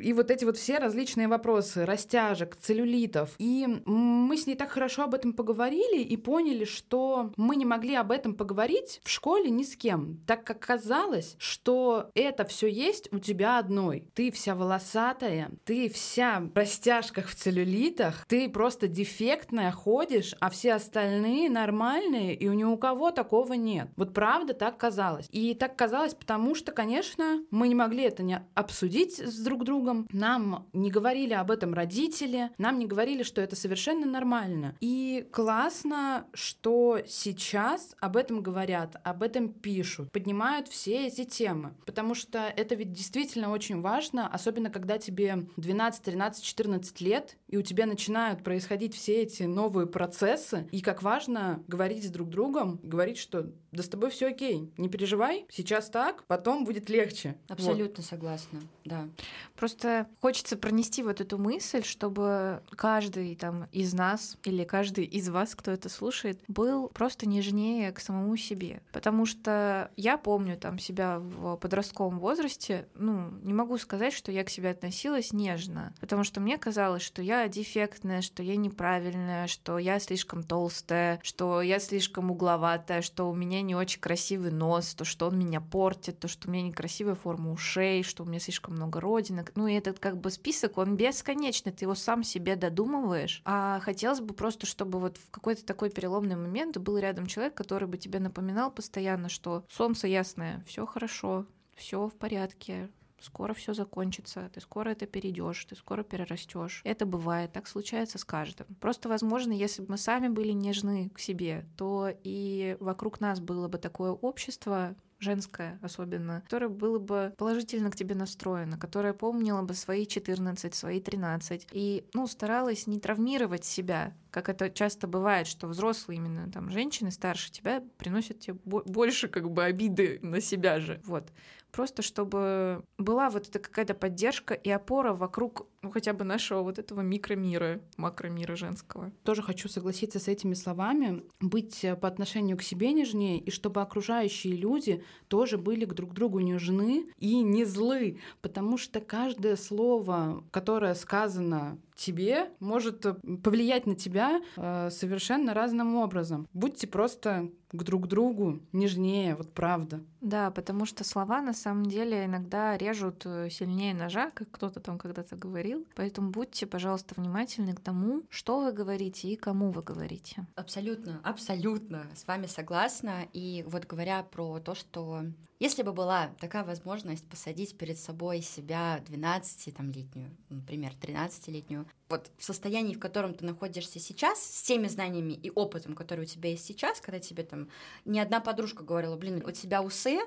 И 0.00 0.12
вот 0.12 0.30
эти 0.30 0.44
вот 0.44 0.56
все 0.56 0.78
различные 0.78 1.28
вопросы, 1.28 1.84
растяжек, 1.84 2.56
целлюлитов. 2.56 3.34
И 3.38 3.66
мы 3.84 4.36
с 4.36 4.46
ней 4.46 4.54
так 4.54 4.70
хорошо 4.70 5.04
об 5.04 5.14
этом 5.14 5.32
поговорили 5.32 6.02
и 6.02 6.16
поняли, 6.16 6.64
что 6.64 7.32
мы 7.36 7.56
не 7.56 7.64
могли 7.64 7.94
об 7.94 8.10
этом 8.12 8.34
поговорить 8.34 9.00
в 9.04 9.10
школе 9.10 9.50
ни 9.50 9.64
с 9.64 9.76
кем, 9.76 10.20
так 10.26 10.44
как 10.44 10.60
казалось, 10.60 11.34
что 11.38 12.10
это 12.14 12.44
все 12.44 12.68
есть 12.68 13.12
у 13.12 13.18
тебя 13.18 13.58
одной. 13.58 14.08
Ты 14.14 14.30
вся 14.30 14.54
волосатая, 14.54 15.50
ты 15.64 15.88
вся 15.90 16.40
в 16.40 16.56
растяжках, 16.56 17.28
в 17.28 17.34
целлюлитах, 17.34 18.24
ты 18.26 18.48
просто 18.48 18.88
дефектная 18.88 19.72
ходишь, 19.72 20.34
а 20.40 20.50
все 20.50 20.74
остальные 20.74 21.50
нормальные, 21.50 22.34
и 22.34 22.48
у 22.48 22.52
ни 22.52 22.64
у 22.64 22.76
кого 22.76 23.10
такого 23.10 23.54
нет. 23.54 23.88
Вот 23.96 24.14
правда 24.14 24.54
так 24.54 24.78
казалось. 24.78 25.28
И 25.30 25.54
так 25.54 25.76
казалось, 25.76 26.14
потому 26.14 26.54
что, 26.54 26.72
конечно, 26.72 27.17
конечно, 27.18 27.44
мы 27.50 27.68
не 27.68 27.74
могли 27.74 28.04
это 28.04 28.22
не 28.22 28.40
обсудить 28.54 29.18
с 29.18 29.38
друг 29.40 29.64
другом. 29.64 30.06
Нам 30.12 30.68
не 30.72 30.90
говорили 30.90 31.34
об 31.34 31.50
этом 31.50 31.74
родители, 31.74 32.50
нам 32.58 32.78
не 32.78 32.86
говорили, 32.86 33.22
что 33.22 33.40
это 33.40 33.56
совершенно 33.56 34.06
нормально. 34.06 34.76
И 34.80 35.26
классно, 35.32 36.26
что 36.34 37.00
сейчас 37.06 37.94
об 38.00 38.16
этом 38.16 38.42
говорят, 38.42 39.00
об 39.04 39.22
этом 39.22 39.48
пишут, 39.48 40.12
поднимают 40.12 40.68
все 40.68 41.06
эти 41.06 41.24
темы. 41.24 41.74
Потому 41.86 42.14
что 42.14 42.38
это 42.38 42.74
ведь 42.74 42.92
действительно 42.92 43.50
очень 43.50 43.80
важно, 43.80 44.28
особенно 44.28 44.70
когда 44.70 44.98
тебе 44.98 45.46
12, 45.56 46.02
13, 46.02 46.44
14 46.44 47.00
лет, 47.00 47.36
и 47.48 47.56
у 47.56 47.62
тебя 47.62 47.86
начинают 47.86 48.44
происходить 48.44 48.94
все 48.94 49.22
эти 49.22 49.44
новые 49.44 49.86
процессы. 49.86 50.68
И 50.70 50.80
как 50.80 51.02
важно 51.02 51.62
говорить 51.66 52.06
с 52.06 52.10
друг 52.10 52.28
другом, 52.28 52.78
говорить, 52.82 53.18
что 53.18 53.50
да 53.72 53.82
с 53.82 53.88
тобой 53.88 54.10
все 54.10 54.28
окей, 54.28 54.72
не 54.76 54.88
переживай, 54.88 55.46
сейчас 55.50 55.90
так, 55.90 56.24
потом 56.24 56.64
будет 56.64 56.88
легче. 56.88 57.36
Абсолютно 57.48 58.02
вот. 58.02 58.06
согласна, 58.06 58.60
да. 58.84 59.08
Просто 59.56 60.06
хочется 60.20 60.56
пронести 60.56 61.02
вот 61.02 61.20
эту 61.20 61.38
мысль, 61.38 61.82
чтобы 61.82 62.62
каждый 62.70 63.34
там 63.36 63.66
из 63.72 63.92
нас 63.92 64.38
или 64.44 64.64
каждый 64.64 65.04
из 65.04 65.28
вас, 65.28 65.54
кто 65.54 65.70
это 65.70 65.88
слушает, 65.88 66.40
был 66.48 66.88
просто 66.88 67.28
нежнее 67.28 67.92
к 67.92 68.00
самому 68.00 68.36
себе. 68.36 68.82
Потому 68.92 69.26
что 69.26 69.90
я 69.96 70.16
помню 70.16 70.56
там 70.56 70.78
себя 70.78 71.18
в 71.18 71.56
подростковом 71.56 72.18
возрасте, 72.18 72.88
ну, 72.94 73.30
не 73.42 73.52
могу 73.52 73.76
сказать, 73.78 74.12
что 74.12 74.32
я 74.32 74.44
к 74.44 74.50
себе 74.50 74.70
относилась 74.70 75.32
нежно, 75.32 75.94
потому 76.00 76.24
что 76.24 76.40
мне 76.40 76.56
казалось, 76.58 77.02
что 77.02 77.20
я 77.22 77.37
дефектная, 77.46 78.22
что 78.22 78.42
я 78.42 78.56
неправильная, 78.56 79.46
что 79.46 79.78
я 79.78 80.00
слишком 80.00 80.42
толстая, 80.42 81.20
что 81.22 81.62
я 81.62 81.78
слишком 81.78 82.32
угловатая, 82.32 83.02
что 83.02 83.30
у 83.30 83.34
меня 83.34 83.62
не 83.62 83.76
очень 83.76 84.00
красивый 84.00 84.50
нос, 84.50 84.94
то, 84.94 85.04
что 85.04 85.28
он 85.28 85.38
меня 85.38 85.60
портит, 85.60 86.18
то, 86.18 86.26
что 86.26 86.48
у 86.48 86.50
меня 86.50 86.64
некрасивая 86.64 87.14
форма 87.14 87.52
ушей, 87.52 88.02
что 88.02 88.24
у 88.24 88.26
меня 88.26 88.40
слишком 88.40 88.74
много 88.74 89.00
родинок. 89.00 89.52
Ну 89.54 89.66
и 89.68 89.74
этот 89.74 90.00
как 90.00 90.18
бы 90.18 90.30
список, 90.30 90.78
он 90.78 90.96
бесконечный, 90.96 91.70
ты 91.70 91.84
его 91.84 91.94
сам 91.94 92.24
себе 92.24 92.56
додумываешь. 92.56 93.42
А 93.44 93.78
хотелось 93.80 94.20
бы 94.20 94.34
просто, 94.34 94.66
чтобы 94.66 94.98
вот 94.98 95.18
в 95.18 95.30
какой-то 95.30 95.64
такой 95.64 95.90
переломный 95.90 96.36
момент 96.36 96.78
был 96.78 96.98
рядом 96.98 97.26
человек, 97.26 97.54
который 97.54 97.86
бы 97.86 97.98
тебе 97.98 98.18
напоминал 98.18 98.70
постоянно, 98.70 99.28
что 99.28 99.64
солнце 99.70 100.08
ясное, 100.08 100.64
все 100.66 100.86
хорошо, 100.86 101.46
все 101.76 102.08
в 102.08 102.14
порядке, 102.14 102.88
скоро 103.20 103.54
все 103.54 103.74
закончится, 103.74 104.50
ты 104.52 104.60
скоро 104.60 104.90
это 104.90 105.06
перейдешь, 105.06 105.64
ты 105.64 105.76
скоро 105.76 106.02
перерастешь. 106.02 106.82
Это 106.84 107.06
бывает, 107.06 107.52
так 107.52 107.66
случается 107.66 108.18
с 108.18 108.24
каждым. 108.24 108.66
Просто, 108.80 109.08
возможно, 109.08 109.52
если 109.52 109.82
бы 109.82 109.92
мы 109.92 109.98
сами 109.98 110.28
были 110.28 110.52
нежны 110.52 111.10
к 111.10 111.18
себе, 111.18 111.66
то 111.76 112.10
и 112.24 112.76
вокруг 112.80 113.20
нас 113.20 113.40
было 113.40 113.68
бы 113.68 113.78
такое 113.78 114.12
общество, 114.12 114.96
женское 115.18 115.78
особенно, 115.82 116.42
которое 116.42 116.68
было 116.68 116.98
бы 116.98 117.34
положительно 117.36 117.90
к 117.90 117.96
тебе 117.96 118.14
настроено, 118.14 118.78
которое 118.78 119.12
помнило 119.12 119.62
бы 119.62 119.74
свои 119.74 120.06
14, 120.06 120.74
свои 120.74 121.00
13, 121.00 121.68
и, 121.72 122.04
ну, 122.14 122.26
старалась 122.26 122.86
не 122.86 123.00
травмировать 123.00 123.64
себя, 123.64 124.14
как 124.42 124.48
это 124.48 124.70
часто 124.70 125.06
бывает, 125.06 125.46
что 125.46 125.66
взрослые 125.66 126.18
именно 126.18 126.50
там 126.50 126.70
женщины 126.70 127.10
старше 127.10 127.50
тебя 127.50 127.82
приносят 127.96 128.40
тебе 128.40 128.56
больше 128.64 129.28
как 129.28 129.50
бы 129.50 129.64
обиды 129.64 130.18
на 130.22 130.40
себя 130.40 130.80
же, 130.80 131.00
вот. 131.04 131.32
Просто 131.70 132.00
чтобы 132.02 132.82
была 132.96 133.28
вот 133.28 133.48
эта 133.48 133.58
какая-то 133.58 133.94
поддержка 133.94 134.54
и 134.54 134.70
опора 134.70 135.12
вокруг 135.12 135.66
ну, 135.82 135.90
хотя 135.90 136.12
бы 136.12 136.24
нашего 136.24 136.62
вот 136.62 136.78
этого 136.78 137.02
микромира, 137.02 137.80
макромира 137.96 138.56
женского. 138.56 139.12
Тоже 139.22 139.42
хочу 139.42 139.68
согласиться 139.68 140.18
с 140.18 140.28
этими 140.28 140.54
словами, 140.54 141.22
быть 141.40 141.84
э, 141.84 141.94
по 141.94 142.08
отношению 142.08 142.56
к 142.56 142.62
себе 142.62 142.92
нежнее, 142.92 143.38
и 143.38 143.50
чтобы 143.50 143.82
окружающие 143.82 144.54
люди 144.54 145.04
тоже 145.28 145.58
были 145.58 145.84
к 145.84 145.94
друг 145.94 146.14
другу 146.14 146.40
нежны 146.40 147.06
и 147.18 147.42
не 147.42 147.64
злы, 147.64 148.18
потому 148.40 148.78
что 148.78 149.00
каждое 149.00 149.56
слово, 149.56 150.42
которое 150.50 150.94
сказано 150.94 151.78
тебе, 151.98 152.50
может 152.60 153.04
э, 153.04 153.14
повлиять 153.42 153.86
на 153.86 153.96
тебя 153.96 154.40
э, 154.56 154.88
совершенно 154.90 155.52
разным 155.52 155.96
образом. 155.96 156.48
Будьте 156.54 156.86
просто 156.86 157.50
к 157.70 157.82
друг 157.82 158.08
другу 158.08 158.60
нежнее, 158.72 159.34
вот 159.34 159.52
правда. 159.52 160.00
Да, 160.20 160.50
потому 160.50 160.86
что 160.86 161.04
слова 161.04 161.40
на 161.40 161.52
самом 161.52 161.86
деле 161.86 162.24
иногда 162.24 162.76
режут 162.76 163.22
э, 163.26 163.50
сильнее 163.50 163.94
ножа, 163.94 164.30
как 164.30 164.50
кто-то 164.50 164.80
там 164.80 164.98
когда-то 164.98 165.36
говорил. 165.36 165.86
Поэтому 165.94 166.30
будьте, 166.30 166.66
пожалуйста, 166.66 167.14
внимательны 167.16 167.74
к 167.74 167.80
тому, 167.80 168.22
что 168.30 168.60
вы 168.60 168.72
говорите 168.72 169.28
и 169.28 169.36
кому 169.36 169.70
вы 169.70 169.82
говорите. 169.82 170.46
Абсолютно, 170.54 171.20
абсолютно 171.22 172.06
с 172.14 172.26
вами 172.26 172.46
согласна. 172.46 173.26
И 173.32 173.64
вот 173.68 173.84
говоря 173.86 174.22
про 174.22 174.58
то, 174.60 174.74
что 174.74 175.24
если 175.60 175.82
бы 175.82 175.92
была 175.92 176.28
такая 176.38 176.62
возможность 176.62 177.28
посадить 177.28 177.76
перед 177.76 177.98
собой 177.98 178.42
себя 178.42 179.02
12-летнюю, 179.08 180.30
например, 180.50 180.92
13-летнюю, 181.00 181.86
вот 182.08 182.30
в 182.38 182.44
состоянии, 182.44 182.94
в 182.94 183.00
котором 183.00 183.34
ты 183.34 183.44
находишься 183.44 183.98
сейчас, 183.98 184.42
с 184.42 184.62
теми 184.62 184.88
знаниями 184.88 185.32
и 185.32 185.50
опытом, 185.50 185.94
который 185.94 186.22
у 186.22 186.26
тебя 186.26 186.50
есть 186.50 186.64
сейчас, 186.64 187.00
когда 187.00 187.18
тебе 187.18 187.42
там 187.42 187.68
ни 188.04 188.18
одна 188.18 188.40
подружка 188.40 188.82
говорила, 188.82 189.16
блин, 189.16 189.42
у 189.46 189.50
тебя 189.50 189.82
усы, 189.82 190.18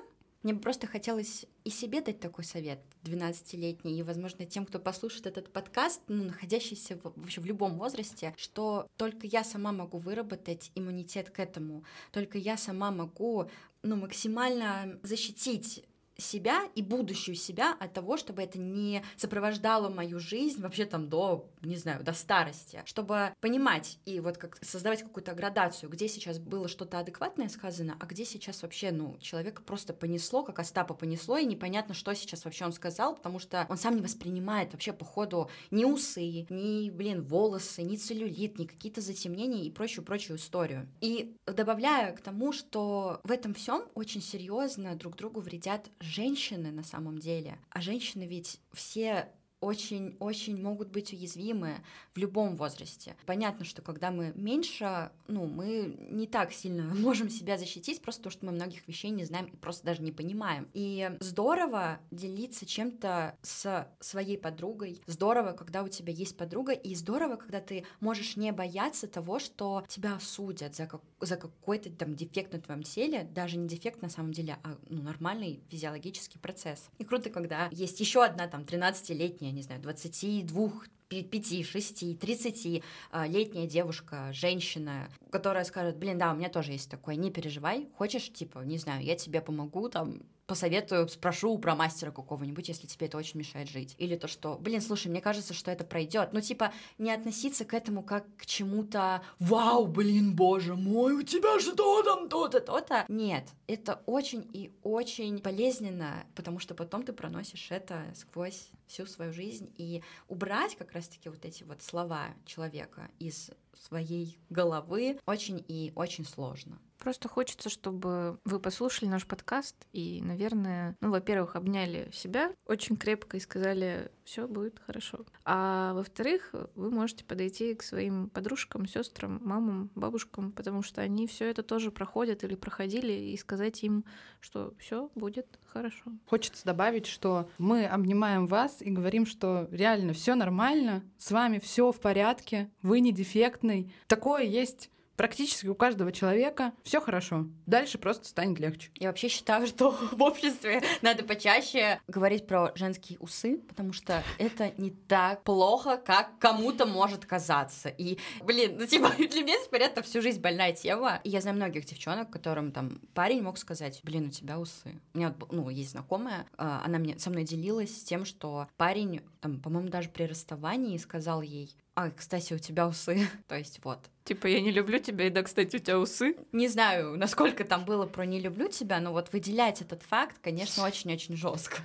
мне 0.42 0.54
бы 0.54 0.60
просто 0.60 0.86
хотелось 0.88 1.46
и 1.64 1.70
себе 1.70 2.00
дать 2.00 2.18
такой 2.18 2.44
совет, 2.44 2.80
12-летний, 3.04 3.98
и, 3.98 4.02
возможно, 4.02 4.44
тем, 4.44 4.66
кто 4.66 4.80
послушает 4.80 5.26
этот 5.26 5.52
подкаст, 5.52 6.00
ну, 6.08 6.24
находящийся 6.24 6.96
в, 6.96 7.12
вообще 7.14 7.40
в 7.40 7.46
любом 7.46 7.78
возрасте, 7.78 8.34
что 8.36 8.88
только 8.96 9.28
я 9.28 9.44
сама 9.44 9.70
могу 9.70 9.98
выработать 9.98 10.72
иммунитет 10.74 11.30
к 11.30 11.38
этому, 11.38 11.84
только 12.10 12.38
я 12.38 12.56
сама 12.56 12.90
могу 12.90 13.48
ну, 13.82 13.96
максимально 13.96 14.98
защитить 15.02 15.84
себя 16.16 16.62
и 16.74 16.82
будущую 16.82 17.34
себя 17.34 17.76
от 17.78 17.92
того, 17.92 18.16
чтобы 18.16 18.42
это 18.42 18.58
не 18.58 19.02
сопровождало 19.16 19.88
мою 19.88 20.18
жизнь 20.18 20.60
вообще 20.60 20.84
там 20.84 21.08
до, 21.08 21.48
не 21.62 21.76
знаю, 21.76 22.02
до 22.04 22.12
старости, 22.12 22.82
чтобы 22.84 23.34
понимать 23.40 23.98
и 24.04 24.20
вот 24.20 24.38
как 24.38 24.58
создавать 24.62 25.02
какую-то 25.02 25.34
градацию, 25.34 25.90
где 25.90 26.08
сейчас 26.08 26.38
было 26.38 26.68
что-то 26.68 26.98
адекватное 26.98 27.48
сказано, 27.48 27.96
а 28.00 28.06
где 28.06 28.24
сейчас 28.24 28.62
вообще, 28.62 28.90
ну, 28.92 29.16
человека 29.18 29.62
просто 29.62 29.94
понесло, 29.94 30.42
как 30.42 30.58
Остапа 30.58 30.94
понесло, 30.94 31.38
и 31.38 31.46
непонятно, 31.46 31.94
что 31.94 32.14
сейчас 32.14 32.44
вообще 32.44 32.64
он 32.64 32.72
сказал, 32.72 33.16
потому 33.16 33.38
что 33.38 33.66
он 33.68 33.76
сам 33.76 33.96
не 33.96 34.02
воспринимает 34.02 34.72
вообще 34.72 34.92
по 34.92 35.04
ходу 35.04 35.50
ни 35.70 35.84
усы, 35.84 36.46
ни, 36.48 36.90
блин, 36.90 37.22
волосы, 37.22 37.82
ни 37.82 37.96
целлюлит, 37.96 38.58
ни 38.58 38.66
какие-то 38.66 39.00
затемнения 39.00 39.64
и 39.64 39.70
прочую-прочую 39.70 40.38
историю. 40.38 40.88
И 41.00 41.36
добавляю 41.46 42.14
к 42.16 42.20
тому, 42.20 42.52
что 42.52 43.20
в 43.24 43.30
этом 43.30 43.54
всем 43.54 43.84
очень 43.94 44.22
серьезно 44.22 44.94
друг 44.94 45.16
другу 45.16 45.40
вредят 45.40 45.90
женщины 46.02 46.70
на 46.70 46.82
самом 46.82 47.18
деле. 47.18 47.58
А 47.70 47.80
женщины 47.80 48.26
ведь 48.26 48.60
все 48.72 49.32
очень-очень 49.62 50.60
могут 50.60 50.88
быть 50.88 51.12
уязвимы 51.12 51.76
в 52.14 52.18
любом 52.18 52.56
возрасте. 52.56 53.16
Понятно, 53.26 53.64
что 53.64 53.80
когда 53.80 54.10
мы 54.10 54.32
меньше, 54.34 55.10
ну, 55.28 55.46
мы 55.46 55.96
не 56.10 56.26
так 56.26 56.52
сильно 56.52 56.82
можем 56.94 57.30
себя 57.30 57.56
защитить, 57.56 58.02
просто 58.02 58.22
потому 58.22 58.32
что 58.32 58.46
мы 58.46 58.52
многих 58.52 58.86
вещей 58.88 59.10
не 59.10 59.24
знаем 59.24 59.46
и 59.46 59.56
просто 59.56 59.86
даже 59.86 60.02
не 60.02 60.10
понимаем. 60.10 60.68
И 60.74 61.16
здорово 61.20 62.00
делиться 62.10 62.66
чем-то 62.66 63.36
с 63.42 63.88
своей 64.00 64.36
подругой. 64.36 65.00
Здорово, 65.06 65.52
когда 65.52 65.84
у 65.84 65.88
тебя 65.88 66.12
есть 66.12 66.36
подруга, 66.36 66.72
и 66.72 66.94
здорово, 66.96 67.36
когда 67.36 67.60
ты 67.60 67.84
можешь 68.00 68.36
не 68.36 68.50
бояться 68.50 69.06
того, 69.06 69.38
что 69.38 69.84
тебя 69.86 70.16
осудят 70.16 70.74
за, 70.74 70.86
как, 70.86 71.02
за 71.20 71.36
какой-то 71.36 71.90
там 71.90 72.16
дефект 72.16 72.52
на 72.52 72.60
твоем 72.60 72.82
теле, 72.82 73.22
даже 73.22 73.56
не 73.56 73.68
дефект 73.68 74.02
на 74.02 74.08
самом 74.08 74.32
деле, 74.32 74.58
а 74.64 74.76
ну, 74.88 75.02
нормальный 75.02 75.62
физиологический 75.68 76.40
процесс. 76.40 76.90
И 76.98 77.04
круто, 77.04 77.30
когда 77.30 77.68
есть 77.70 78.00
еще 78.00 78.24
одна 78.24 78.48
там 78.48 78.62
13-летняя, 78.62 79.51
не 79.52 79.62
знаю, 79.62 79.80
22 79.80 80.72
5, 81.08 81.66
6, 81.66 82.18
30 82.18 82.82
летняя 83.26 83.66
девушка, 83.66 84.30
женщина, 84.32 85.10
которая 85.30 85.64
скажет, 85.64 85.98
блин, 85.98 86.16
да, 86.16 86.32
у 86.32 86.36
меня 86.36 86.48
тоже 86.48 86.72
есть 86.72 86.90
такое, 86.90 87.16
не 87.16 87.30
переживай, 87.30 87.86
хочешь, 87.98 88.32
типа, 88.32 88.60
не 88.60 88.78
знаю, 88.78 89.04
я 89.04 89.14
тебе 89.14 89.42
помогу, 89.42 89.90
там, 89.90 90.22
посоветую, 90.46 91.08
спрошу 91.08 91.56
про 91.58 91.74
мастера 91.74 92.10
какого-нибудь, 92.10 92.68
если 92.68 92.86
тебе 92.86 93.06
это 93.06 93.16
очень 93.16 93.38
мешает 93.38 93.68
жить. 93.68 93.94
Или 93.98 94.16
то, 94.16 94.28
что, 94.28 94.56
блин, 94.58 94.80
слушай, 94.80 95.08
мне 95.08 95.20
кажется, 95.20 95.54
что 95.54 95.70
это 95.70 95.84
пройдет. 95.84 96.30
Ну, 96.32 96.40
типа, 96.40 96.72
не 96.98 97.10
относиться 97.12 97.64
к 97.64 97.74
этому 97.74 98.02
как 98.02 98.24
к 98.36 98.46
чему-то, 98.46 99.22
вау, 99.38 99.86
блин, 99.86 100.34
боже 100.34 100.74
мой, 100.74 101.14
у 101.14 101.22
тебя 101.22 101.60
что 101.60 102.02
там, 102.02 102.28
то-то, 102.28 102.60
то-то. 102.60 103.04
Нет, 103.08 103.48
это 103.66 104.02
очень 104.06 104.48
и 104.52 104.72
очень 104.82 105.38
болезненно, 105.38 106.24
потому 106.34 106.58
что 106.58 106.74
потом 106.74 107.04
ты 107.04 107.12
проносишь 107.12 107.70
это 107.70 108.04
сквозь 108.14 108.70
всю 108.86 109.06
свою 109.06 109.32
жизнь 109.32 109.72
и 109.76 110.02
убрать 110.28 110.76
как 110.76 110.92
раз-таки 110.92 111.28
вот 111.28 111.44
эти 111.44 111.62
вот 111.64 111.82
слова 111.82 112.28
человека 112.44 113.10
из 113.18 113.50
своей 113.76 114.38
головы 114.50 115.18
очень 115.26 115.64
и 115.66 115.92
очень 115.94 116.24
сложно. 116.24 116.78
Просто 116.98 117.28
хочется, 117.28 117.68
чтобы 117.68 118.38
вы 118.44 118.60
послушали 118.60 119.08
наш 119.08 119.26
подкаст 119.26 119.74
и, 119.92 120.20
наверное, 120.22 120.96
ну, 121.00 121.10
во-первых, 121.10 121.56
обняли 121.56 122.10
себя 122.12 122.52
очень 122.66 122.96
крепко 122.96 123.36
и 123.36 123.40
сказали, 123.40 124.12
все 124.24 124.46
будет 124.46 124.80
хорошо. 124.84 125.24
А 125.44 125.92
во-вторых, 125.94 126.54
вы 126.74 126.90
можете 126.90 127.24
подойти 127.24 127.74
к 127.74 127.82
своим 127.82 128.28
подружкам, 128.30 128.86
сестрам, 128.86 129.40
мамам, 129.42 129.90
бабушкам, 129.94 130.52
потому 130.52 130.82
что 130.82 131.00
они 131.00 131.26
все 131.26 131.50
это 131.50 131.62
тоже 131.62 131.90
проходят 131.90 132.44
или 132.44 132.54
проходили, 132.54 133.12
и 133.12 133.36
сказать 133.36 133.82
им, 133.82 134.04
что 134.40 134.74
все 134.78 135.10
будет 135.14 135.46
хорошо. 135.66 136.04
Хочется 136.26 136.64
добавить, 136.64 137.06
что 137.06 137.48
мы 137.58 137.86
обнимаем 137.86 138.46
вас 138.46 138.80
и 138.80 138.90
говорим, 138.90 139.26
что 139.26 139.68
реально 139.70 140.12
все 140.12 140.34
нормально, 140.34 141.02
с 141.18 141.30
вами 141.30 141.58
все 141.58 141.92
в 141.92 142.00
порядке, 142.00 142.70
вы 142.82 143.00
не 143.00 143.12
дефектный. 143.12 143.92
Такое 144.06 144.44
есть 144.44 144.90
практически 145.22 145.68
у 145.68 145.76
каждого 145.76 146.10
человека 146.10 146.72
все 146.82 147.00
хорошо. 147.00 147.46
Дальше 147.66 147.96
просто 147.96 148.26
станет 148.26 148.58
легче. 148.58 148.90
Я 148.96 149.06
вообще 149.06 149.28
считаю, 149.28 149.68
что 149.68 149.92
в 150.10 150.20
обществе 150.20 150.82
надо 151.00 151.22
почаще 151.22 152.00
говорить 152.08 152.48
про 152.48 152.72
женские 152.74 153.20
усы, 153.20 153.58
потому 153.68 153.92
что 153.92 154.24
это 154.38 154.72
не 154.78 154.90
так 154.90 155.44
плохо, 155.44 155.96
как 155.96 156.40
кому-то 156.40 156.86
может 156.86 157.24
казаться. 157.24 157.88
И, 157.88 158.18
блин, 158.42 158.78
ну 158.80 158.86
типа 158.88 159.10
для 159.16 159.42
меня 159.42 159.54
теперь 159.64 159.82
это 159.82 160.02
всю 160.02 160.22
жизнь 160.22 160.40
больная 160.40 160.72
тема. 160.72 161.20
И 161.22 161.30
я 161.30 161.40
знаю 161.40 161.56
многих 161.56 161.84
девчонок, 161.84 162.28
которым 162.28 162.72
там 162.72 163.00
парень 163.14 163.42
мог 163.42 163.58
сказать, 163.58 164.00
блин, 164.02 164.26
у 164.26 164.30
тебя 164.30 164.58
усы. 164.58 165.00
У 165.14 165.18
меня 165.18 165.36
ну, 165.52 165.68
есть 165.68 165.92
знакомая, 165.92 166.46
а, 166.56 166.82
она 166.84 166.98
мне 166.98 167.16
со 167.20 167.30
мной 167.30 167.44
делилась 167.44 168.02
тем, 168.02 168.24
что 168.24 168.66
парень, 168.76 169.20
там, 169.40 169.60
по-моему, 169.60 169.88
даже 169.88 170.08
при 170.08 170.24
расставании 170.24 170.98
сказал 170.98 171.42
ей, 171.42 171.76
а, 171.94 172.10
кстати, 172.10 172.54
у 172.54 172.58
тебя 172.58 172.86
усы. 172.86 173.28
То 173.48 173.56
есть 173.56 173.80
вот. 173.84 173.98
Типа, 174.24 174.46
я 174.46 174.60
не 174.60 174.70
люблю 174.70 174.98
тебя, 174.98 175.26
и 175.26 175.30
да, 175.30 175.42
кстати, 175.42 175.76
у 175.76 175.78
тебя 175.78 175.98
усы. 175.98 176.36
Не 176.52 176.68
знаю, 176.68 177.16
насколько 177.18 177.64
там 177.64 177.84
было 177.84 178.06
про 178.06 178.24
не 178.24 178.40
люблю 178.40 178.68
тебя, 178.68 179.00
но 179.00 179.12
вот 179.12 179.32
выделять 179.32 179.82
этот 179.82 180.02
факт, 180.02 180.36
конечно, 180.40 180.84
очень-очень 180.86 181.36
жестко. 181.36 181.78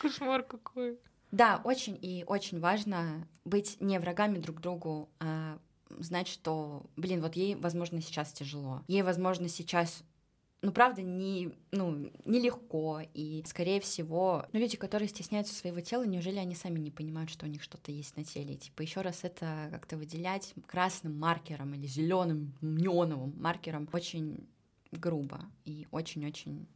Кошмар 0.00 0.42
какой. 0.42 0.98
Да, 1.30 1.62
очень 1.64 1.98
и 2.00 2.24
очень 2.26 2.60
важно 2.60 3.26
быть 3.44 3.80
не 3.80 3.98
врагами 3.98 4.38
друг 4.38 4.60
другу, 4.60 5.08
а 5.18 5.58
знать, 5.98 6.28
что, 6.28 6.84
блин, 6.96 7.22
вот 7.22 7.36
ей, 7.36 7.54
возможно, 7.54 8.00
сейчас 8.02 8.32
тяжело. 8.32 8.82
Ей, 8.88 9.02
возможно, 9.02 9.48
сейчас 9.48 10.02
ну, 10.62 10.70
правда, 10.70 11.02
не, 11.02 11.52
ну, 11.72 12.12
нелегко. 12.24 13.02
И, 13.14 13.42
скорее 13.46 13.80
всего, 13.80 14.46
ну, 14.52 14.60
люди, 14.60 14.76
которые 14.76 15.08
стесняются 15.08 15.54
своего 15.54 15.80
тела, 15.80 16.04
неужели 16.04 16.38
они 16.38 16.54
сами 16.54 16.78
не 16.78 16.92
понимают, 16.92 17.30
что 17.30 17.46
у 17.46 17.48
них 17.48 17.64
что-то 17.64 17.90
есть 17.90 18.16
на 18.16 18.22
теле? 18.22 18.56
Типа, 18.56 18.82
еще 18.82 19.00
раз 19.00 19.24
это 19.24 19.68
как-то 19.72 19.96
выделять 19.96 20.54
красным 20.68 21.18
маркером 21.18 21.74
или 21.74 21.86
зеленым 21.88 22.54
неоновым 22.60 23.34
маркером 23.40 23.88
очень 23.92 24.48
грубо 24.92 25.40
и 25.64 25.88
очень-очень 25.90 26.68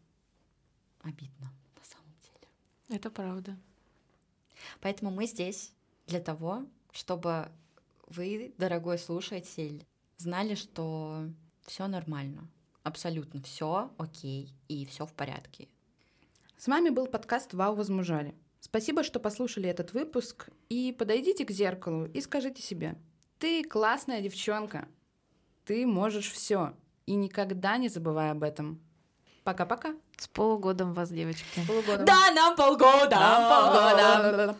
обидно 1.02 1.52
на 1.76 1.84
самом 1.84 2.12
деле. 2.22 2.98
Это 2.98 3.08
правда. 3.08 3.56
Поэтому 4.80 5.12
мы 5.12 5.26
здесь 5.26 5.72
для 6.08 6.20
того, 6.20 6.66
чтобы 6.90 7.52
вы, 8.08 8.52
дорогой 8.58 8.98
слушатель, 8.98 9.86
знали, 10.16 10.56
что 10.56 11.30
все 11.66 11.86
нормально 11.86 12.48
абсолютно 12.86 13.42
все 13.42 13.90
окей 13.98 14.54
и 14.68 14.86
все 14.86 15.06
в 15.06 15.12
порядке. 15.12 15.68
С 16.56 16.68
вами 16.68 16.90
был 16.90 17.06
подкаст 17.06 17.52
«Вау, 17.52 17.74
возмужали». 17.74 18.34
Спасибо, 18.60 19.02
что 19.02 19.20
послушали 19.20 19.68
этот 19.68 19.92
выпуск. 19.92 20.48
И 20.68 20.94
подойдите 20.98 21.44
к 21.44 21.50
зеркалу 21.50 22.06
и 22.06 22.20
скажите 22.20 22.62
себе, 22.62 22.96
ты 23.38 23.62
классная 23.64 24.20
девчонка, 24.20 24.88
ты 25.64 25.86
можешь 25.86 26.30
все. 26.30 26.74
И 27.06 27.14
никогда 27.14 27.76
не 27.76 27.88
забывай 27.88 28.30
об 28.30 28.42
этом. 28.42 28.80
Пока-пока. 29.44 29.94
С 30.16 30.26
полугодом 30.26 30.92
вас, 30.92 31.10
девочки. 31.10 31.60
С 31.60 31.66
полугодом. 31.66 32.04
Да, 32.04 32.32
нам 32.32 32.56
полгода. 32.56 33.16
Нам 33.16 33.72
полгода. 33.72 34.56